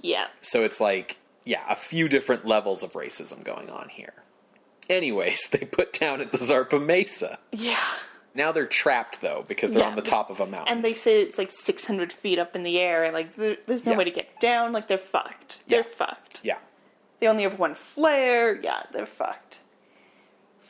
Yeah. 0.00 0.26
So 0.40 0.64
it's 0.64 0.80
like, 0.80 1.18
yeah, 1.44 1.62
a 1.68 1.76
few 1.76 2.08
different 2.08 2.46
levels 2.46 2.82
of 2.82 2.92
racism 2.92 3.42
going 3.44 3.70
on 3.70 3.88
here. 3.88 4.14
Anyways, 4.90 5.48
they 5.50 5.58
put 5.64 5.92
down 5.98 6.20
at 6.20 6.32
the 6.32 6.38
Zarpa 6.38 6.84
Mesa. 6.84 7.38
Yeah. 7.52 7.78
Now 8.34 8.50
they're 8.52 8.66
trapped 8.66 9.20
though 9.20 9.44
because 9.46 9.70
they're 9.72 9.82
Yeah. 9.82 9.90
on 9.90 9.96
the 9.96 10.02
top 10.02 10.30
of 10.30 10.40
a 10.40 10.46
mountain. 10.46 10.72
And 10.74 10.84
they 10.84 10.94
say 10.94 11.20
it's 11.22 11.36
like 11.38 11.50
600 11.50 12.12
feet 12.12 12.38
up 12.38 12.56
in 12.56 12.62
the 12.62 12.78
air, 12.78 13.04
and 13.04 13.12
like 13.12 13.36
there, 13.36 13.58
there's 13.66 13.84
no 13.84 13.92
Yeah. 13.92 13.98
way 13.98 14.04
to 14.04 14.10
get 14.10 14.40
down. 14.40 14.72
Like 14.72 14.88
they're 14.88 14.96
fucked. 14.98 15.58
They're 15.68 15.80
Yeah. 15.80 15.94
fucked. 15.96 16.40
yeah, 16.42 16.58
They 17.20 17.28
only 17.28 17.42
have 17.42 17.58
one 17.58 17.74
flare. 17.74 18.54
Yeah, 18.60 18.84
they're 18.92 19.06
fucked. 19.06 19.58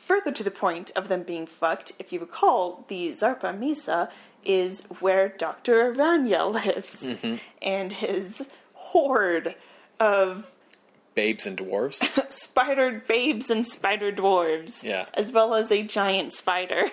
Further 0.05 0.31
to 0.33 0.43
the 0.43 0.51
point 0.51 0.91
of 0.95 1.07
them 1.07 1.23
being 1.23 1.47
fucked, 1.47 1.93
if 1.97 2.11
you 2.11 2.19
recall, 2.19 2.83
the 2.89 3.11
Zarpa 3.11 3.57
Mesa 3.57 4.09
is 4.43 4.81
where 4.99 5.29
Dr. 5.29 5.93
Aranya 5.93 6.51
lives, 6.65 7.03
Mm-hmm. 7.03 7.35
and 7.61 7.93
his 7.93 8.45
horde 8.73 9.55
of 10.01 10.51
babes 11.15 11.45
and 11.45 11.57
dwarves. 11.57 12.03
spider 12.31 13.03
babes 13.07 13.49
and 13.49 13.65
spider 13.65 14.11
dwarves, 14.11 14.83
Yeah. 14.83 15.05
as 15.13 15.31
well 15.31 15.53
as 15.55 15.71
a 15.71 15.83
giant 15.83 16.33
spider. 16.33 16.91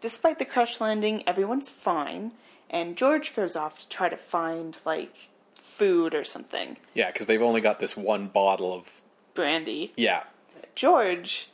Despite 0.00 0.38
the 0.38 0.44
crash 0.44 0.80
landing, 0.80 1.22
everyone's 1.26 1.68
fine, 1.68 2.32
and 2.70 2.96
George 2.96 3.34
goes 3.34 3.56
off 3.56 3.78
to 3.78 3.88
try 3.88 4.08
to 4.08 4.16
find 4.16 4.76
like 4.84 5.28
food 5.54 6.14
or 6.14 6.24
something. 6.24 6.76
yeah, 6.94 7.10
because 7.10 7.26
they've 7.26 7.42
only 7.42 7.60
got 7.60 7.80
this 7.80 7.96
one 7.96 8.28
bottle 8.28 8.72
of 8.72 8.84
Brandy. 9.34 9.92
yeah. 9.96 10.24
George 10.74 11.48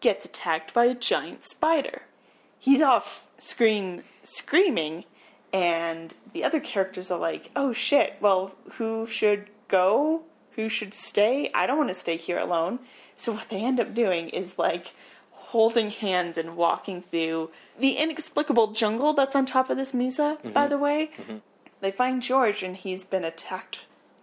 gets 0.00 0.24
attacked 0.24 0.74
by 0.74 0.84
a 0.86 0.94
giant 0.94 1.44
spider. 1.44 2.02
He's 2.58 2.82
off 2.82 3.26
screen 3.38 4.02
screaming, 4.24 5.04
and 5.52 6.14
the 6.32 6.42
other 6.44 6.58
characters 6.60 7.10
are 7.10 7.18
like, 7.18 7.50
"Oh 7.54 7.72
shit! 7.72 8.14
Well, 8.20 8.54
who 8.72 9.06
should 9.06 9.48
go? 9.68 10.22
Who 10.56 10.68
should 10.68 10.94
stay? 10.94 11.50
I 11.54 11.66
don't 11.66 11.78
want 11.78 11.88
to 11.88 11.94
stay 11.94 12.16
here 12.16 12.38
alone." 12.38 12.80
So 13.16 13.32
what 13.32 13.48
they 13.48 13.62
end 13.62 13.80
up 13.80 13.94
doing 13.94 14.28
is 14.28 14.58
like 14.58 14.92
holding 15.30 15.90
hands 15.90 16.36
and 16.36 16.56
walking 16.56 17.00
through 17.00 17.50
the 17.78 17.92
inexplicable 17.92 18.72
jungle 18.72 19.12
that's 19.12 19.36
on 19.36 19.46
top 19.46 19.70
of 19.70 19.76
this 19.76 19.94
Mesa. 19.94 20.38
Mm-hmm. 20.38 20.50
By 20.50 20.66
the 20.66 20.78
way, 20.78 21.10
mm-hmm. 21.16 21.36
they 21.80 21.90
find 21.90 22.22
George, 22.22 22.62
and 22.62 22.76
he's 22.76 23.04
been 23.04 23.24
attacked 23.24 23.80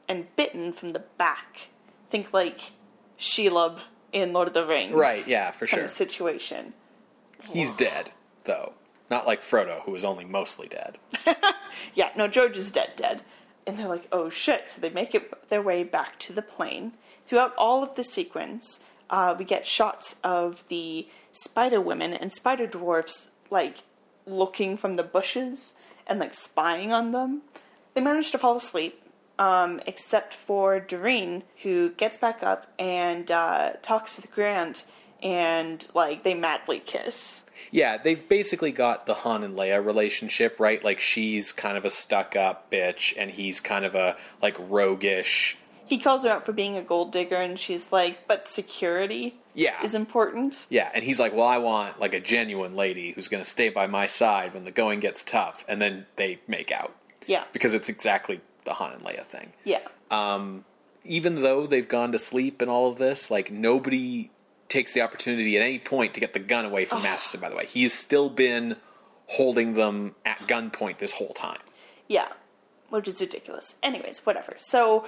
and 0.08 0.34
bitten 0.36 0.74
from 0.74 0.92
the 0.92 1.04
back. 1.18 1.70
Think 2.10 2.34
like 2.34 2.72
Shelob 3.18 3.80
in 4.12 4.34
Lord 4.34 4.50
of 4.50 4.54
the 4.54 4.66
Rings. 4.66 4.94
Right, 4.94 5.26
yeah, 5.28 5.52
for 5.52 5.68
sure. 5.68 5.88
situation. 5.88 6.74
He's 7.50 7.72
dead 7.72 8.12
though, 8.44 8.74
not 9.10 9.26
like 9.26 9.42
Frodo, 9.42 9.82
who 9.84 9.96
is 9.96 10.06
only 10.06 10.26
mostly 10.26 10.68
dead. 10.68 10.98
Yeah, 11.94 12.10
no, 12.16 12.28
George 12.28 12.58
is 12.58 12.72
dead, 12.72 12.92
dead. 12.96 13.22
And 13.68 13.78
they're 13.78 13.88
like, 13.88 14.08
oh 14.12 14.30
shit. 14.30 14.68
So 14.68 14.82
they 14.82 14.90
make 14.90 15.14
it 15.14 15.50
their 15.50 15.62
way 15.62 15.84
back 15.84 16.20
to 16.20 16.34
the 16.34 16.42
plane. 16.42 16.94
Throughout 17.26 17.56
all 17.58 17.84
of 17.84 17.96
the 17.96 18.04
sequence, 18.04 18.80
uh, 19.10 19.36
we 19.38 19.46
get 19.46 19.68
shots 19.68 20.16
of 20.24 20.64
the 20.68 21.08
spider 21.32 21.80
women 21.80 22.14
and 22.14 22.32
spider 22.32 22.68
dwarfs, 22.68 23.30
like, 23.50 23.84
looking 24.26 24.78
from 24.78 24.96
the 24.96 25.04
bushes 25.04 25.74
and, 26.08 26.20
like, 26.20 26.34
spying 26.34 26.92
on 26.92 27.12
them. 27.12 27.42
They 27.94 28.02
manage 28.02 28.32
to 28.32 28.38
fall 28.38 28.56
asleep, 28.56 29.02
um, 29.38 29.82
except 29.86 30.34
for 30.34 30.80
Doreen, 30.80 31.44
who 31.64 31.90
gets 31.92 32.18
back 32.18 32.42
up 32.44 32.72
and 32.80 33.30
uh, 33.30 33.74
talks 33.82 34.16
with 34.16 34.32
Grant, 34.32 34.86
and, 35.22 35.86
like, 35.94 36.24
they 36.24 36.34
madly 36.34 36.80
kiss. 36.80 37.44
Yeah, 37.70 37.98
they've 37.98 38.28
basically 38.28 38.72
got 38.72 39.06
the 39.06 39.14
Han 39.14 39.44
and 39.44 39.56
Leia 39.56 39.86
relationship, 39.86 40.60
right? 40.60 40.84
Like 40.84 41.00
she's 41.00 41.52
kind 41.52 41.78
of 41.78 41.86
a 41.86 41.92
stuck-up 41.92 42.72
bitch, 42.72 43.14
and 43.18 43.30
he's 43.30 43.60
kind 43.60 43.86
of 43.86 43.94
a 43.94 44.18
like 44.42 44.56
roguish. 44.60 45.58
He 45.86 46.00
calls 46.00 46.24
her 46.24 46.30
out 46.30 46.46
for 46.46 46.54
being 46.54 46.76
a 46.76 46.82
gold 46.82 47.12
digger, 47.12 47.36
and 47.36 47.60
she's 47.60 47.92
like, 47.92 48.28
but 48.28 48.48
security 48.48 49.36
Yeah, 49.54 49.84
is 49.84 49.94
important. 49.94 50.66
Yeah, 50.70 50.90
and 50.94 51.04
he's 51.04 51.20
like, 51.20 51.34
"Well, 51.34 51.46
I 51.46 51.60
want 51.60 52.00
like 52.00 52.14
a 52.14 52.20
genuine 52.20 52.76
lady 52.76 53.12
who's 53.12 53.28
going 53.28 53.44
to 53.44 53.50
stay 53.50 53.70
by 53.70 53.86
my 53.88 54.08
side 54.08 54.54
when 54.56 54.66
the 54.66 54.72
going 54.72 55.00
gets 55.00 55.24
tough." 55.24 55.64
And 55.68 55.80
then 55.82 56.08
they 56.16 56.40
make 56.48 56.72
out 56.72 56.96
Yeah. 57.28 57.44
because 57.54 57.74
it's 57.76 57.90
exactly 57.90 58.42
the 58.66 58.74
Han 58.74 58.94
and 58.94 59.04
Leia 59.04 59.26
thing. 59.26 59.54
Yeah. 59.66 59.82
Um 60.10 60.66
Even 61.06 61.36
though 61.44 61.68
they've 61.68 61.88
gone 61.88 62.12
to 62.14 62.20
sleep 62.20 62.62
and 62.62 62.72
all 62.72 62.90
of 62.90 62.98
this, 62.98 63.30
like 63.30 63.52
nobody 63.52 64.32
takes 64.72 64.94
the 64.94 65.02
opportunity 65.02 65.58
at 65.58 65.62
any 65.62 65.80
point 65.80 66.14
to 66.14 66.20
get 66.20 66.34
the 66.34 66.40
gun 66.40 66.66
away 66.66 66.86
from 66.86 67.04
Masterson. 67.04 67.40
By 67.40 67.50
the 67.50 67.56
way, 67.56 67.66
he 67.66 67.84
has 67.84 67.94
still 67.94 68.30
been 68.30 68.78
holding 69.28 69.74
them 69.74 70.16
at 70.26 70.40
gunpoint 70.48 70.98
this 70.98 71.14
whole 71.14 71.34
time. 71.34 71.60
Yeah. 72.08 72.30
Which 72.90 73.08
is 73.08 73.22
ridiculous. 73.22 73.76
Anyways, 73.84 74.20
whatever. 74.26 74.56
So 74.58 75.06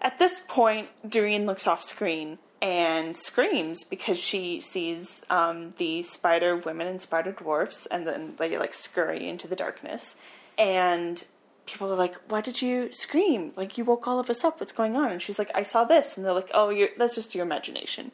at 0.00 0.18
this 0.18 0.42
point, 0.48 0.88
Doreen 1.08 1.46
looks 1.46 1.66
off 1.66 1.84
screen 1.84 2.38
and 2.60 3.16
screams 3.16 3.84
because 3.84 4.18
she 4.18 4.60
sees 4.60 5.22
um, 5.30 5.74
the 5.78 6.02
spider 6.02 6.56
women 6.56 6.86
and 6.86 7.00
spider 7.00 7.32
dwarfs, 7.32 7.86
and 7.86 8.06
then 8.06 8.34
they 8.38 8.56
like 8.58 8.74
scurry 8.74 9.28
into 9.28 9.48
the 9.48 9.56
darkness. 9.56 10.16
And 10.58 11.24
people 11.66 11.90
are 11.90 11.96
like, 11.96 12.14
"Why 12.28 12.40
did 12.40 12.60
you 12.62 12.92
scream? 12.92 13.52
Like 13.56 13.78
you 13.78 13.84
woke 13.84 14.06
all 14.06 14.18
of 14.18 14.28
us 14.30 14.44
up. 14.44 14.60
What's 14.60 14.72
going 14.72 14.96
on?" 14.96 15.10
And 15.10 15.22
she's 15.22 15.38
like, 15.38 15.50
"I 15.54 15.62
saw 15.62 15.84
this," 15.84 16.16
and 16.16 16.24
they're 16.24 16.34
like, 16.34 16.50
"Oh, 16.54 16.70
you're, 16.70 16.90
that's 16.98 17.14
just 17.14 17.34
your 17.34 17.44
imagination." 17.44 18.12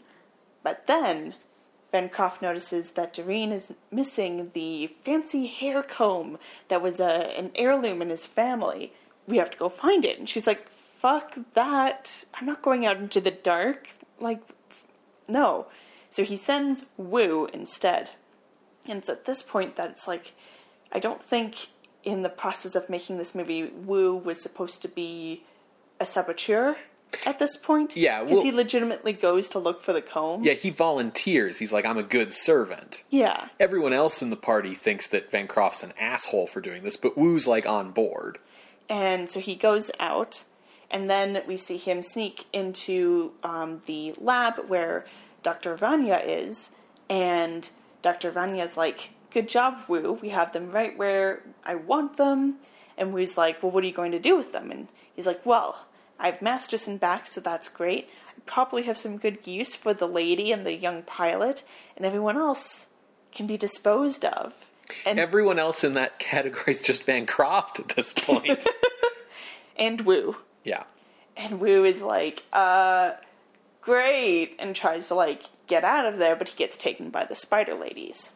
But 0.62 0.86
then 0.86 1.34
Van 1.92 2.09
Croft 2.09 2.42
notices 2.42 2.90
that 2.90 3.14
Doreen 3.14 3.52
is 3.52 3.72
missing 3.90 4.50
the 4.52 4.88
fancy 5.04 5.46
hair 5.46 5.82
comb 5.82 6.38
that 6.68 6.82
was 6.82 7.00
a, 7.00 7.36
an 7.38 7.50
heirloom 7.54 8.02
in 8.02 8.11
his 8.11 8.26
family. 8.26 8.92
We 9.26 9.38
have 9.38 9.50
to 9.50 9.59
go 9.59 9.68
find 9.68 10.04
it. 10.04 10.18
And 10.18 10.28
she's 10.28 10.46
like, 10.46 10.68
fuck 11.00 11.36
that. 11.54 12.24
I'm 12.34 12.46
not 12.46 12.62
going 12.62 12.84
out 12.84 12.98
into 12.98 13.20
the 13.20 13.30
dark. 13.30 13.90
Like, 14.20 14.40
no. 15.26 15.66
So 16.11 16.24
he 16.24 16.36
sends 16.36 16.86
Wu 16.96 17.48
instead. 17.52 18.11
And 18.86 18.98
it's 18.98 19.09
at 19.09 19.24
this 19.24 19.42
point 19.42 19.76
that 19.76 19.90
it's 19.90 20.06
like, 20.06 20.32
I 20.92 20.98
don't 20.98 21.22
think 21.22 21.68
in 22.04 22.22
the 22.22 22.28
process 22.28 22.74
of 22.74 22.88
making 22.88 23.18
this 23.18 23.34
movie, 23.34 23.64
Wu 23.64 24.16
was 24.16 24.42
supposed 24.42 24.82
to 24.82 24.88
be 24.88 25.44
a 26.00 26.06
saboteur 26.06 26.76
at 27.26 27.38
this 27.38 27.56
point. 27.56 27.96
Yeah, 27.96 28.22
Because 28.22 28.36
well- 28.36 28.44
he 28.44 28.52
legitimately 28.52 29.12
goes 29.12 29.48
to 29.50 29.59
look 29.59 29.82
for 29.82 29.92
the 29.92 30.02
comb. 30.02 30.44
Yeah, 30.44 30.52
he 30.54 30.70
volunteers. 30.70 31.59
He's 31.59 31.72
like, 31.72 31.84
I'm 31.84 31.98
a 31.98 32.02
good 32.02 32.32
servant. 32.32 33.04
Yeah. 33.11 33.48
Everyone 33.59 33.92
else 33.92 34.22
in 34.22 34.30
the 34.30 34.36
party 34.36 34.74
thinks 34.74 35.06
that 35.09 35.30
Van 35.30 35.46
Croft's 35.46 35.82
an 35.82 35.92
asshole 35.98 36.46
for 36.46 36.61
doing 36.61 36.84
this, 36.84 36.96
but 36.96 37.16
Wu's 37.16 37.46
like 37.46 37.66
on 37.66 37.90
board. 37.92 38.38
And 38.88 39.30
so 39.30 39.40
he 39.40 39.54
goes 39.54 39.90
out, 40.00 40.44
and 40.90 41.11
then 41.11 41.42
we 41.46 41.56
see 41.56 41.76
him 41.76 42.02
sneak 42.02 42.46
into 42.52 43.32
um, 43.42 43.82
the 43.86 44.14
lab 44.18 44.68
where 44.68 45.04
Dr. 45.42 45.76
Vanya 45.76 46.22
is, 46.24 46.70
and 47.11 47.68
Dr. 48.02 48.30
Vanya's 48.30 48.76
like, 48.76 49.11
Good 49.30 49.48
job, 49.50 49.76
Wu. 49.88 50.12
We 50.22 50.30
have 50.30 50.52
them 50.54 50.70
right 50.70 50.96
where 50.96 51.42
I 51.62 51.74
want 51.74 52.16
them. 52.16 52.56
And 52.96 53.12
Wu's 53.12 53.36
like, 53.36 53.62
Well, 53.62 53.70
what 53.70 53.84
are 53.84 53.86
you 53.86 53.92
going 53.92 54.12
to 54.12 54.18
do 54.18 54.36
with 54.38 54.52
them? 54.52 54.70
And 54.70 54.88
he's 55.14 55.26
like, 55.26 55.44
Well, 55.44 55.84
I 56.19 56.27
have 56.27 56.43
Masterson 56.43 56.97
back, 56.97 57.27
so 57.27 57.41
that's 57.41 57.69
great. 57.69 58.09
I 58.37 58.41
probably 58.47 58.83
have 58.85 58.99
some 58.99 59.19
good 59.19 59.47
use 59.47 59.75
for 59.75 59.95
the 59.95 60.09
lady 60.09 60.51
and 60.51 60.66
the 60.66 60.75
young 60.75 61.03
pilot, 61.03 61.62
and 61.97 62.05
everyone 62.05 62.37
else 62.37 62.87
can 63.33 63.47
be 63.47 63.57
disposed 63.57 64.25
of. 64.25 64.53
And, 65.05 65.19
Everyone 65.19 65.59
else 65.59 65.85
in 65.85 65.95
that 65.95 66.19
category 66.19 66.73
is 66.73 66.83
just 66.83 67.05
Van 67.05 67.27
Croft 67.27 67.79
at 67.79 67.89
this 67.91 68.12
point. 68.12 68.66
and 69.77 70.01
Wu. 70.01 70.37
yeah. 70.64 70.85
And 71.37 71.61
Wu 71.61 71.85
is 71.85 72.03
like, 72.03 72.43
uh, 72.53 73.12
great, 73.81 74.57
and 74.59 74.75
tries 74.75 75.09
to, 75.09 75.14
like, 75.14 75.45
get 75.66 75.85
out 75.85 76.07
of 76.07 76.19
there, 76.19 76.35
but 76.35 76.49
he 76.49 76.57
gets 76.57 76.77
taken 76.77 77.11
by 77.11 77.25
the 77.27 77.35
spider 77.35 77.75
ladies. 77.75 78.31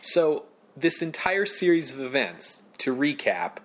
So, 0.00 0.44
this 0.76 1.02
entire 1.02 1.46
series 1.46 1.90
of 1.90 2.00
events, 2.00 2.62
to 2.78 2.94
recap, 2.94 3.56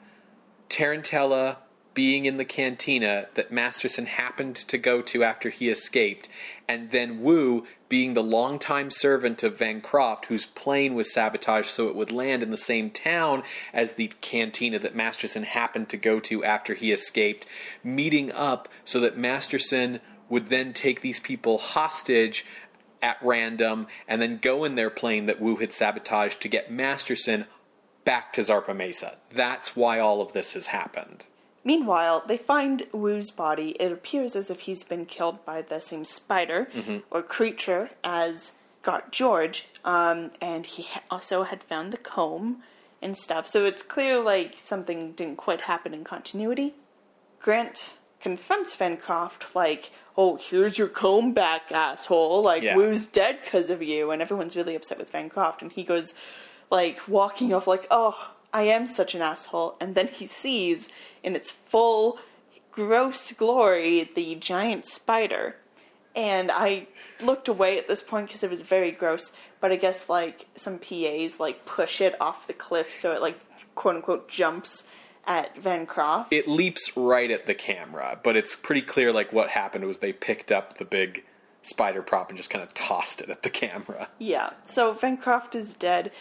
Tarantella 0.70 1.58
being 1.96 2.26
in 2.26 2.38
the 2.38 2.46
cantina 2.46 3.28
that 3.34 3.52
Masterson 3.52 4.06
happened 4.06 4.56
to 4.56 4.78
go 4.78 5.02
to 5.02 5.24
after 5.24 5.50
he 5.50 5.70
escaped, 5.70 6.30
and 6.68 6.92
then 6.92 7.22
Wu 7.22 7.66
being 7.90 8.14
the 8.14 8.22
longtime 8.22 8.92
servant 8.92 9.42
of 9.42 9.58
Van 9.58 9.82
Croft, 9.82 10.28
whose 10.28 10.46
plane 10.46 10.94
was 10.94 11.14
sabotaged 11.14 11.70
so 11.70 11.88
it 11.88 11.96
would 11.96 12.12
land 12.12 12.44
in 12.44 12.52
the 12.52 12.58
same 12.58 12.92
town 12.92 13.42
as 13.74 13.94
the 13.94 14.12
cantina 14.22 14.78
that 14.78 14.96
Masterson 14.96 15.44
happened 15.44 15.90
to 15.90 15.98
go 15.98 16.20
to 16.20 16.44
after 16.44 16.74
he 16.74 16.92
escaped, 16.92 17.48
meeting 17.84 18.32
up 18.32 18.68
so 18.84 19.00
that 19.00 19.18
Masterson 19.18 20.02
would 20.30 20.48
then 20.48 20.74
take 20.74 21.02
these 21.02 21.20
people 21.20 21.58
hostage 21.58 22.46
at 23.02 23.18
random 23.22 23.88
and 24.08 24.22
then 24.22 24.40
go 24.42 24.66
in 24.66 24.76
their 24.76 24.90
plane 24.90 25.28
that 25.28 25.40
Wu 25.40 25.56
had 25.58 25.72
sabotaged 25.72 26.42
to 26.42 26.50
get 26.50 26.72
Masterson 26.72 27.46
back 28.04 28.34
to 28.34 28.42
Zarpa 28.42 28.76
Mesa. 28.76 29.18
That's 29.32 29.76
why 29.76 30.00
all 30.00 30.22
of 30.22 30.34
this 30.34 30.54
has 30.54 30.68
happened. 30.68 31.26
Meanwhile, 31.66 32.24
they 32.28 32.38
find 32.38 32.84
Wu's 32.94 33.32
body. 33.32 33.72
It 33.80 33.92
appears 33.92 34.36
as 34.36 34.50
if 34.50 34.62
he's 34.62 34.84
been 34.84 35.06
killed 35.06 35.44
by 35.46 35.62
the 35.64 35.82
same 35.82 36.06
spider 36.06 36.70
or 37.12 37.22
creature 37.24 37.90
as 38.04 38.54
got 38.84 39.12
George, 39.12 39.68
um, 39.84 40.30
and 40.40 40.66
he 40.66 40.84
ha- 40.84 41.02
also 41.10 41.42
had 41.44 41.64
found 41.64 41.92
the 41.92 41.98
comb 41.98 42.62
and 43.02 43.18
stuff. 43.18 43.48
So 43.48 43.66
it's 43.66 43.82
clear 43.82 44.20
like 44.20 44.56
something 44.64 45.14
didn't 45.14 45.38
quite 45.38 45.62
happen 45.62 45.92
in 45.94 46.04
continuity. 46.04 46.76
Grant 47.40 47.94
confronts 48.20 48.76
Van 48.76 48.96
Croft 48.98 49.56
like, 49.56 49.92
"Oh, 50.16 50.36
here's 50.38 50.78
your 50.78 50.88
comb 50.88 51.34
back, 51.34 51.72
asshole! 51.72 52.44
Like 52.44 52.62
Yeah. 52.64 52.76
Wu's 52.76 53.08
dead 53.08 53.40
because 53.44 53.72
of 53.72 53.82
you," 53.82 54.12
and 54.12 54.22
everyone's 54.22 54.56
really 54.56 54.76
upset 54.76 55.00
with 55.00 55.10
Van 55.10 55.30
Croft, 55.30 55.62
and 55.64 55.72
he 55.72 55.84
goes 55.84 56.14
like 56.70 57.08
walking 57.08 57.54
off 57.56 57.66
like, 57.68 57.88
"Oh, 57.92 58.32
I 58.56 58.62
am 58.62 58.88
such 58.88 59.14
an 59.14 59.22
asshole," 59.22 59.76
and 59.82 59.96
then 59.96 60.08
he 60.08 60.26
sees 60.26 60.88
in 61.24 61.36
its 61.36 61.52
full 61.52 62.20
gross 62.72 63.34
glory 63.34 64.10
the 64.16 64.36
giant 64.36 64.86
spider. 64.86 65.58
And 66.16 66.50
I 66.50 66.88
looked 67.20 67.50
away 67.50 67.78
at 67.78 67.90
this 67.90 68.02
point 68.02 68.28
because 68.28 68.44
it 68.44 68.50
was 68.50 68.62
very 68.62 68.92
gross, 68.92 69.34
but 69.60 69.74
I 69.74 69.76
guess 69.76 70.08
like 70.08 70.46
some 70.56 70.80
PAs 70.80 71.38
like 71.38 71.66
push 71.66 72.00
it 72.00 72.16
off 72.22 72.48
the 72.48 72.54
cliff 72.54 72.94
so 72.94 73.12
it 73.12 73.22
like 73.22 73.38
quote 73.76 73.98
unquote 73.98 74.30
jumps 74.30 74.84
at 75.28 75.58
Van 75.58 75.86
Croft. 75.86 76.32
It 76.32 76.48
leaps 76.48 76.96
right 76.96 77.30
at 77.30 77.48
the 77.48 77.56
camera, 77.56 78.18
but 78.24 78.38
it's 78.38 78.56
pretty 78.56 78.82
clear 78.82 79.12
like 79.12 79.34
what 79.34 79.50
happened 79.50 79.84
was 79.84 79.98
they 79.98 80.14
picked 80.14 80.50
up 80.50 80.78
the 80.78 80.86
big 80.86 81.26
spider 81.66 82.04
prop 82.04 82.30
and 82.30 82.38
just 82.38 82.52
kind 82.52 82.64
of 82.64 82.74
tossed 82.76 83.22
it 83.22 83.30
at 83.30 83.42
the 83.42 83.50
camera. 83.50 84.08
Yeah, 84.20 84.52
so 84.68 84.94
Vancroft 84.94 85.56
is 85.56 85.74
dead. 85.74 86.12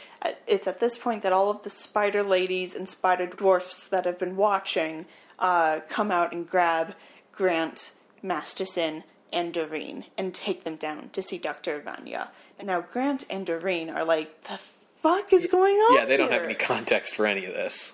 It's 0.46 0.66
at 0.66 0.80
this 0.80 0.96
point 0.96 1.22
that 1.22 1.32
all 1.32 1.50
of 1.50 1.62
the 1.62 1.70
spider 1.70 2.22
ladies 2.22 2.74
and 2.74 2.88
spider 2.88 3.26
dwarfs 3.26 3.84
that 3.88 4.06
have 4.06 4.18
been 4.18 4.36
watching 4.36 5.04
uh, 5.38 5.80
come 5.88 6.10
out 6.10 6.32
and 6.32 6.48
grab 6.48 6.94
Grant, 7.32 7.90
Masterson, 8.22 9.04
and 9.32 9.52
Doreen 9.52 10.06
and 10.16 10.32
take 10.32 10.64
them 10.64 10.76
down 10.76 11.10
to 11.10 11.20
see 11.20 11.36
Dr. 11.36 11.80
Vanya. 11.80 12.30
And 12.58 12.68
now 12.68 12.80
Grant 12.80 13.26
and 13.28 13.44
Doreen 13.44 13.90
are 13.90 14.04
like, 14.04 14.44
the 14.44 14.58
fuck 15.02 15.32
is 15.32 15.46
going 15.46 15.74
on? 15.74 15.96
Yeah, 15.96 16.04
they 16.06 16.16
don't 16.16 16.32
have 16.32 16.44
any 16.44 16.54
context 16.54 17.16
for 17.16 17.26
any 17.26 17.44
of 17.44 17.52
this. 17.52 17.92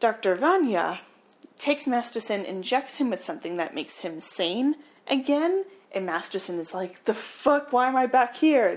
Dr. 0.00 0.34
Vanya 0.34 1.00
takes 1.58 1.86
Masterson, 1.86 2.44
injects 2.44 2.96
him 2.96 3.10
with 3.10 3.22
something 3.22 3.56
that 3.58 3.74
makes 3.74 3.98
him 3.98 4.18
sane 4.18 4.76
again, 5.06 5.64
and 5.92 6.06
Masterson 6.06 6.58
is 6.58 6.74
like, 6.74 7.04
The 7.04 7.14
fuck, 7.14 7.72
why 7.72 7.88
am 7.88 7.96
I 7.96 8.06
back 8.06 8.36
here? 8.36 8.68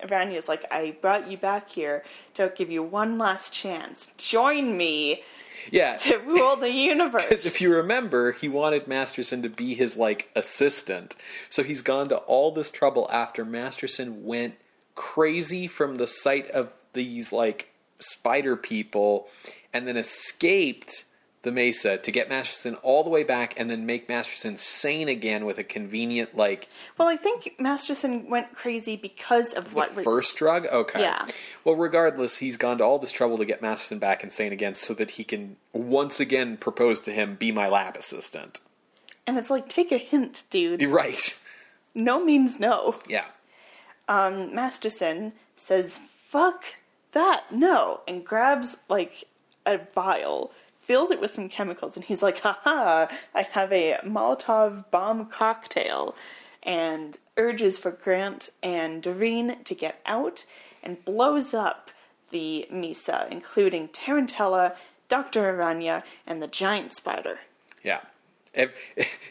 And 0.00 0.08
Vanya's 0.08 0.48
like, 0.48 0.64
I 0.70 0.96
brought 1.00 1.30
you 1.30 1.36
back 1.36 1.68
here 1.70 2.04
to 2.34 2.52
give 2.56 2.70
you 2.70 2.82
one 2.82 3.18
last 3.18 3.52
chance. 3.52 4.10
Join 4.16 4.76
me 4.76 5.22
Yeah. 5.70 5.96
to 5.98 6.16
rule 6.18 6.56
the 6.56 6.70
universe. 6.72 7.24
Because 7.28 7.44
if 7.46 7.60
you 7.60 7.74
remember, 7.74 8.32
he 8.32 8.48
wanted 8.48 8.86
Masterson 8.88 9.42
to 9.42 9.48
be 9.50 9.74
his 9.74 9.96
like 9.96 10.30
assistant. 10.34 11.16
So 11.50 11.62
he's 11.62 11.82
gone 11.82 12.08
to 12.08 12.16
all 12.16 12.50
this 12.52 12.70
trouble 12.70 13.08
after 13.12 13.44
Masterson 13.44 14.24
went 14.24 14.54
crazy 14.94 15.66
from 15.66 15.96
the 15.96 16.06
sight 16.06 16.50
of 16.50 16.72
these 16.92 17.30
like 17.32 17.68
spider 18.00 18.56
people 18.56 19.28
and 19.72 19.86
then 19.86 19.96
escaped 19.96 21.04
the 21.42 21.50
mesa 21.50 21.96
to 21.96 22.10
get 22.10 22.28
Masterson 22.28 22.74
all 22.76 23.02
the 23.02 23.10
way 23.10 23.24
back 23.24 23.54
and 23.56 23.70
then 23.70 23.86
make 23.86 24.08
Masterson 24.08 24.56
sane 24.56 25.08
again 25.08 25.46
with 25.46 25.58
a 25.58 25.64
convenient 25.64 26.36
like 26.36 26.68
well, 26.98 27.08
I 27.08 27.16
think 27.16 27.54
Masterson 27.58 28.28
went 28.28 28.54
crazy 28.54 28.96
because 28.96 29.54
of 29.54 29.74
what 29.74 29.96
was 29.96 30.04
first 30.04 30.36
drug? 30.36 30.66
Okay. 30.66 31.00
Yeah. 31.00 31.26
Well, 31.64 31.76
regardless, 31.76 32.38
he's 32.38 32.56
gone 32.56 32.78
to 32.78 32.84
all 32.84 32.98
this 32.98 33.12
trouble 33.12 33.38
to 33.38 33.44
get 33.44 33.62
Masterson 33.62 33.98
back 33.98 34.22
insane 34.22 34.52
again 34.52 34.74
so 34.74 34.92
that 34.94 35.10
he 35.10 35.24
can 35.24 35.56
once 35.72 36.20
again 36.20 36.56
propose 36.56 37.00
to 37.02 37.12
him, 37.12 37.36
be 37.36 37.52
my 37.52 37.68
lab 37.68 37.96
assistant. 37.96 38.60
And 39.26 39.38
it's 39.38 39.50
like, 39.50 39.68
take 39.68 39.92
a 39.92 39.98
hint, 39.98 40.42
dude. 40.50 40.80
You're 40.80 40.90
right. 40.90 41.38
No 41.94 42.24
means 42.24 42.58
no. 42.60 42.96
Yeah. 43.08 43.24
um, 44.08 44.54
Masterson 44.54 45.32
says, 45.56 46.00
fuck 46.28 46.64
that, 47.12 47.44
no, 47.50 48.00
and 48.06 48.24
grabs 48.24 48.76
like 48.88 49.24
a 49.66 49.78
vial, 49.94 50.52
fills 50.90 51.12
it 51.12 51.20
with 51.20 51.30
some 51.30 51.48
chemicals, 51.48 51.94
and 51.94 52.04
he's 52.04 52.20
like, 52.20 52.38
haha, 52.38 53.06
I 53.32 53.42
have 53.42 53.72
a 53.72 53.98
Molotov 54.02 54.90
bomb 54.90 55.26
cocktail, 55.26 56.16
and 56.64 57.16
urges 57.36 57.78
for 57.78 57.92
Grant 57.92 58.48
and 58.60 59.00
Doreen 59.00 59.62
to 59.62 59.74
get 59.76 60.00
out 60.04 60.44
and 60.82 61.04
blows 61.04 61.54
up 61.54 61.92
the 62.30 62.66
Mesa, 62.72 63.28
including 63.30 63.86
Tarantella, 63.86 64.74
Dr. 65.08 65.42
Aranya, 65.42 66.02
and 66.26 66.42
the 66.42 66.48
giant 66.48 66.92
spider. 66.92 67.38
Yeah. 67.84 68.00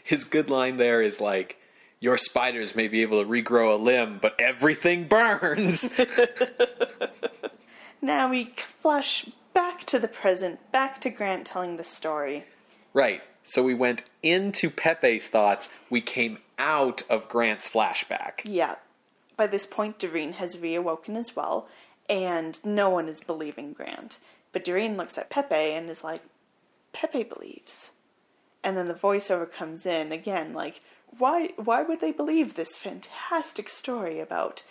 His 0.02 0.24
good 0.24 0.48
line 0.48 0.78
there 0.78 1.02
is 1.02 1.20
like, 1.20 1.58
your 2.00 2.16
spiders 2.16 2.74
may 2.74 2.88
be 2.88 3.02
able 3.02 3.22
to 3.22 3.28
regrow 3.28 3.74
a 3.74 3.76
limb, 3.76 4.18
but 4.22 4.40
everything 4.40 5.08
burns. 5.08 5.90
Now 8.02 8.30
we 8.30 8.54
flash 8.80 9.26
back 9.60 9.84
to 9.84 9.98
the 9.98 10.08
present, 10.08 10.58
back 10.72 11.02
to 11.02 11.10
Grant 11.10 11.44
telling 11.44 11.76
the 11.76 11.84
story. 11.84 12.46
Right. 12.94 13.20
So 13.42 13.62
we 13.62 13.74
went 13.74 14.04
into 14.22 14.70
Pepe's 14.70 15.26
thoughts. 15.26 15.68
We 15.90 16.00
came 16.00 16.38
out 16.58 17.02
of 17.10 17.28
Grant's 17.28 17.68
flashback. 17.68 18.40
Yeah. 18.44 18.76
By 19.36 19.46
this 19.46 19.66
point, 19.66 19.98
Doreen 19.98 20.32
has 20.34 20.56
reawoken 20.56 21.14
as 21.14 21.36
well, 21.36 21.68
and 22.08 22.58
no 22.64 22.88
one 22.88 23.06
is 23.06 23.20
believing 23.20 23.74
Grant. 23.74 24.16
But 24.52 24.64
Doreen 24.64 24.96
looks 24.96 25.18
at 25.18 25.28
Pepe 25.28 25.54
and 25.54 25.90
is 25.90 26.02
like, 26.02 26.22
Pepe 26.94 27.24
believes. 27.24 27.90
And 28.64 28.78
then 28.78 28.86
the 28.86 28.94
voiceover 28.94 29.50
comes 29.50 29.84
in 29.84 30.10
again, 30.10 30.54
like, 30.54 30.80
why 31.18 31.50
why 31.56 31.82
would 31.82 32.00
they 32.00 32.12
believe 32.12 32.54
this 32.54 32.78
fantastic 32.78 33.68
story 33.68 34.20
about 34.20 34.62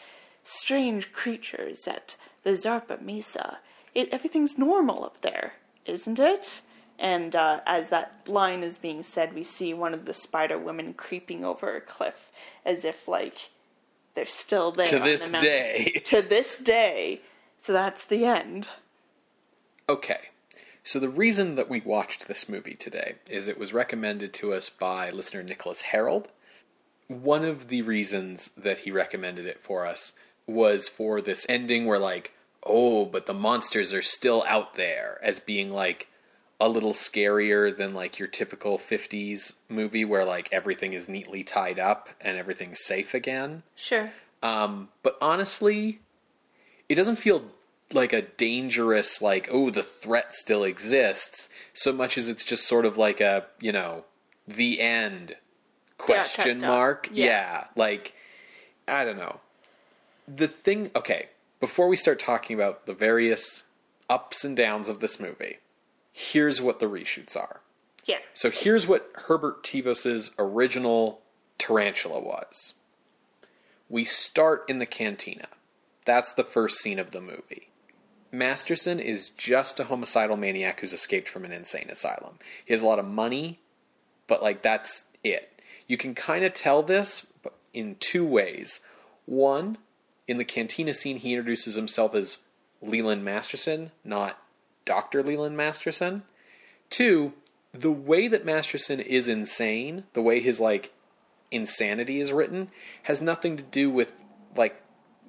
strange 0.41 1.11
creatures 1.11 1.87
at 1.87 2.15
the 2.41 2.51
Zarpa 2.51 2.99
Mesa? 2.99 3.59
It 3.99 4.09
everything's 4.13 4.57
normal 4.57 5.03
up 5.03 5.19
there, 5.19 5.53
isn't 5.85 6.19
it? 6.19 6.61
And 6.97 7.35
uh, 7.35 7.59
as 7.65 7.89
that 7.89 8.13
line 8.27 8.63
is 8.63 8.77
being 8.77 9.03
said, 9.03 9.33
we 9.35 9.43
see 9.43 9.73
one 9.73 9.93
of 9.93 10.05
the 10.05 10.13
spider 10.13 10.57
women 10.57 10.93
creeping 10.93 11.43
over 11.43 11.75
a 11.75 11.81
cliff, 11.81 12.31
as 12.65 12.85
if 12.85 13.09
like 13.09 13.49
they're 14.15 14.25
still 14.25 14.71
there 14.71 14.87
To 14.87 14.99
this 14.99 15.29
the 15.29 15.37
day. 15.37 16.01
To 16.05 16.21
this 16.21 16.57
day. 16.57 17.21
So 17.61 17.73
that's 17.73 18.05
the 18.05 18.23
end. 18.23 18.69
Okay. 19.89 20.29
So 20.81 20.97
the 20.97 21.09
reason 21.09 21.55
that 21.55 21.69
we 21.69 21.81
watched 21.81 22.29
this 22.29 22.47
movie 22.47 22.75
today 22.75 23.15
is 23.29 23.49
it 23.49 23.59
was 23.59 23.73
recommended 23.73 24.33
to 24.35 24.53
us 24.53 24.69
by 24.69 25.11
listener 25.11 25.43
Nicholas 25.43 25.81
Harold. 25.81 26.29
One 27.07 27.43
of 27.43 27.67
the 27.67 27.81
reasons 27.81 28.49
that 28.55 28.79
he 28.79 28.91
recommended 28.91 29.45
it 29.45 29.61
for 29.61 29.85
us 29.85 30.13
was 30.47 30.87
for 30.87 31.19
this 31.19 31.45
ending 31.49 31.85
where 31.85 31.99
like, 31.99 32.33
oh, 32.64 33.05
but 33.05 33.26
the 33.26 33.34
monsters 33.34 33.93
are 33.93 34.01
still 34.01 34.43
out 34.47 34.76
there 34.76 35.20
as 35.22 35.39
being 35.39 35.72
like 35.72 36.07
a 36.60 36.68
little 36.68 36.93
scarier 36.93 37.76
than 37.76 37.93
like 37.93 38.20
your 38.20 38.28
typical 38.28 38.78
50s 38.78 39.53
movie 39.70 40.03
where 40.03 40.26
like 40.26 40.49
everything 40.51 40.93
is 40.93 41.07
neatly 41.07 41.43
tied 41.43 41.80
up 41.80 42.10
and 42.20 42.38
everything's 42.38 42.84
safe 42.84 43.14
again. 43.14 43.64
Sure. 43.76 44.12
Um, 44.43 44.89
but 45.01 45.18
honestly, 45.22 45.99
it 46.89 46.95
doesn't 46.95 47.18
feel 47.18 47.43
like 47.93 48.14
a 48.14 48.22
dangerous, 48.22 49.22
like, 49.22 49.49
oh, 49.51 49.70
the 49.70 49.84
threat 49.84 50.36
still 50.36 50.64
exists, 50.64 51.49
so 51.74 51.91
much 51.91 52.18
as 52.18 52.30
it's 52.30 52.45
just 52.45 52.68
sort 52.68 52.86
of 52.86 52.97
like 52.97 53.22
a, 53.22 53.45
you 53.60 53.72
know, 53.72 54.03
the 54.47 54.80
end 54.80 55.36
question 55.97 56.60
mark. 56.60 57.10
Yeah. 57.12 57.26
yeah, 57.26 57.64
like, 57.76 58.14
I 58.88 59.05
don't 59.05 59.18
know. 59.18 59.39
The 60.28 60.47
thing, 60.47 60.91
okay, 60.95 61.30
before 61.60 61.88
we 61.88 61.95
start 61.95 62.20
talking 62.20 62.55
about 62.55 62.86
the 62.86 62.93
various 62.93 63.64
ups 64.10 64.43
and 64.43 64.55
downs 64.55 64.89
of 64.89 64.99
this 64.99 65.20
movie, 65.20 65.57
here's 66.12 66.62
what 66.62 66.80
the 66.80 66.86
reshoots 66.86 67.36
are. 67.36 67.62
Yeah. 68.05 68.18
So 68.34 68.49
here's 68.49 68.88
what 68.88 69.12
Herbert 69.14 69.64
Tevos's 69.64 70.32
original 70.39 71.22
Tarantula 71.57 72.20
was. 72.20 72.74
We 73.89 74.03
start 74.03 74.66
in 74.68 74.80
the 74.80 74.86
cantina. 74.86 75.47
That's 76.05 76.34
the 76.34 76.43
first 76.43 76.80
scene 76.80 76.99
of 76.99 77.12
the 77.12 77.22
movie. 77.22 77.70
Masterson 78.32 78.99
is 78.99 79.30
just 79.30 79.80
a 79.80 79.86
homicidal 79.86 80.38
maniac 80.38 80.80
who's 80.80 80.93
escaped 80.93 81.28
from 81.28 81.45
an 81.45 81.51
insane 81.51 81.89
asylum. 81.89 82.38
He 82.66 82.74
has 82.74 82.82
a 82.82 82.86
lot 82.86 82.99
of 82.99 83.05
money, 83.05 83.60
but 84.28 84.41
like 84.41 84.62
that's 84.62 85.05
it. 85.24 85.62
You 85.88 85.97
can 85.97 86.14
kind 86.14 86.45
of 86.45 86.53
tell 86.53 86.84
this 86.84 87.26
in 87.74 87.95
two 87.99 88.26
ways. 88.26 88.82
One, 89.26 89.78
in 90.30 90.38
the 90.38 90.45
cantina 90.45 90.93
scene, 90.93 91.17
he 91.17 91.34
introduces 91.34 91.73
himself 91.73 92.13
as 92.13 92.38
Leland 92.84 93.25
Masterson, 93.25 93.89
not 94.03 94.38
Dr. 94.86 95.23
Leland 95.23 95.57
Masterson. 95.57 96.21
Two, 96.91 97.34
the 97.73 97.91
way 97.91 98.27
that 98.27 98.45
Masterson 98.45 98.99
is 98.99 99.27
insane, 99.27 100.03
the 100.13 100.21
way 100.21 100.39
his 100.39 100.59
like 100.59 100.93
insanity 101.49 102.21
is 102.21 102.32
written, 102.32 102.69
has 103.03 103.23
nothing 103.23 103.57
to 103.57 103.63
do 103.63 103.89
with 103.89 104.13
like 104.55 104.80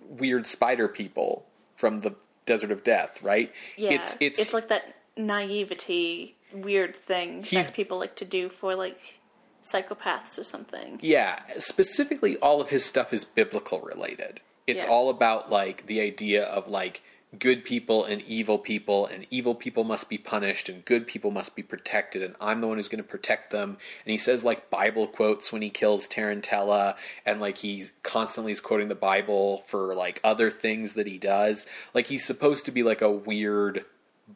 weird 0.06 0.46
spider 0.46 0.86
people 0.86 1.46
from 1.76 2.02
the 2.02 2.14
Desert 2.44 2.70
of 2.70 2.84
Death, 2.84 3.22
right? 3.22 3.50
Yeah. 3.78 3.92
It's 3.92 4.16
it's, 4.20 4.52
like 4.52 4.68
that 4.68 4.96
naivety 5.16 6.36
weird 6.52 6.94
thing 6.94 7.46
that 7.52 7.72
people 7.72 7.98
like 7.98 8.16
to 8.16 8.26
do 8.26 8.50
for 8.50 8.74
like 8.74 9.18
psychopaths 9.64 10.38
or 10.38 10.44
something. 10.44 10.98
Yeah, 11.00 11.40
specifically, 11.56 12.36
all 12.36 12.60
of 12.60 12.68
his 12.68 12.84
stuff 12.84 13.14
is 13.14 13.24
biblical 13.24 13.80
related. 13.80 14.40
It's 14.70 14.84
Yeah. 14.84 14.90
all 14.90 15.10
about 15.10 15.50
like 15.50 15.86
the 15.86 16.00
idea 16.00 16.44
of 16.44 16.68
like 16.68 17.02
good 17.38 17.64
people 17.64 18.04
and 18.04 18.20
evil 18.22 18.58
people, 18.58 19.06
and 19.06 19.24
evil 19.30 19.54
people 19.54 19.84
must 19.84 20.08
be 20.08 20.18
punished, 20.18 20.68
and 20.68 20.84
good 20.84 21.06
people 21.06 21.30
must 21.30 21.54
be 21.54 21.62
protected, 21.62 22.22
and 22.22 22.34
I'm 22.40 22.60
the 22.60 22.66
one 22.66 22.76
who's 22.76 22.88
going 22.88 23.02
to 23.02 23.08
protect 23.08 23.50
them. 23.52 23.78
And 24.04 24.10
he 24.10 24.18
says 24.18 24.42
like 24.42 24.68
Bible 24.70 25.06
quotes 25.06 25.52
when 25.52 25.62
he 25.62 25.70
kills 25.70 26.08
Tarantella, 26.08 26.96
and 27.24 27.40
like 27.40 27.58
he 27.58 27.86
constantly 28.02 28.50
is 28.52 28.60
quoting 28.60 28.88
the 28.88 28.94
Bible 28.96 29.62
for 29.68 29.94
like 29.94 30.20
other 30.24 30.50
things 30.50 30.94
that 30.94 31.06
he 31.06 31.18
does. 31.18 31.66
Like 31.94 32.08
he's 32.08 32.24
supposed 32.24 32.64
to 32.66 32.72
be 32.72 32.82
like 32.82 33.00
a 33.00 33.10
weird 33.10 33.84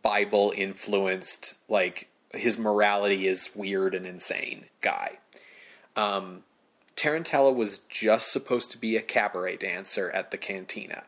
Bible 0.03 0.53
influenced, 0.57 1.55
like 1.69 2.09
his 2.33 2.59
morality 2.59 3.27
is 3.27 3.51
weird 3.55 3.95
and 3.95 4.07
insane 4.07 4.67
guy. 4.81 5.19
Um, 5.97 6.43
Tarantella 6.97 7.55
was 7.55 7.79
just 7.89 8.33
supposed 8.33 8.71
to 8.71 8.79
be 8.79 8.97
a 8.97 9.03
cabaret 9.03 9.57
dancer 9.57 10.11
at 10.11 10.31
the 10.31 10.39
cantina. 10.39 11.05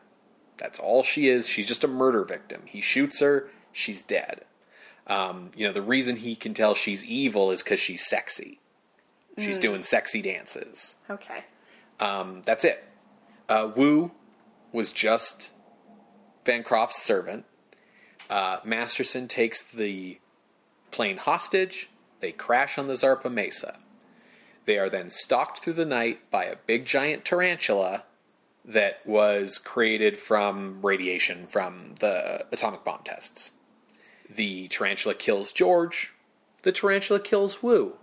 That's 0.57 0.79
all 0.79 1.03
she 1.03 1.29
is. 1.29 1.47
She's 1.47 1.67
just 1.67 1.83
a 1.83 1.87
murder 1.87 2.23
victim. 2.23 2.63
He 2.65 2.81
shoots 2.81 3.21
her, 3.21 3.49
she's 3.71 4.01
dead. 4.01 4.43
Um, 5.05 5.51
you 5.55 5.65
know, 5.65 5.73
the 5.73 5.81
reason 5.81 6.17
he 6.17 6.35
can 6.35 6.53
tell 6.53 6.75
she's 6.75 7.05
evil 7.05 7.51
is 7.51 7.63
because 7.63 7.79
she's 7.79 8.05
sexy. 8.05 8.59
She's 9.39 9.59
doing 9.59 9.83
sexy 9.83 10.23
dances. 10.23 10.95
Okay. 11.11 11.43
Um, 11.99 12.41
that's 12.45 12.63
it. 12.65 12.83
Uh, 13.47 13.69
Wu 13.75 14.11
was 14.71 14.91
just 14.91 15.53
Van 16.43 16.63
Croft's 16.63 17.03
servant. 17.03 17.45
Uh, 18.31 18.57
Masterson 18.63 19.27
takes 19.27 19.61
the 19.63 20.19
plane 20.89 21.17
hostage. 21.17 21.89
They 22.19 22.31
crash 22.31 22.79
on 22.79 22.87
the 22.87 22.95
Zarpa 22.95 23.31
Mesa. 23.31 23.77
They 24.67 24.77
are 24.77 24.89
then 24.89 25.09
stalked 25.09 25.59
through 25.59 25.73
the 25.73 25.85
night 25.85 26.29
by 26.29 26.45
a 26.45 26.57
big 26.67 26.85
giant 26.85 27.25
tarantula 27.25 28.03
that 28.63 28.99
was 29.07 29.57
created 29.57 30.19
from 30.19 30.85
radiation 30.85 31.47
from 31.47 31.95
the 31.99 32.45
atomic 32.51 32.83
bomb 32.83 33.01
tests. 33.03 33.53
The 34.29 34.67
tarantula 34.67 35.15
kills 35.15 35.51
George. 35.51 36.13
The 36.61 36.71
tarantula 36.71 37.19
kills 37.19 37.63
Wu 37.63 37.95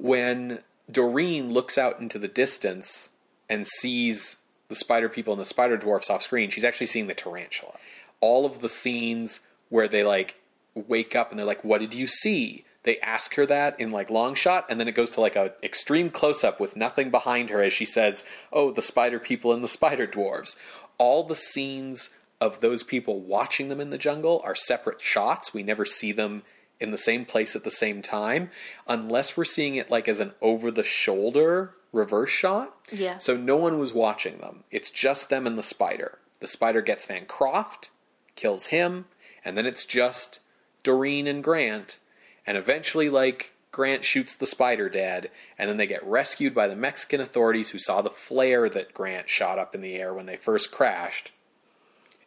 when 0.00 0.60
Doreen 0.90 1.52
looks 1.52 1.76
out 1.76 2.00
into 2.00 2.18
the 2.18 2.28
distance 2.28 3.10
and 3.48 3.66
sees 3.66 4.36
the 4.68 4.74
spider 4.74 5.08
people 5.08 5.34
and 5.34 5.40
the 5.40 5.46
spider 5.46 5.76
dwarfs 5.76 6.08
off 6.08 6.22
screen, 6.22 6.50
she's 6.50 6.64
actually 6.64 6.86
seeing 6.86 7.06
the 7.06 7.14
tarantula. 7.14 7.74
All 8.20 8.46
of 8.46 8.60
the 8.60 8.68
scenes 8.68 9.40
where 9.68 9.88
they 9.88 10.02
like 10.02 10.36
wake 10.74 11.14
up 11.14 11.30
and 11.30 11.38
they're 11.38 11.46
like, 11.46 11.64
"What 11.64 11.80
did 11.80 11.94
you 11.94 12.06
see?" 12.06 12.64
They 12.82 12.98
ask 13.00 13.34
her 13.34 13.44
that 13.46 13.78
in 13.78 13.90
like 13.90 14.10
long 14.10 14.34
shot, 14.34 14.66
and 14.68 14.80
then 14.80 14.88
it 14.88 14.94
goes 14.94 15.10
to 15.12 15.20
like 15.20 15.36
a 15.36 15.52
extreme 15.62 16.10
close 16.10 16.42
up 16.44 16.60
with 16.60 16.76
nothing 16.76 17.10
behind 17.10 17.50
her 17.50 17.62
as 17.62 17.72
she 17.72 17.84
says, 17.84 18.24
"Oh, 18.52 18.70
the 18.70 18.82
spider 18.82 19.18
people 19.18 19.52
and 19.52 19.62
the 19.62 19.68
spider 19.68 20.06
dwarves." 20.06 20.56
All 20.96 21.24
the 21.24 21.34
scenes 21.34 22.10
of 22.40 22.60
those 22.60 22.82
people 22.82 23.20
watching 23.20 23.68
them 23.68 23.80
in 23.80 23.90
the 23.90 23.98
jungle 23.98 24.40
are 24.44 24.54
separate 24.54 25.00
shots. 25.00 25.52
We 25.52 25.62
never 25.62 25.84
see 25.84 26.12
them 26.12 26.42
in 26.78 26.90
the 26.90 26.98
same 26.98 27.26
place 27.26 27.54
at 27.54 27.64
the 27.64 27.70
same 27.70 28.00
time 28.00 28.50
unless 28.86 29.36
we're 29.36 29.44
seeing 29.44 29.76
it 29.76 29.90
like 29.90 30.08
as 30.08 30.18
an 30.18 30.32
over 30.40 30.70
the 30.70 30.82
shoulder 30.82 31.74
reverse 31.92 32.30
shot. 32.30 32.74
Yeah. 32.90 33.18
So 33.18 33.36
no 33.36 33.56
one 33.56 33.78
was 33.78 33.92
watching 33.92 34.38
them. 34.38 34.64
It's 34.70 34.90
just 34.90 35.28
them 35.28 35.46
and 35.46 35.58
the 35.58 35.62
spider. 35.62 36.18
The 36.40 36.46
spider 36.46 36.80
gets 36.80 37.04
Van 37.04 37.26
Croft, 37.26 37.90
kills 38.36 38.66
him, 38.66 39.06
and 39.44 39.56
then 39.56 39.66
it's 39.66 39.84
just 39.84 40.40
Doreen 40.82 41.26
and 41.26 41.44
Grant. 41.44 41.98
And 42.46 42.56
eventually, 42.56 43.08
like, 43.08 43.52
Grant 43.72 44.04
shoots 44.04 44.34
the 44.34 44.46
spider 44.46 44.88
dead, 44.88 45.30
and 45.56 45.70
then 45.70 45.76
they 45.76 45.86
get 45.86 46.04
rescued 46.04 46.54
by 46.54 46.66
the 46.66 46.74
Mexican 46.74 47.20
authorities 47.20 47.68
who 47.68 47.78
saw 47.78 48.02
the 48.02 48.10
flare 48.10 48.68
that 48.68 48.92
Grant 48.92 49.28
shot 49.28 49.58
up 49.58 49.74
in 49.74 49.80
the 49.80 49.94
air 49.94 50.12
when 50.12 50.26
they 50.26 50.36
first 50.36 50.72
crashed. 50.72 51.30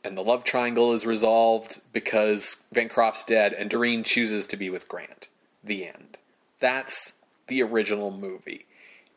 And 0.05 0.17
the 0.17 0.23
love 0.23 0.43
triangle 0.43 0.93
is 0.93 1.05
resolved 1.05 1.81
because 1.91 2.57
Van 2.71 2.89
Croft's 2.89 3.25
dead, 3.25 3.53
and 3.53 3.69
Doreen 3.69 4.03
chooses 4.03 4.47
to 4.47 4.57
be 4.57 4.69
with 4.69 4.87
Grant. 4.87 5.27
The 5.63 5.87
end. 5.87 6.17
That's 6.59 7.11
the 7.47 7.61
original 7.61 8.11
movie. 8.11 8.65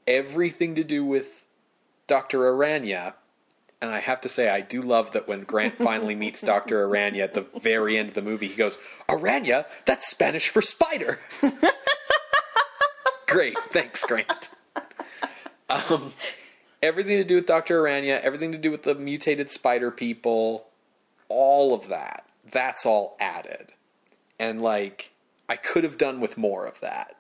Everything 0.06 0.74
to 0.74 0.84
do 0.84 1.04
with 1.04 1.44
Dr. 2.06 2.40
Aranya, 2.40 3.14
and 3.80 3.90
I 3.90 4.00
have 4.00 4.22
to 4.22 4.28
say, 4.28 4.48
I 4.48 4.60
do 4.60 4.82
love 4.82 5.12
that 5.12 5.28
when 5.28 5.42
Grant 5.42 5.78
finally 5.82 6.14
meets 6.14 6.40
Dr. 6.40 6.86
Aranya 6.86 7.24
at 7.24 7.34
the 7.34 7.46
very 7.60 7.98
end 7.98 8.08
of 8.08 8.14
the 8.14 8.22
movie, 8.22 8.48
he 8.48 8.54
goes, 8.54 8.78
Aranya? 9.08 9.66
That's 9.84 10.08
Spanish 10.08 10.48
for 10.48 10.62
spider. 10.62 11.18
Great. 13.26 13.58
Thanks, 13.70 14.04
Grant. 14.04 14.50
Um, 15.68 16.12
everything 16.82 17.18
to 17.18 17.24
do 17.24 17.34
with 17.36 17.46
Dr. 17.46 17.82
Aranya, 17.82 18.20
everything 18.20 18.52
to 18.52 18.58
do 18.58 18.70
with 18.70 18.84
the 18.84 18.94
mutated 18.94 19.50
spider 19.50 19.90
people, 19.90 20.66
all 21.28 21.74
of 21.74 21.88
that, 21.88 22.26
that's 22.50 22.86
all 22.86 23.16
added. 23.18 23.72
And 24.38 24.62
like, 24.62 25.12
I 25.48 25.56
could 25.56 25.84
have 25.84 25.98
done 25.98 26.20
with 26.20 26.38
more 26.38 26.66
of 26.66 26.80
that. 26.80 27.16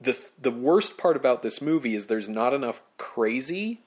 The 0.00 0.18
the 0.38 0.50
worst 0.50 0.98
part 0.98 1.16
about 1.16 1.42
this 1.42 1.62
movie 1.62 1.94
is 1.94 2.06
there's 2.06 2.28
not 2.28 2.52
enough 2.52 2.82
crazy 2.98 3.80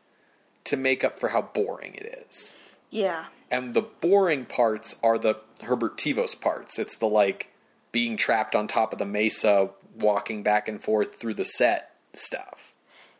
to 0.66 0.78
make 0.78 1.04
up 1.04 1.20
for 1.20 1.30
how 1.30 1.42
boring 1.42 1.96
it 1.96 2.26
is. 2.30 2.54
Yeah. 2.90 3.26
And 3.52 3.74
the 3.74 3.82
boring 3.82 4.46
parts 4.46 4.96
are 5.04 5.18
the 5.18 5.38
Herbert 5.62 5.98
Tevos 5.98 6.40
parts. 6.40 6.80
It's 6.80 6.98
the 6.98 7.08
like 7.08 7.52
being 7.92 8.18
trapped 8.18 8.56
on 8.56 8.68
top 8.68 8.94
of 8.94 9.00
the 9.00 9.06
mesa, 9.06 9.70
walking 9.96 10.44
back 10.44 10.68
and 10.68 10.84
forth 10.84 11.16
through 11.16 11.36
the 11.36 11.46
set 11.46 11.96
stuff. 12.14 12.74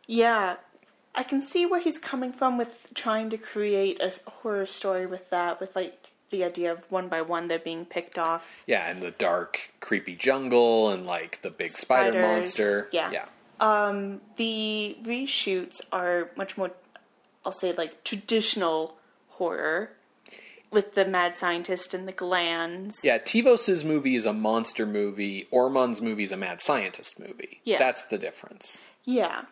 Yeah. 0.06 0.56
I 1.14 1.22
can 1.22 1.40
see 1.40 1.64
where 1.64 1.80
he's 1.80 1.98
coming 1.98 2.32
from 2.32 2.58
with 2.58 2.90
trying 2.94 3.30
to 3.30 3.38
create 3.38 4.00
a 4.00 4.12
horror 4.28 4.66
story 4.66 5.06
with 5.06 5.30
that, 5.30 5.60
with 5.60 5.76
like 5.76 6.10
the 6.30 6.42
idea 6.42 6.72
of 6.72 6.80
one 6.90 7.08
by 7.08 7.22
one 7.22 7.46
they're 7.46 7.60
being 7.60 7.84
picked 7.84 8.18
off. 8.18 8.64
Yeah, 8.66 8.90
and 8.90 9.00
the 9.00 9.12
dark, 9.12 9.72
creepy 9.78 10.16
jungle 10.16 10.90
and 10.90 11.06
like 11.06 11.40
the 11.42 11.50
big 11.50 11.70
spider 11.70 12.20
monster. 12.20 12.88
yeah. 12.92 13.10
Yeah. 13.12 13.26
Um, 13.60 14.20
the 14.36 14.98
reshoots 15.04 15.80
are 15.92 16.30
much 16.36 16.58
more, 16.58 16.72
I'll 17.44 17.52
say, 17.52 17.72
like 17.72 18.04
traditional 18.04 18.96
horror 19.28 19.90
with 20.70 20.94
the 20.94 21.06
mad 21.06 21.34
scientist 21.34 21.94
and 21.94 22.06
the 22.06 22.12
glands. 22.12 23.00
Yeah, 23.02 23.18
Tevos' 23.18 23.84
movie 23.84 24.16
is 24.16 24.26
a 24.26 24.32
monster 24.32 24.84
movie. 24.84 25.46
Ormond's 25.50 26.02
movie 26.02 26.24
is 26.24 26.32
a 26.32 26.36
mad 26.36 26.60
scientist 26.60 27.18
movie. 27.20 27.60
Yeah. 27.64 27.78
That's 27.78 28.04
the 28.06 28.18
difference. 28.18 28.78
Yeah. 29.04 29.42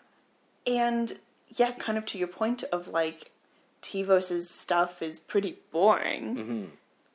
And 0.66 1.16
yeah, 1.56 1.72
kind 1.72 1.96
of 1.96 2.06
to 2.06 2.18
your 2.18 2.28
point 2.28 2.64
of 2.64 2.88
like 2.88 3.30
Tevos' 3.82 4.46
stuff 4.46 5.00
is 5.00 5.18
pretty 5.20 5.58
boring, 5.70 6.36
mm-hmm. 6.36 6.64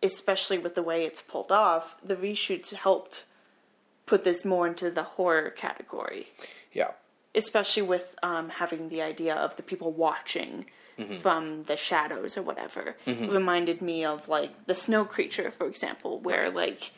especially 0.02 0.58
with 0.58 0.76
the 0.76 0.84
way 0.84 1.06
it's 1.06 1.22
pulled 1.22 1.52
off. 1.52 1.96
The 2.04 2.16
reshoots 2.16 2.74
helped 2.74 3.26
put 4.06 4.24
this 4.24 4.46
more 4.46 4.68
into 4.68 4.90
the 4.90 5.04
horror 5.04 5.50
category, 5.50 6.28
Yeah. 6.74 6.92
Especially 7.36 7.84
with 7.84 8.16
um, 8.24 8.50
having 8.50 8.90
the 8.90 9.02
idea 9.02 9.36
of 9.36 9.56
the 9.56 9.64
people 9.64 9.92
watching 9.92 10.66
from 11.20 11.64
the 11.64 11.78
shadows 11.78 12.38
or 12.38 12.42
whatever. 12.42 12.96
It 13.06 13.30
reminded 13.30 13.82
me 13.84 14.04
of 14.04 14.28
like 14.28 14.66
the 14.66 14.74
snow 14.74 15.06
creature, 15.06 15.52
for 15.52 15.68
example, 15.68 16.20
where 16.20 16.50
like 16.50 16.92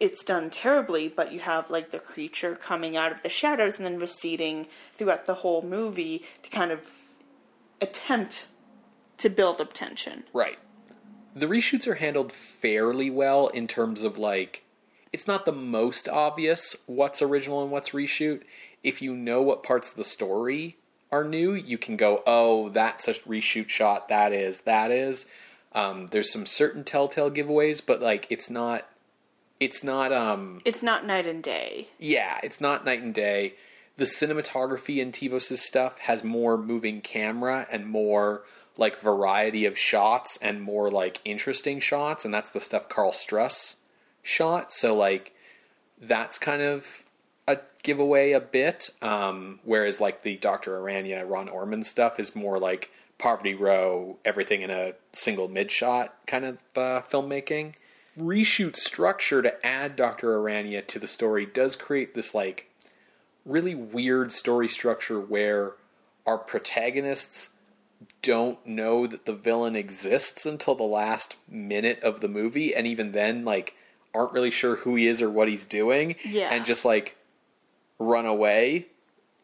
it's 0.00 0.24
done 0.24 0.50
terribly, 0.50 1.08
but 1.08 1.32
you 1.32 1.40
have 1.40 1.70
like 1.70 1.90
the 1.90 2.00
creature 2.00 2.56
coming 2.56 2.96
out 2.96 3.12
of 3.12 3.22
the 3.22 3.28
shadows 3.28 3.76
and 3.76 3.86
then 3.86 3.98
receding 3.98 4.66
throughout 4.92 5.26
the 5.26 5.34
whole 5.34 5.62
movie 5.62 6.24
to 6.42 6.50
kind 6.50 6.72
of 6.72 6.80
attempt 7.80 8.48
to 9.18 9.28
build 9.28 9.60
up 9.60 9.72
tension. 9.72 10.24
Right. 10.32 10.58
The 11.36 11.46
reshoots 11.46 11.86
are 11.86 11.94
handled 11.94 12.32
fairly 12.32 13.10
well 13.10 13.48
in 13.48 13.68
terms 13.68 14.02
of 14.02 14.18
like 14.18 14.64
it's 15.12 15.28
not 15.28 15.46
the 15.46 15.52
most 15.52 16.08
obvious 16.08 16.74
what's 16.86 17.22
original 17.22 17.62
and 17.62 17.70
what's 17.70 17.90
reshoot. 17.90 18.42
If 18.84 19.02
you 19.02 19.14
know 19.16 19.42
what 19.42 19.62
parts 19.64 19.90
of 19.90 19.96
the 19.96 20.04
story 20.04 20.76
are 21.10 21.24
new, 21.24 21.52
you 21.54 21.78
can 21.78 21.96
go, 21.96 22.22
"Oh, 22.26 22.68
that's 22.68 23.08
a 23.08 23.14
reshoot 23.14 23.68
shot. 23.68 24.08
That 24.08 24.32
is. 24.32 24.60
That 24.60 24.90
is." 24.92 25.26
Um, 25.72 26.08
there's 26.12 26.32
some 26.32 26.46
certain 26.46 26.84
telltale 26.84 27.30
giveaways, 27.30 27.82
but 27.84 28.00
like 28.00 28.26
it's 28.30 28.48
not. 28.50 28.86
It's 29.58 29.82
not. 29.82 30.12
Um, 30.12 30.60
It's 30.64 30.82
not 30.82 31.04
night 31.06 31.26
and 31.26 31.42
day. 31.42 31.88
yeah, 31.98 32.38
it's 32.42 32.60
not 32.60 32.84
night 32.84 33.00
and 33.02 33.14
day. 33.14 33.54
The 33.96 34.04
cinematography 34.04 34.98
in 34.98 35.12
Tevos' 35.12 35.56
stuff 35.58 35.98
has 36.00 36.24
more 36.24 36.58
moving 36.58 37.00
camera 37.00 37.66
and 37.70 37.86
more 37.86 38.42
like 38.76 39.00
variety 39.00 39.66
of 39.66 39.78
shots 39.78 40.36
and 40.42 40.60
more 40.60 40.90
like 40.90 41.20
interesting 41.24 41.78
shots, 41.78 42.24
and 42.24 42.34
that's 42.34 42.50
the 42.50 42.60
stuff 42.60 42.88
Karl 42.88 43.12
Struss 43.12 43.76
shot. 44.22 44.72
So 44.72 44.96
like 44.96 45.32
that's 46.00 46.38
kind 46.38 46.60
of 46.60 47.03
a 47.46 47.58
giveaway 47.82 48.32
a 48.32 48.40
bit. 48.40 48.90
Um, 49.02 49.60
whereas 49.64 50.00
like 50.00 50.22
the 50.22 50.36
Dr. 50.36 50.78
Aranya, 50.78 51.28
Ron 51.28 51.48
Ormond 51.48 51.86
stuff 51.86 52.18
is 52.20 52.34
more 52.34 52.58
like 52.58 52.90
Poverty 53.18 53.54
Row, 53.54 54.18
everything 54.24 54.62
in 54.62 54.70
a 54.70 54.92
single 55.12 55.48
mid 55.48 55.70
shot 55.70 56.14
kind 56.26 56.44
of 56.44 56.58
uh, 56.76 57.00
filmmaking. 57.02 57.74
Reshoot 58.18 58.76
structure 58.76 59.42
to 59.42 59.66
add 59.66 59.96
Dr. 59.96 60.38
Aranya 60.38 60.86
to 60.86 60.98
the 60.98 61.08
story 61.08 61.46
does 61.46 61.74
create 61.76 62.14
this 62.14 62.32
like 62.34 62.70
really 63.44 63.74
weird 63.74 64.32
story 64.32 64.68
structure 64.68 65.20
where 65.20 65.72
our 66.26 66.38
protagonists 66.38 67.50
don't 68.22 68.64
know 68.66 69.06
that 69.06 69.26
the 69.26 69.32
villain 69.32 69.76
exists 69.76 70.46
until 70.46 70.74
the 70.74 70.82
last 70.82 71.36
minute 71.48 72.02
of 72.02 72.20
the 72.20 72.28
movie 72.28 72.74
and 72.74 72.86
even 72.86 73.12
then 73.12 73.44
like 73.44 73.74
aren't 74.14 74.32
really 74.32 74.50
sure 74.50 74.76
who 74.76 74.94
he 74.94 75.06
is 75.06 75.20
or 75.20 75.28
what 75.30 75.48
he's 75.48 75.66
doing 75.66 76.14
Yeah. 76.24 76.48
and 76.52 76.64
just 76.64 76.84
like 76.84 77.16
run 77.98 78.26
away 78.26 78.86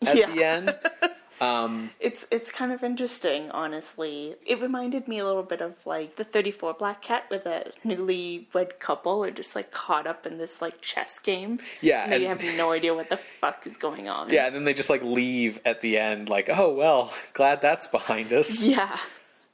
at 0.02 0.16
Yeah. 0.16 0.34
the 0.34 0.44
end 0.44 0.78
um, 1.40 1.90
It's 2.00 2.26
it's 2.30 2.50
kind 2.50 2.72
of 2.72 2.82
interesting, 2.84 3.50
honestly. 3.50 4.34
It 4.46 4.60
reminded 4.60 5.08
me 5.08 5.18
a 5.18 5.24
little 5.24 5.42
bit 5.42 5.60
of 5.62 5.74
like 5.86 6.16
the 6.16 6.24
34 6.24 6.74
Black 6.74 7.00
Cat 7.02 7.24
with 7.30 7.46
a 7.46 7.72
newlywed 7.84 8.78
couple 8.78 9.24
are 9.24 9.30
just 9.30 9.54
like 9.54 9.70
caught 9.70 10.06
up 10.06 10.26
in 10.26 10.36
this 10.38 10.60
like 10.60 10.80
chess 10.82 11.18
game. 11.18 11.58
Yeah, 11.80 12.02
And 12.04 12.12
they 12.12 12.26
and- 12.26 12.40
have 12.42 12.56
no 12.56 12.72
idea 12.72 12.94
what 12.94 13.08
the 13.08 13.16
fuck 13.16 13.66
is 13.66 13.76
going 13.76 14.08
on. 14.08 14.30
yeah 14.30 14.46
and 14.46 14.54
then 14.54 14.64
they 14.64 14.74
just 14.74 14.90
like 14.90 15.02
leave 15.02 15.60
at 15.64 15.80
the 15.80 15.98
end 15.98 16.28
like 16.28 16.48
oh 16.50 16.74
well 16.74 17.12
glad 17.32 17.62
that's 17.62 17.86
behind 17.86 18.32
us 18.32 18.60
Yeah. 18.76 18.98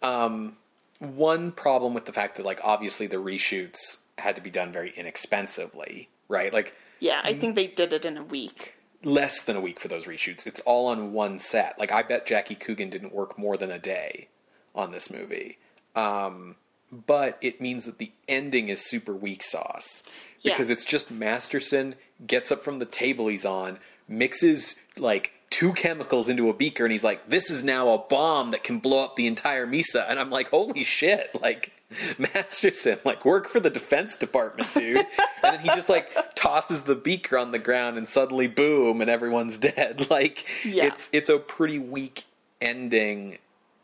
Um, 0.02 0.56
one 0.98 1.52
problem 1.52 1.92
with 1.94 2.04
the 2.06 2.12
fact 2.12 2.36
that 2.36 2.46
like 2.46 2.60
obviously 2.64 3.06
the 3.06 3.16
reshoots 3.16 3.98
had 4.18 4.34
to 4.36 4.40
be 4.42 4.50
done 4.50 4.72
very 4.72 4.92
inexpensively 4.96 6.08
right 6.28 6.52
like 6.52 6.74
Yeah, 7.00 7.20
I 7.22 7.34
think 7.34 7.54
they 7.54 7.66
did 7.66 7.92
it 7.92 8.04
in 8.04 8.16
a 8.16 8.24
week. 8.24 8.74
Less 9.06 9.40
than 9.40 9.54
a 9.56 9.60
week 9.60 9.78
for 9.78 9.86
those 9.88 10.06
reshoots. 10.06 10.46
It's 10.46 10.58
all 10.60 10.88
on 10.88 11.12
one 11.12 11.38
set. 11.38 11.78
Like 11.78 11.92
I 11.92 12.02
bet 12.02 12.26
Jackie 12.26 12.56
Coogan 12.56 12.90
didn't 12.90 13.12
work 13.14 13.38
more 13.38 13.56
than 13.56 13.70
a 13.70 13.78
day 13.78 14.26
on 14.74 14.90
this 14.90 15.10
movie. 15.10 15.58
Um, 15.94 16.56
but 16.90 17.38
it 17.40 17.60
means 17.60 17.84
that 17.84 17.98
the 17.98 18.10
ending 18.28 18.68
is 18.68 18.80
super 18.84 19.14
weak 19.14 19.42
sauce 19.42 20.02
Yeah. 20.40 20.52
because 20.52 20.70
it's 20.70 20.84
just 20.84 21.10
Masterson 21.10 21.94
gets 22.26 22.50
up 22.50 22.64
from 22.64 22.80
the 22.80 22.84
table 22.84 23.28
he's 23.28 23.44
on, 23.44 23.78
mixes 24.08 24.74
like 24.96 25.32
two 25.50 25.72
chemicals 25.72 26.28
into 26.28 26.50
a 26.50 26.52
beaker, 26.52 26.84
and 26.84 26.90
he's 26.92 27.04
like, 27.04 27.28
"This 27.28 27.50
is 27.50 27.62
now 27.62 27.90
a 27.90 27.98
bomb 27.98 28.50
that 28.50 28.64
can 28.64 28.78
blow 28.80 29.04
up 29.04 29.14
the 29.16 29.26
entire 29.28 29.66
Mesa." 29.66 30.04
And 30.08 30.18
I'm 30.18 30.30
like, 30.30 30.48
"Holy 30.50 30.82
shit!" 30.84 31.30
Like 31.40 31.72
Masterson, 32.18 32.98
like 33.04 33.24
work 33.24 33.48
for 33.48 33.60
the 33.60 33.70
Defense 33.70 34.16
Department, 34.16 34.68
dude. 34.74 34.96
and 34.98 35.06
then 35.42 35.60
he 35.60 35.68
just 35.68 35.88
like 35.88 36.08
tosses 36.34 36.82
the 36.82 36.94
beaker 36.94 37.38
on 37.38 37.52
the 37.52 37.58
ground, 37.58 37.96
and 37.98 38.08
suddenly, 38.08 38.46
boom, 38.46 39.00
and 39.00 39.10
everyone's 39.10 39.58
dead. 39.72 40.08
Like 40.10 40.46
Yeah. 40.64 40.86
it's 40.86 41.08
it's 41.12 41.30
a 41.30 41.38
pretty 41.38 41.78
weak 41.78 42.24
ending, 42.60 43.38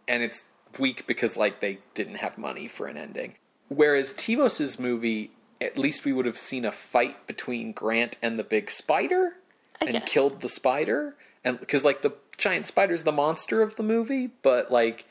and 0.09 0.22
it's 0.22 0.44
weak 0.78 1.07
because 1.07 1.36
like 1.36 1.61
they 1.61 1.78
didn't 1.94 2.16
have 2.16 2.38
money 2.38 2.68
for 2.68 2.86
an 2.86 2.96
ending. 2.96 3.34
Whereas 3.68 4.12
Tevos's 4.12 4.78
movie, 4.78 5.30
at 5.61 5.78
least 5.78 6.05
we 6.05 6.12
would 6.12 6.26
have 6.26 6.38
seen 6.38 6.64
a 6.64 6.72
fight 6.72 7.26
between 7.26 7.72
Grant 7.72 8.18
and 8.20 8.38
the 8.38 8.44
big 8.44 8.70
spider, 8.70 9.34
I 9.80 9.86
and 9.86 9.92
guess. 9.94 10.09
killed 10.09 10.40
the 10.40 10.48
spider, 10.48 11.14
and 11.44 11.59
because 11.59 11.84
like 11.84 12.03
the 12.03 12.12
giant 12.36 12.66
spider's 12.66 13.05
the 13.05 13.12
monster 13.12 13.62
of 13.62 13.76
the 13.76 13.82
movie, 13.82 14.30
but 14.42 14.70
like 14.72 15.05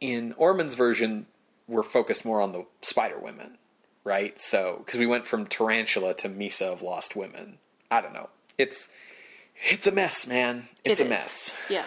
in 0.00 0.32
Ormond's 0.36 0.74
version, 0.74 1.26
we're 1.72 1.82
focused 1.82 2.24
more 2.24 2.40
on 2.40 2.52
the 2.52 2.64
spider 2.82 3.18
women, 3.18 3.58
right? 4.04 4.38
So 4.38 4.82
because 4.84 4.98
we 5.00 5.06
went 5.06 5.26
from 5.26 5.46
tarantula 5.46 6.14
to 6.14 6.28
Mesa 6.28 6.66
of 6.66 6.82
Lost 6.82 7.16
Women. 7.16 7.58
I 7.90 8.00
don't 8.00 8.12
know. 8.12 8.28
It's 8.58 8.88
it's 9.68 9.86
a 9.86 9.92
mess, 9.92 10.26
man. 10.26 10.68
It's 10.84 11.00
It 11.00 11.04
a 11.04 11.06
is. 11.06 11.10
mess. 11.10 11.54
Yeah. 11.68 11.84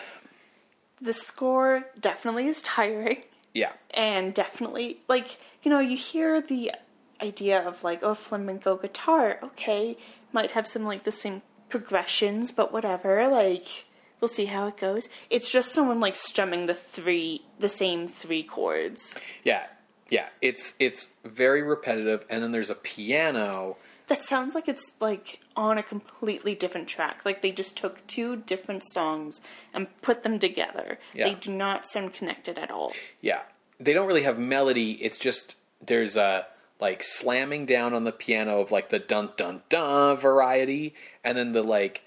The 1.02 1.14
score 1.14 1.84
definitely 2.00 2.48
is 2.48 2.62
tiring. 2.62 3.24
Yeah. 3.54 3.72
and 3.94 4.34
definitely 4.34 4.98
like 5.08 5.38
you 5.64 5.72
know 5.72 5.80
you 5.80 5.96
hear 5.96 6.42
the 6.42 6.74
idea 7.22 7.58
of 7.66 7.86
like 7.86 8.04
oh 8.04 8.14
flamenco 8.14 8.76
guitar 8.76 9.40
okay 9.42 9.98
might 10.34 10.52
have 10.52 10.68
some 10.68 10.84
like 10.84 11.06
the 11.06 11.12
same 11.14 11.42
progressions 11.70 12.52
but 12.52 12.74
whatever 12.74 13.30
like 13.30 13.86
we'll 14.20 14.28
see 14.28 14.44
how 14.46 14.68
it 14.68 14.76
goes 14.76 15.08
it's 15.30 15.50
just 15.50 15.72
someone 15.72 16.02
like 16.02 16.18
strumming 16.18 16.66
the 16.66 16.74
three 16.74 17.44
the 17.60 17.70
same 17.70 18.10
three 18.10 18.44
chords 18.44 19.16
Yeah. 19.46 19.64
Yeah. 20.10 20.28
It's 20.42 20.74
it's 20.80 21.08
very 21.24 21.62
repetitive 21.62 22.26
and 22.30 22.44
then 22.44 22.52
there's 22.52 22.70
a 22.70 22.76
piano. 22.76 23.78
that 24.08 24.22
sounds 24.22 24.54
like 24.54 24.68
it's 24.68 24.92
like 25.00 25.40
on 25.56 25.78
a 25.80 25.84
completely 25.84 26.54
different 26.54 26.88
track 26.88 27.22
like 27.26 27.42
they 27.42 27.52
just 27.52 27.76
took 27.76 28.06
two 28.08 28.36
different 28.36 28.84
songs 28.94 29.42
and 29.74 29.88
put 30.04 30.22
them 30.24 30.38
together 30.38 31.00
Yeah. 31.14 31.30
they 31.30 31.36
do 31.36 31.52
not 31.52 31.88
sound 31.88 32.14
connected 32.14 32.58
at 32.60 32.70
all 32.72 32.94
Yeah. 33.22 33.42
They 33.80 33.94
don't 33.94 34.08
really 34.08 34.24
have 34.24 34.38
melody. 34.40 34.92
It's 35.04 35.18
just 35.18 35.56
there's 35.86 36.16
a 36.18 36.46
like 36.80 37.04
slamming 37.04 37.66
down 37.66 37.94
on 37.94 38.04
the 38.04 38.12
piano 38.12 38.60
of 38.62 38.72
like 38.72 38.90
the 38.90 39.00
dun 39.00 39.32
dun 39.38 39.62
dun 39.70 40.18
variety 40.18 40.94
and 41.24 41.38
then 41.38 41.52
the 41.54 41.64
like 41.64 42.04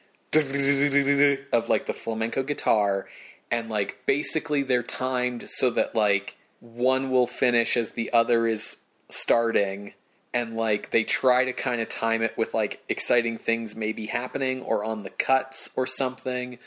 of 1.53 1.69
like 1.69 1.87
the 1.87 1.95
flamenco 1.95 2.43
guitar 2.43 3.07
and 3.51 3.69
like 3.69 3.99
basically 4.07 4.63
they're 4.63 4.83
timed 4.83 5.49
so 5.49 5.71
that 5.71 5.95
like 5.95 6.37
one 6.61 7.11
will 7.11 7.27
finish 7.27 7.77
as 7.77 7.91
the 7.91 8.13
other 8.13 8.47
is 8.47 8.77
starting 9.11 9.95
and 10.35 10.57
like 10.57 10.91
they 10.91 11.05
try 11.05 11.45
to 11.45 11.53
kind 11.53 11.81
of 11.81 11.89
time 11.89 12.23
it 12.23 12.37
with 12.37 12.55
like 12.55 12.83
exciting 12.89 13.39
things 13.39 13.75
maybe 13.75 14.07
happening 14.07 14.63
or 14.63 14.85
on 14.85 15.03
the 15.03 15.11
cuts 15.11 15.71
or 15.75 15.87
something, 15.87 16.59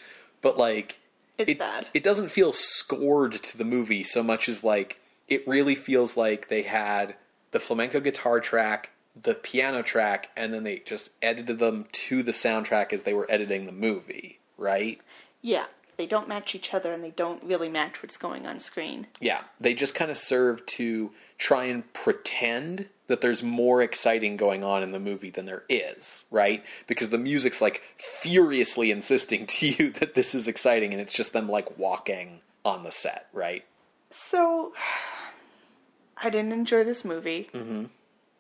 but 0.42 0.58
like 0.58 0.98
It's 1.38 1.52
it, 1.52 1.60
bad. 1.60 1.88
It 1.94 2.04
doesn't 2.04 2.30
feel 2.30 2.54
scored 2.54 3.34
to 3.34 3.58
the 3.58 3.66
movie 3.66 4.04
so 4.04 4.24
much 4.24 4.50
as 4.50 4.64
like 4.64 5.00
it 5.28 5.48
really 5.48 5.76
feels 5.76 6.18
like 6.18 6.48
they 6.50 6.64
had 6.64 7.16
the 7.52 7.60
flamenco 7.60 8.00
guitar 8.00 8.40
track, 8.40 8.90
the 9.22 9.36
piano 9.36 9.84
track, 9.84 10.30
and 10.36 10.54
then 10.54 10.64
they 10.64 10.80
just 10.80 11.10
edited 11.22 11.60
them 11.60 11.86
to 11.92 12.24
the 12.24 12.32
soundtrack 12.32 12.92
as 12.94 13.04
they 13.04 13.14
were 13.14 13.30
editing 13.30 13.66
the 13.66 13.72
movie, 13.72 14.40
right? 14.58 15.00
Yeah, 15.42 15.66
they 15.98 16.06
don't 16.06 16.28
match 16.28 16.56
each 16.56 16.74
other 16.74 16.92
and 16.92 17.04
they 17.04 17.12
don't 17.12 17.44
really 17.44 17.70
match 17.70 18.02
what's 18.02 18.18
going 18.18 18.46
on 18.48 18.60
screen. 18.60 19.08
Yeah, 19.20 19.42
they 19.60 19.74
just 19.74 19.96
kind 19.96 20.10
of 20.12 20.18
serve 20.18 20.66
to 20.78 21.12
try 21.38 21.66
and 21.66 21.92
pretend 21.94 22.88
that 23.08 23.22
there's 23.22 23.44
more 23.44 23.82
exciting 23.82 24.38
going 24.38 24.64
on 24.64 24.84
in 24.84 24.92
the 24.92 25.00
movie 25.00 25.30
than 25.32 25.46
there 25.46 25.64
is, 25.68 26.24
right? 26.32 26.64
Because 26.88 27.10
the 27.10 27.18
music's 27.18 27.62
like 27.62 27.82
furiously 27.98 28.90
insisting 28.92 29.46
to 29.48 29.68
you 29.68 29.92
that 29.94 30.16
this 30.16 30.34
is 30.36 30.48
exciting 30.48 30.94
and 30.94 31.02
it's 31.02 31.14
just 31.14 31.34
them 31.34 31.50
like 31.50 31.78
walking 31.78 32.40
on 32.64 32.84
the 32.84 32.92
set, 32.92 33.28
right? 33.34 33.64
So, 34.12 34.74
I 36.24 36.30
didn't 36.30 36.52
enjoy 36.54 36.84
this 36.84 37.04
movie. 37.04 37.50
Mm-hmm. 37.54 37.86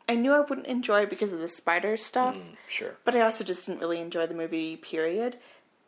I 0.07 0.15
knew 0.15 0.33
I 0.33 0.41
wouldn't 0.41 0.67
enjoy 0.67 1.01
it 1.03 1.09
because 1.09 1.31
of 1.31 1.39
the 1.39 1.47
spider 1.47 1.95
stuff, 1.97 2.37
Sure. 2.67 2.95
but 3.05 3.15
I 3.15 3.21
also 3.21 3.43
just 3.43 3.65
didn't 3.65 3.79
really 3.81 3.99
enjoy 3.99 4.27
the 4.27 4.33
movie, 4.33 4.75
period. 4.75 5.37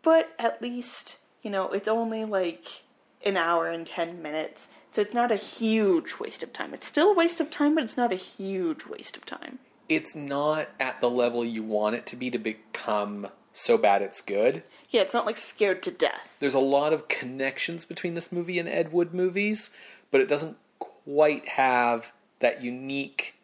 But 0.02 0.30
at 0.40 0.62
least, 0.62 1.18
you 1.44 1.52
know, 1.52 1.72
it's 1.72 1.88
only 1.88 2.26
like 2.26 2.84
an 3.24 3.38
hour 3.38 3.68
and 3.68 3.86
10 3.86 4.22
minutes, 4.22 4.68
so 4.92 5.02
it's 5.02 5.14
not 5.14 5.32
a 5.32 5.36
huge 5.36 6.16
waste 6.20 6.42
of 6.42 6.52
time. 6.52 6.74
It's 6.74 6.88
still 6.88 7.12
a 7.12 7.16
waste 7.16 7.40
of 7.40 7.52
time, 7.52 7.76
but 7.76 7.84
it's 7.84 7.98
not 7.98 8.12
a 8.12 8.16
huge 8.16 8.86
waste 8.86 9.16
of 9.18 9.26
time. 9.26 9.60
It's 9.88 10.16
not 10.16 10.70
at 10.80 11.02
the 11.02 11.10
level 11.10 11.46
you 11.46 11.62
want 11.62 11.96
it 11.96 12.06
to 12.08 12.16
be 12.16 12.32
to 12.32 12.40
become 12.40 13.28
so 13.52 13.78
bad 13.78 14.02
it's 14.02 14.22
good. 14.22 14.64
Yeah, 14.90 15.02
it's 15.02 15.14
not 15.14 15.26
like 15.26 15.38
scared 15.38 15.84
to 15.84 15.92
death. 15.92 16.38
There's 16.40 16.54
a 16.54 16.60
lot 16.60 16.94
of 16.94 17.08
connections 17.08 17.86
between 17.86 18.14
this 18.14 18.32
movie 18.32 18.60
and 18.60 18.68
Ed 18.68 18.92
Wood 18.92 19.14
movies, 19.14 19.70
but 20.12 20.22
it 20.22 20.30
doesn't 20.30 20.58
quite 20.80 21.48
have 21.50 22.12
that 22.40 22.64
unique 22.64 23.36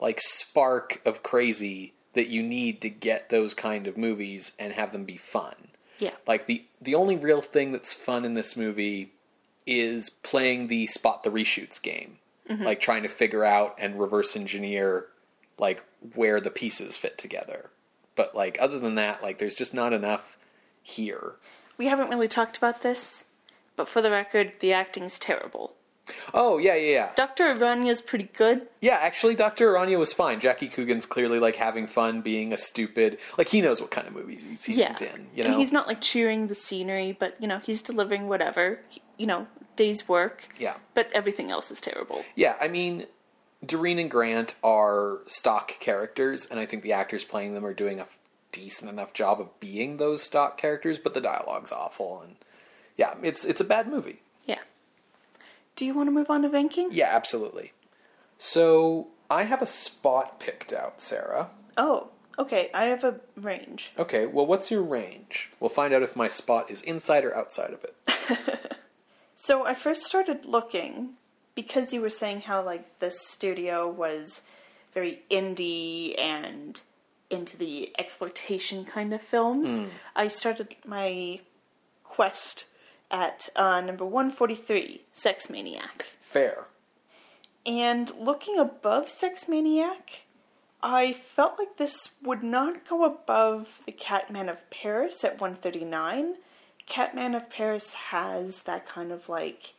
like 0.00 0.20
spark 0.20 1.00
of 1.04 1.22
crazy 1.22 1.92
that 2.14 2.28
you 2.28 2.42
need 2.42 2.80
to 2.82 2.88
get 2.88 3.28
those 3.28 3.54
kind 3.54 3.86
of 3.86 3.96
movies 3.96 4.52
and 4.58 4.72
have 4.72 4.92
them 4.92 5.04
be 5.04 5.16
fun. 5.16 5.54
Yeah. 5.98 6.14
Like 6.26 6.46
the 6.46 6.64
the 6.80 6.94
only 6.94 7.16
real 7.16 7.42
thing 7.42 7.72
that's 7.72 7.92
fun 7.92 8.24
in 8.24 8.34
this 8.34 8.56
movie 8.56 9.12
is 9.66 10.08
playing 10.08 10.68
the 10.68 10.86
spot 10.86 11.22
the 11.22 11.30
reshoots 11.30 11.80
game. 11.80 12.18
Mm-hmm. 12.48 12.64
Like 12.64 12.80
trying 12.80 13.02
to 13.02 13.08
figure 13.08 13.44
out 13.44 13.76
and 13.78 14.00
reverse 14.00 14.36
engineer 14.36 15.06
like 15.58 15.84
where 16.14 16.40
the 16.40 16.50
pieces 16.50 16.96
fit 16.96 17.18
together. 17.18 17.70
But 18.16 18.34
like 18.34 18.58
other 18.60 18.78
than 18.78 18.94
that, 18.94 19.22
like 19.22 19.38
there's 19.38 19.54
just 19.54 19.74
not 19.74 19.92
enough 19.92 20.38
here. 20.82 21.34
We 21.76 21.86
haven't 21.86 22.10
really 22.10 22.28
talked 22.28 22.56
about 22.56 22.82
this, 22.82 23.24
but 23.76 23.88
for 23.88 24.02
the 24.02 24.10
record, 24.10 24.54
the 24.60 24.72
acting's 24.72 25.18
terrible. 25.18 25.74
Oh 26.34 26.58
yeah, 26.58 26.74
yeah, 26.74 26.92
yeah. 26.92 27.10
Dr. 27.16 27.44
Aranya's 27.54 28.00
pretty 28.00 28.28
good. 28.36 28.66
Yeah, 28.80 28.98
actually, 29.00 29.34
Dr. 29.34 29.72
Aranya 29.72 29.98
was 29.98 30.12
fine. 30.12 30.40
Jackie 30.40 30.68
Coogan's 30.68 31.06
clearly 31.06 31.38
like 31.38 31.56
having 31.56 31.86
fun, 31.86 32.22
being 32.22 32.52
a 32.52 32.58
stupid. 32.58 33.18
Like 33.36 33.48
he 33.48 33.60
knows 33.60 33.80
what 33.80 33.90
kind 33.90 34.06
of 34.06 34.14
movies 34.14 34.42
he's, 34.48 34.64
he's 34.64 34.78
yeah. 34.78 34.96
in. 35.00 35.26
You 35.34 35.44
know, 35.44 35.50
And 35.50 35.60
he's 35.60 35.72
not 35.72 35.86
like 35.86 36.00
cheering 36.00 36.46
the 36.46 36.54
scenery, 36.54 37.16
but, 37.18 37.36
you 37.40 37.48
know, 37.48 37.58
he's 37.58 37.82
delivering 37.82 38.28
whatever, 38.28 38.80
you 39.16 39.26
know, 39.26 39.46
day's 39.76 40.08
work. 40.08 40.48
Yeah. 40.58 40.74
But 40.94 41.10
everything 41.12 41.50
else 41.50 41.70
is 41.70 41.80
terrible. 41.80 42.24
Yeah, 42.34 42.56
I 42.60 42.68
mean, 42.68 43.06
Doreen 43.64 43.98
and 43.98 44.10
Grant 44.10 44.54
are 44.62 45.18
stock 45.26 45.78
characters, 45.80 46.46
and 46.46 46.60
I 46.60 46.66
think 46.66 46.82
the 46.82 46.92
actors 46.92 47.24
playing 47.24 47.54
them 47.54 47.64
are 47.64 47.74
doing 47.74 48.00
a 48.00 48.06
decent 48.52 48.90
enough 48.90 49.12
job 49.12 49.40
of 49.40 49.60
being 49.60 49.96
those 49.96 50.22
stock 50.22 50.58
characters. 50.58 50.98
But 50.98 51.14
the 51.14 51.20
dialogue's 51.20 51.72
awful, 51.72 52.22
and 52.22 52.36
yeah, 52.96 53.14
it's 53.22 53.44
it's 53.44 53.60
a 53.60 53.64
bad 53.64 53.88
movie. 53.88 54.20
Do 55.78 55.86
you 55.86 55.94
want 55.94 56.08
to 56.08 56.10
move 56.10 56.28
on 56.28 56.42
to 56.42 56.48
ranking? 56.48 56.88
Yeah, 56.90 57.08
absolutely. 57.14 57.72
So 58.36 59.06
I 59.30 59.44
have 59.44 59.62
a 59.62 59.66
spot 59.66 60.40
picked 60.40 60.72
out, 60.72 61.00
Sarah. 61.00 61.50
Oh, 61.76 62.08
okay. 62.38 62.68
I 62.74 62.86
have 62.86 63.04
a 63.04 63.20
range. 63.36 63.92
Okay, 63.96 64.26
well, 64.26 64.44
what's 64.44 64.70
your 64.70 64.82
range? 64.82 65.50
We'll 65.60 65.70
find 65.70 65.94
out 65.94 66.02
if 66.02 66.16
my 66.16 66.26
spot 66.26 66.68
is 66.68 66.82
inside 66.82 67.24
or 67.24 67.36
outside 67.36 67.72
of 67.72 67.84
it. 67.84 68.68
So 69.48 69.64
I 69.64 69.72
first 69.72 70.02
started 70.02 70.44
looking 70.44 71.14
because 71.54 71.90
you 71.90 72.02
were 72.02 72.10
saying 72.10 72.42
how 72.42 72.62
like 72.62 72.98
this 72.98 73.18
studio 73.18 73.88
was 73.88 74.42
very 74.92 75.22
indie 75.30 76.20
and 76.20 76.78
into 77.30 77.56
the 77.56 77.90
exploitation 77.98 78.84
kind 78.84 79.14
of 79.14 79.22
films. 79.22 79.78
Hmm. 79.78 79.86
I 80.14 80.28
started 80.28 80.76
my 80.84 81.40
quest 82.04 82.66
at 83.10 83.48
uh, 83.56 83.80
number 83.80 84.04
143, 84.04 85.02
Sex 85.12 85.48
Maniac. 85.48 86.06
Fair. 86.20 86.66
And 87.64 88.12
looking 88.18 88.58
above 88.58 89.10
Sex 89.10 89.48
Maniac, 89.48 90.22
I 90.82 91.12
felt 91.12 91.58
like 91.58 91.76
this 91.76 92.10
would 92.22 92.42
not 92.42 92.88
go 92.88 93.04
above 93.04 93.68
the 93.86 93.92
Catman 93.92 94.48
of 94.48 94.70
Paris 94.70 95.24
at 95.24 95.40
139. 95.40 96.36
Catman 96.86 97.34
of 97.34 97.50
Paris 97.50 97.94
has 97.94 98.62
that 98.62 98.86
kind 98.86 99.12
of 99.12 99.28
like 99.28 99.74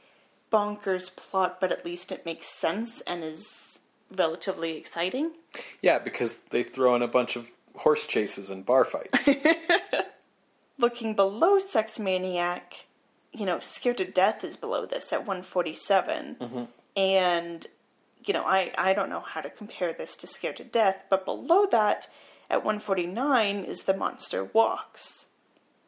bonkers 0.51 1.15
plot, 1.15 1.59
but 1.59 1.71
at 1.71 1.85
least 1.85 2.11
it 2.11 2.25
makes 2.25 2.47
sense 2.47 3.01
and 3.07 3.23
is 3.23 3.79
relatively 4.15 4.77
exciting. 4.77 5.31
Yeah, 5.81 5.99
because 5.99 6.37
they 6.49 6.63
throw 6.63 6.95
in 6.95 7.01
a 7.01 7.07
bunch 7.07 7.35
of 7.35 7.49
horse 7.75 8.05
chases 8.05 8.49
and 8.49 8.65
bar 8.65 8.85
fights. 8.85 9.29
Looking 10.77 11.15
below 11.15 11.59
Sex 11.59 11.99
Maniac, 11.99 12.85
you 13.33 13.45
know, 13.45 13.59
Scared 13.59 13.97
to 13.97 14.05
Death 14.05 14.43
is 14.43 14.57
below 14.57 14.85
this 14.85 15.13
at 15.13 15.25
147. 15.25 16.37
Mm-hmm. 16.39 16.63
And, 16.97 17.67
you 18.25 18.33
know, 18.33 18.43
I, 18.43 18.71
I 18.77 18.93
don't 18.93 19.09
know 19.09 19.21
how 19.21 19.41
to 19.41 19.49
compare 19.49 19.93
this 19.93 20.15
to 20.17 20.27
Scared 20.27 20.57
to 20.57 20.63
Death, 20.63 21.03
but 21.09 21.25
below 21.25 21.65
that 21.71 22.07
at 22.49 22.65
149 22.65 23.63
is 23.63 23.81
The 23.83 23.93
Monster 23.95 24.43
Walks, 24.45 25.27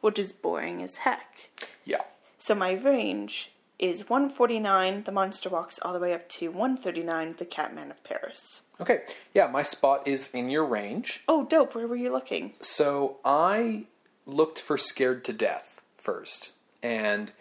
which 0.00 0.18
is 0.18 0.32
boring 0.32 0.82
as 0.82 0.96
heck. 0.98 1.50
yeah. 1.84 2.02
So 2.38 2.54
my 2.54 2.72
range 2.72 3.52
is 3.78 4.08
149, 4.08 5.04
The 5.04 5.12
Monster 5.12 5.48
Walks, 5.48 5.78
all 5.80 5.92
the 5.92 5.98
way 6.00 6.14
up 6.14 6.28
to 6.28 6.48
139, 6.48 7.34
The 7.38 7.44
Catman 7.44 7.90
of 7.90 8.02
Paris. 8.04 8.62
Okay. 8.80 9.00
Yeah, 9.34 9.48
my 9.48 9.62
spot 9.62 10.06
is 10.06 10.30
in 10.30 10.50
your 10.50 10.64
range. 10.64 11.22
Oh, 11.28 11.44
dope. 11.44 11.74
Where 11.74 11.86
were 11.86 11.96
you 11.96 12.10
looking? 12.12 12.54
So 12.60 13.18
I 13.24 13.84
looked 14.26 14.60
for 14.60 14.78
Scared 14.78 15.24
to 15.26 15.32
Death 15.32 15.80
first, 15.96 16.50
and 16.82 17.32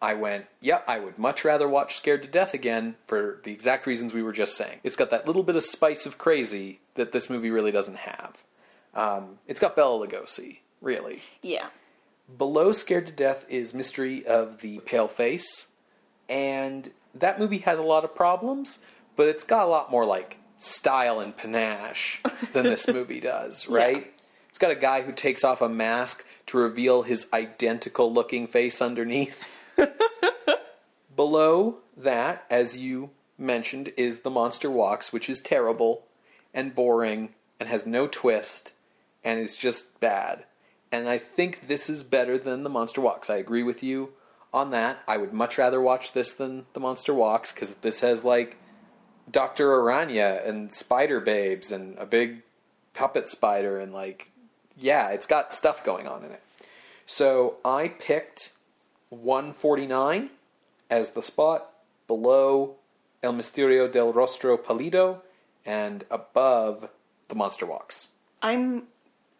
I 0.00 0.14
went, 0.14 0.46
yeah, 0.60 0.80
I 0.86 0.98
would 0.98 1.18
much 1.18 1.44
rather 1.44 1.68
watch 1.68 1.96
Scared 1.96 2.22
to 2.22 2.28
Death 2.28 2.54
again 2.54 2.96
for 3.06 3.40
the 3.42 3.52
exact 3.52 3.86
reasons 3.86 4.12
we 4.12 4.22
were 4.22 4.32
just 4.32 4.56
saying. 4.56 4.78
It's 4.84 4.96
got 4.96 5.10
that 5.10 5.26
little 5.26 5.42
bit 5.42 5.56
of 5.56 5.64
spice 5.64 6.06
of 6.06 6.18
crazy 6.18 6.80
that 6.94 7.12
this 7.12 7.28
movie 7.28 7.50
really 7.50 7.72
doesn't 7.72 7.96
have. 7.96 8.44
Um, 8.94 9.38
it's 9.46 9.60
got 9.60 9.74
Bela 9.76 10.06
Lugosi, 10.06 10.58
really. 10.80 11.22
Yeah. 11.42 11.66
Below 12.36 12.72
Scared 12.72 13.06
to 13.08 13.12
Death 13.12 13.44
is 13.48 13.74
Mystery 13.74 14.26
of 14.26 14.60
the 14.60 14.78
Pale 14.80 15.08
Face, 15.08 15.66
and 16.28 16.90
that 17.14 17.38
movie 17.38 17.58
has 17.58 17.78
a 17.78 17.82
lot 17.82 18.04
of 18.04 18.14
problems, 18.14 18.78
but 19.16 19.28
it's 19.28 19.44
got 19.44 19.64
a 19.64 19.68
lot 19.68 19.90
more 19.90 20.04
like 20.04 20.38
style 20.58 21.20
and 21.20 21.36
panache 21.36 22.22
than 22.52 22.64
this 22.64 22.86
movie 22.92 23.20
does, 23.20 23.66
right? 23.68 24.12
It's 24.48 24.58
got 24.58 24.70
a 24.70 24.76
guy 24.76 25.02
who 25.02 25.12
takes 25.12 25.44
off 25.44 25.62
a 25.62 25.68
mask 25.68 26.24
to 26.46 26.58
reveal 26.58 27.02
his 27.02 27.26
identical 27.32 28.12
looking 28.12 28.46
face 28.46 28.82
underneath. 28.82 29.38
Below 31.16 31.76
that, 31.96 32.44
as 32.50 32.76
you 32.76 33.10
mentioned, 33.36 33.92
is 33.96 34.20
The 34.20 34.30
Monster 34.30 34.70
Walks, 34.70 35.12
which 35.12 35.28
is 35.28 35.40
terrible 35.40 36.04
and 36.54 36.74
boring 36.74 37.34
and 37.60 37.68
has 37.68 37.86
no 37.86 38.06
twist 38.06 38.72
and 39.24 39.38
is 39.38 39.56
just 39.56 40.00
bad. 40.00 40.44
And 40.90 41.08
I 41.08 41.18
think 41.18 41.66
this 41.68 41.90
is 41.90 42.02
better 42.02 42.38
than 42.38 42.62
The 42.62 42.70
Monster 42.70 43.00
Walks. 43.00 43.30
I 43.30 43.36
agree 43.36 43.62
with 43.62 43.82
you 43.82 44.10
on 44.52 44.70
that. 44.70 44.98
I 45.06 45.16
would 45.16 45.32
much 45.32 45.58
rather 45.58 45.80
watch 45.80 46.12
this 46.12 46.32
than 46.32 46.66
The 46.72 46.80
Monster 46.80 47.12
Walks 47.12 47.52
because 47.52 47.74
this 47.76 48.00
has 48.00 48.24
like 48.24 48.56
Dr. 49.30 49.68
Aranya 49.68 50.46
and 50.48 50.72
Spider 50.72 51.20
Babes 51.20 51.70
and 51.72 51.98
a 51.98 52.06
big 52.06 52.42
puppet 52.94 53.28
spider 53.28 53.78
and 53.78 53.92
like, 53.92 54.30
yeah, 54.78 55.10
it's 55.10 55.26
got 55.26 55.52
stuff 55.52 55.84
going 55.84 56.06
on 56.06 56.24
in 56.24 56.32
it. 56.32 56.42
So 57.06 57.56
I 57.64 57.88
picked 57.88 58.52
149 59.10 60.30
as 60.90 61.10
the 61.10 61.22
spot 61.22 61.70
below 62.06 62.76
El 63.22 63.34
Misterio 63.34 63.90
del 63.90 64.12
Rostro 64.12 64.56
Palido 64.56 65.20
and 65.64 66.04
above 66.10 66.88
The 67.28 67.34
Monster 67.34 67.66
Walks. 67.66 68.08
I'm 68.42 68.84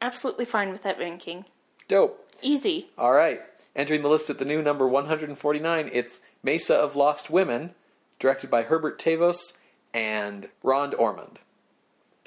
absolutely 0.01 0.45
fine 0.45 0.71
with 0.71 0.83
that 0.83 0.99
ranking. 0.99 1.45
Dope. 1.87 2.25
Easy. 2.43 2.89
All 2.97 3.13
right. 3.13 3.41
Entering 3.75 4.03
the 4.03 4.09
list 4.09 4.31
at 4.31 4.39
the 4.39 4.45
new 4.45 4.63
number 4.63 4.87
149, 4.87 5.91
it's 5.93 6.21
Mesa 6.43 6.75
of 6.75 6.97
Lost 6.97 7.31
Women, 7.31 7.75
directed 8.19 8.51
by 8.51 8.63
Herbert 8.63 8.99
Tevos 8.99 9.55
and 9.95 10.49
Ron 10.63 10.95
Ormond. 10.95 11.41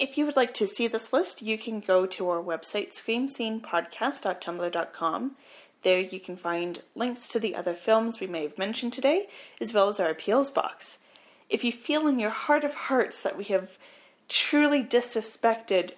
If 0.02 0.18
you 0.18 0.26
would 0.26 0.34
like 0.34 0.52
to 0.54 0.66
see 0.66 0.88
this 0.88 1.12
list, 1.12 1.42
you 1.42 1.56
can 1.56 1.78
go 1.78 2.06
to 2.06 2.28
our 2.28 2.42
website, 2.42 2.92
screamscenepodcast.tumblr.com. 2.92 5.36
There 5.84 6.00
you 6.00 6.18
can 6.18 6.36
find 6.36 6.82
links 6.96 7.28
to 7.28 7.38
the 7.38 7.54
other 7.54 7.74
films 7.74 8.18
we 8.18 8.26
may 8.26 8.42
have 8.42 8.58
mentioned 8.58 8.92
today, 8.92 9.28
as 9.60 9.72
well 9.72 9.88
as 9.88 10.00
our 10.00 10.08
appeals 10.08 10.50
box. 10.50 10.98
If 11.48 11.62
you 11.62 11.70
feel 11.70 12.08
in 12.08 12.18
your 12.18 12.30
heart 12.30 12.64
of 12.64 12.74
hearts 12.74 13.20
that 13.20 13.38
we 13.38 13.44
have 13.44 13.78
truly 14.28 14.82
disrespected 14.82 15.92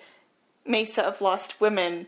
Mesa 0.66 1.02
of 1.02 1.22
Lost 1.22 1.58
Women 1.58 2.06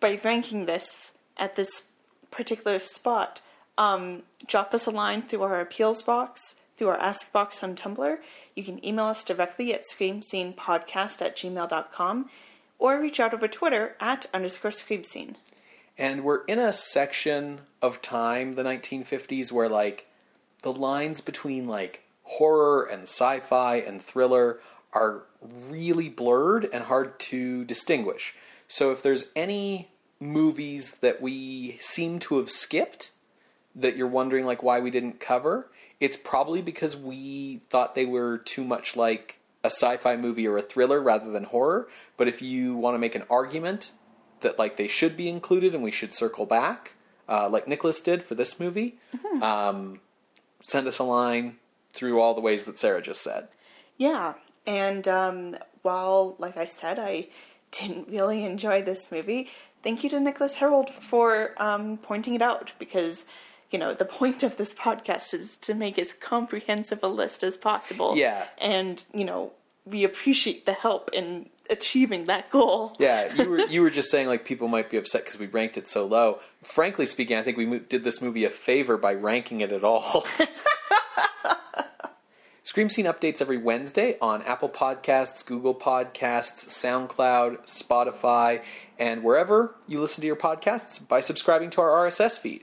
by 0.00 0.18
ranking 0.24 0.66
this 0.66 1.12
at 1.36 1.54
this 1.54 1.84
particular 2.32 2.80
spot, 2.80 3.40
um, 3.78 4.24
drop 4.48 4.74
us 4.74 4.86
a 4.86 4.90
line 4.90 5.22
through 5.22 5.44
our 5.44 5.60
appeals 5.60 6.02
box, 6.02 6.56
through 6.76 6.88
our 6.88 6.98
ask 6.98 7.30
box 7.30 7.62
on 7.62 7.76
Tumblr. 7.76 8.18
You 8.60 8.66
can 8.66 8.84
email 8.84 9.06
us 9.06 9.24
directly 9.24 9.72
at 9.72 9.84
screamscenepodcast 9.88 11.22
at 11.22 11.34
gmail.com 11.34 12.28
or 12.78 13.00
reach 13.00 13.18
out 13.18 13.32
over 13.32 13.48
Twitter 13.48 13.96
at 13.98 14.26
underscore 14.34 14.70
screamscene. 14.70 15.36
And 15.96 16.24
we're 16.24 16.44
in 16.44 16.58
a 16.58 16.70
section 16.70 17.62
of 17.80 18.02
time, 18.02 18.52
the 18.52 18.62
1950s, 18.62 19.50
where 19.50 19.70
like 19.70 20.08
the 20.60 20.74
lines 20.74 21.22
between 21.22 21.68
like 21.68 22.02
horror 22.24 22.84
and 22.84 23.04
sci-fi 23.04 23.76
and 23.76 24.02
thriller 24.02 24.60
are 24.92 25.22
really 25.70 26.10
blurred 26.10 26.68
and 26.70 26.84
hard 26.84 27.18
to 27.20 27.64
distinguish. 27.64 28.34
So 28.68 28.92
if 28.92 29.02
there's 29.02 29.24
any 29.34 29.88
movies 30.20 30.96
that 31.00 31.22
we 31.22 31.78
seem 31.80 32.18
to 32.18 32.36
have 32.36 32.50
skipped 32.50 33.10
that 33.74 33.96
you're 33.96 34.06
wondering 34.06 34.44
like 34.44 34.62
why 34.62 34.80
we 34.80 34.90
didn't 34.90 35.18
cover, 35.18 35.66
it's 36.00 36.16
probably 36.16 36.62
because 36.62 36.96
we 36.96 37.60
thought 37.70 37.94
they 37.94 38.06
were 38.06 38.38
too 38.38 38.64
much 38.64 38.96
like 38.96 39.38
a 39.62 39.66
sci-fi 39.66 40.16
movie 40.16 40.48
or 40.48 40.56
a 40.56 40.62
thriller 40.62 41.00
rather 41.00 41.30
than 41.30 41.44
horror. 41.44 41.88
But 42.16 42.28
if 42.28 42.42
you 42.42 42.74
want 42.74 42.94
to 42.94 42.98
make 42.98 43.14
an 43.14 43.24
argument 43.28 43.92
that 44.40 44.58
like 44.58 44.76
they 44.76 44.88
should 44.88 45.16
be 45.16 45.28
included 45.28 45.74
and 45.74 45.82
we 45.82 45.90
should 45.90 46.14
circle 46.14 46.46
back, 46.46 46.94
uh, 47.28 47.48
like 47.48 47.68
Nicholas 47.68 48.00
did 48.00 48.22
for 48.22 48.34
this 48.34 48.58
movie, 48.58 48.96
um, 49.42 50.00
send 50.62 50.88
us 50.88 50.98
a 50.98 51.04
line 51.04 51.56
through 51.92 52.20
all 52.20 52.34
the 52.34 52.40
ways 52.40 52.64
that 52.64 52.78
Sarah 52.78 53.02
just 53.02 53.22
said. 53.22 53.48
Yeah, 53.98 54.34
and 54.66 55.06
um, 55.06 55.56
while, 55.82 56.36
like 56.38 56.56
I 56.56 56.66
said, 56.66 56.98
I 56.98 57.28
didn't 57.70 58.08
really 58.08 58.44
enjoy 58.44 58.82
this 58.82 59.12
movie, 59.12 59.48
thank 59.82 60.02
you 60.02 60.10
to 60.10 60.20
Nicholas 60.20 60.54
Harold 60.54 60.90
for 60.90 61.54
um, 61.58 61.98
pointing 61.98 62.34
it 62.34 62.42
out 62.42 62.72
because, 62.78 63.24
you 63.70 63.78
know, 63.78 63.94
the 63.94 64.04
point 64.04 64.42
of 64.42 64.56
this 64.56 64.74
podcast 64.74 65.32
is 65.34 65.56
to 65.58 65.74
make 65.74 65.98
as 65.98 66.12
comprehensive 66.12 67.00
a 67.02 67.08
list 67.08 67.44
as 67.44 67.56
possible. 67.56 68.16
Yeah. 68.16 68.46
And, 68.58 69.02
you 69.14 69.24
know, 69.24 69.52
we 69.84 70.04
appreciate 70.04 70.66
the 70.66 70.72
help 70.72 71.10
in 71.12 71.48
achieving 71.68 72.24
that 72.24 72.50
goal. 72.50 72.96
Yeah, 72.98 73.32
you 73.42 73.48
were 73.48 73.60
you 73.60 73.82
were 73.82 73.90
just 73.90 74.10
saying 74.10 74.26
like 74.26 74.44
people 74.44 74.68
might 74.68 74.90
be 74.90 74.96
upset 74.96 75.24
because 75.24 75.38
we 75.38 75.46
ranked 75.46 75.78
it 75.78 75.86
so 75.86 76.06
low. 76.06 76.40
Frankly 76.62 77.06
speaking, 77.06 77.36
I 77.38 77.42
think 77.42 77.56
we 77.56 77.66
mo- 77.66 77.78
did 77.78 78.04
this 78.04 78.20
movie 78.20 78.44
a 78.44 78.50
favor 78.50 78.96
by 78.96 79.14
ranking 79.14 79.60
it 79.60 79.72
at 79.72 79.84
all. 79.84 80.26
Scream 82.62 82.88
Scene 82.88 83.06
updates 83.06 83.40
every 83.40 83.56
Wednesday 83.56 84.16
on 84.20 84.42
Apple 84.42 84.68
Podcasts, 84.68 85.44
Google 85.44 85.74
Podcasts, 85.74 86.68
SoundCloud, 86.68 87.66
Spotify, 87.66 88.62
and 88.98 89.24
wherever 89.24 89.74
you 89.88 90.00
listen 90.00 90.20
to 90.20 90.26
your 90.26 90.36
podcasts 90.36 91.06
by 91.08 91.20
subscribing 91.20 91.70
to 91.70 91.80
our 91.80 92.06
RSS 92.06 92.38
feed. 92.38 92.62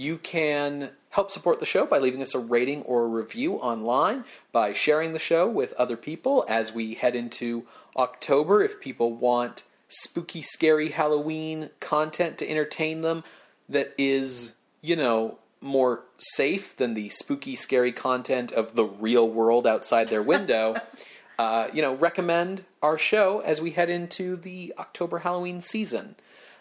You 0.00 0.16
can 0.16 0.92
help 1.10 1.30
support 1.30 1.60
the 1.60 1.66
show 1.66 1.84
by 1.84 1.98
leaving 1.98 2.22
us 2.22 2.34
a 2.34 2.38
rating 2.38 2.80
or 2.84 3.02
a 3.02 3.06
review 3.06 3.56
online, 3.56 4.24
by 4.50 4.72
sharing 4.72 5.12
the 5.12 5.18
show 5.18 5.46
with 5.46 5.74
other 5.74 5.98
people 5.98 6.46
as 6.48 6.72
we 6.72 6.94
head 6.94 7.14
into 7.14 7.66
October. 7.94 8.62
If 8.62 8.80
people 8.80 9.12
want 9.12 9.62
spooky, 9.88 10.40
scary 10.40 10.88
Halloween 10.88 11.68
content 11.80 12.38
to 12.38 12.48
entertain 12.48 13.02
them 13.02 13.24
that 13.68 13.92
is, 13.98 14.54
you 14.80 14.96
know, 14.96 15.36
more 15.60 16.00
safe 16.16 16.78
than 16.78 16.94
the 16.94 17.10
spooky, 17.10 17.54
scary 17.54 17.92
content 17.92 18.52
of 18.52 18.74
the 18.74 18.86
real 18.86 19.28
world 19.28 19.66
outside 19.66 20.08
their 20.08 20.22
window, 20.22 20.76
uh, 21.38 21.68
you 21.74 21.82
know, 21.82 21.92
recommend 21.94 22.64
our 22.82 22.96
show 22.96 23.40
as 23.40 23.60
we 23.60 23.72
head 23.72 23.90
into 23.90 24.36
the 24.36 24.72
October 24.78 25.18
Halloween 25.18 25.60
season. 25.60 26.14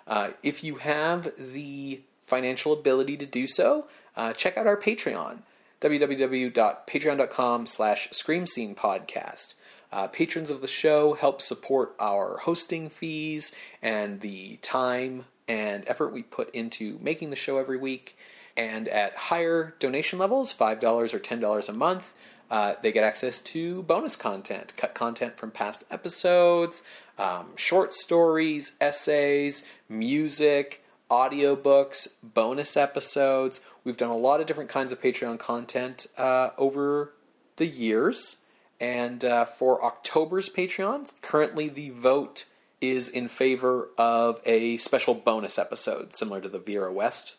Uh, 0.05 0.31
if 0.43 0.61
you 0.61 0.75
have 0.75 1.31
the 1.37 2.01
financial 2.30 2.73
ability 2.73 3.17
to 3.17 3.25
do 3.25 3.47
so, 3.47 3.88
uh, 4.15 4.34
check 4.34 4.57
out 4.57 4.67
our 4.67 4.77
Patreon, 4.77 5.39
www.patreon.com 5.82 7.65
slash 7.65 8.09
Scream 8.11 8.45
Scene 8.47 8.75
Podcast. 8.75 9.55
Uh, 9.91 10.07
patrons 10.07 10.49
of 10.51 10.61
the 10.61 10.67
show 10.67 11.13
help 11.13 11.41
support 11.41 11.95
our 11.99 12.38
hosting 12.38 12.89
fees 12.89 13.51
and 13.82 14.19
the 14.21 14.57
time 14.61 15.25
and 15.47 15.84
effort 15.88 16.13
we 16.13 16.21
put 16.21 16.53
into 16.53 16.99
making 17.01 17.32
the 17.32 17.36
show 17.36 17.57
every 17.57 17.77
week. 17.77 18.15
And 18.55 18.88
at 18.88 19.15
higher 19.15 19.73
donation 19.80 20.19
levels, 20.19 20.53
$5 20.53 21.13
or 21.13 21.19
$10 21.19 21.69
a 21.69 21.73
month, 21.73 22.13
uh, 22.51 22.73
they 22.82 22.91
get 22.91 23.03
access 23.03 23.41
to 23.41 23.84
bonus 23.84 24.15
content, 24.15 24.73
cut 24.75 24.93
content 24.93 25.38
from 25.38 25.51
past 25.51 25.84
episodes, 25.91 26.84
um, 27.17 27.47
short 27.55 27.93
stories, 27.93 28.71
essays, 28.82 29.63
music, 29.88 30.84
audiobooks, 31.10 32.07
bonus 32.24 32.78
episodes. 32.78 33.62
We've 33.84 33.97
done 33.97 34.10
a 34.10 34.18
lot 34.18 34.41
of 34.41 34.47
different 34.47 34.70
kinds 34.70 34.91
of 34.91 35.01
Patreon 35.01 35.39
content 35.39 36.07
uh, 36.18 36.49
over 36.57 37.14
the 37.57 37.66
years. 37.66 38.38
And 38.80 39.24
uh, 39.26 39.45
for 39.45 39.84
October's 39.84 40.49
Patreon, 40.49 41.12
currently 41.22 41.68
the 41.68 41.89
vote 41.89 42.45
is 42.82 43.10
in 43.10 43.28
favor 43.28 43.89
of 43.97 44.39
a 44.45 44.78
special 44.78 45.14
bonus 45.14 45.60
episode, 45.60 46.16
similar 46.16 46.39
to 46.39 46.49
the 46.49 46.60
Vera 46.60 46.91
West 46.91 47.36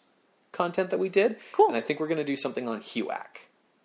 content 0.53 0.91
that 0.91 0.99
we 0.99 1.09
did. 1.09 1.37
Cool. 1.53 1.69
And 1.69 1.77
I 1.77 1.81
think 1.81 2.01
we're 2.01 2.09
going 2.09 2.19
to 2.19 2.25
do 2.25 2.37
something 2.37 2.69
on 2.69 2.81
HUAC. 2.81 3.27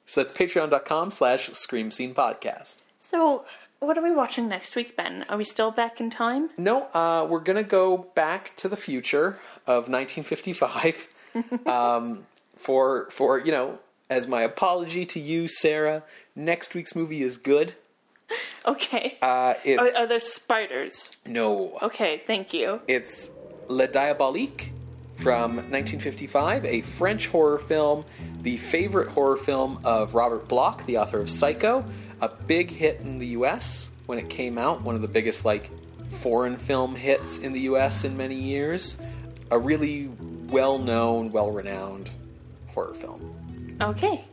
So 0.06 0.22
that's 0.22 0.34
patreon.com 0.34 1.12
slash 1.12 1.50
Scream 1.54 1.92
Scene 1.92 2.14
Podcast. 2.14 2.78
So, 3.00 3.46
what 3.86 3.98
are 3.98 4.04
we 4.04 4.12
watching 4.12 4.48
next 4.48 4.76
week, 4.76 4.96
Ben? 4.96 5.26
Are 5.30 5.38
we 5.38 5.44
still 5.44 5.72
back 5.72 6.02
in 6.02 6.10
time? 6.10 6.50
No, 6.58 6.84
uh, 6.94 7.28
we're 7.30 7.40
going 7.40 7.58
to 7.58 7.64
go 7.64 7.98
back 8.16 8.56
to 8.58 8.68
the 8.68 8.76
future 8.78 9.40
of 9.68 9.88
1955 9.90 11.08
um, 11.68 12.26
for, 12.58 13.10
for, 13.12 13.40
you 13.40 13.52
know, 13.52 13.80
as 14.10 14.28
my 14.28 14.42
apology 14.42 15.06
to 15.06 15.20
you, 15.20 15.48
Sarah. 15.48 16.04
Next 16.36 16.74
week's 16.74 16.96
movie 16.96 17.22
is 17.22 17.38
good. 17.38 17.76
Okay. 18.66 19.18
Uh, 19.22 19.54
it's, 19.64 19.82
are, 19.82 20.02
are 20.02 20.08
there 20.08 20.20
spiders? 20.20 21.12
no, 21.26 21.78
Okay, 21.82 22.24
thank 22.26 22.54
you. 22.54 22.82
It's 22.88 23.30
Le 23.68 23.88
Diabolique 23.88 24.72
from 25.18 25.56
1955, 25.56 26.66
a 26.66 26.82
French 26.82 27.28
horror 27.28 27.60
film, 27.60 28.04
the 28.42 28.58
favorite 28.58 29.10
horror 29.10 29.38
film 29.38 29.80
of 29.84 30.14
Robert 30.14 30.48
Bloch, 30.48 30.86
the 30.86 30.98
author 30.98 31.22
of 31.22 31.30
Psycho, 31.30 31.86
a 32.22 32.30
big 32.30 32.70
hit 32.70 32.99
in 33.01 33.20
the 33.20 33.28
US 33.28 33.89
when 34.05 34.20
it 34.20 34.30
came 34.30 34.57
out, 34.57 34.82
one 34.82 34.95
of 34.95 35.01
the 35.01 35.07
biggest 35.07 35.45
like 35.45 35.70
foreign 36.11 36.57
film 36.57 36.95
hits 36.95 37.39
in 37.39 37.53
the 37.53 37.61
US 37.61 38.03
in 38.03 38.18
many 38.18 38.36
years. 38.36 39.01
A 39.51 39.59
really 39.59 40.09
well-known, 40.49 41.32
well-renowned 41.32 42.09
horror 42.74 42.93
film. 42.93 43.78
Okay. 43.82 44.24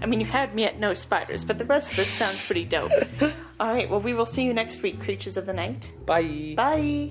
I 0.00 0.06
mean, 0.06 0.20
you 0.20 0.26
had 0.26 0.54
me 0.54 0.64
at 0.64 0.78
no 0.78 0.94
spiders, 0.94 1.44
but 1.44 1.58
the 1.58 1.64
rest 1.64 1.90
of 1.90 1.96
this 1.96 2.08
sounds 2.08 2.44
pretty 2.44 2.64
dope. 2.64 2.92
All 3.60 3.72
right, 3.72 3.90
well, 3.90 4.00
we 4.00 4.14
will 4.14 4.26
see 4.26 4.44
you 4.44 4.54
next 4.54 4.82
week, 4.82 5.00
creatures 5.00 5.36
of 5.36 5.46
the 5.46 5.52
night. 5.52 5.90
Bye. 6.06 6.54
Bye. 6.56 7.10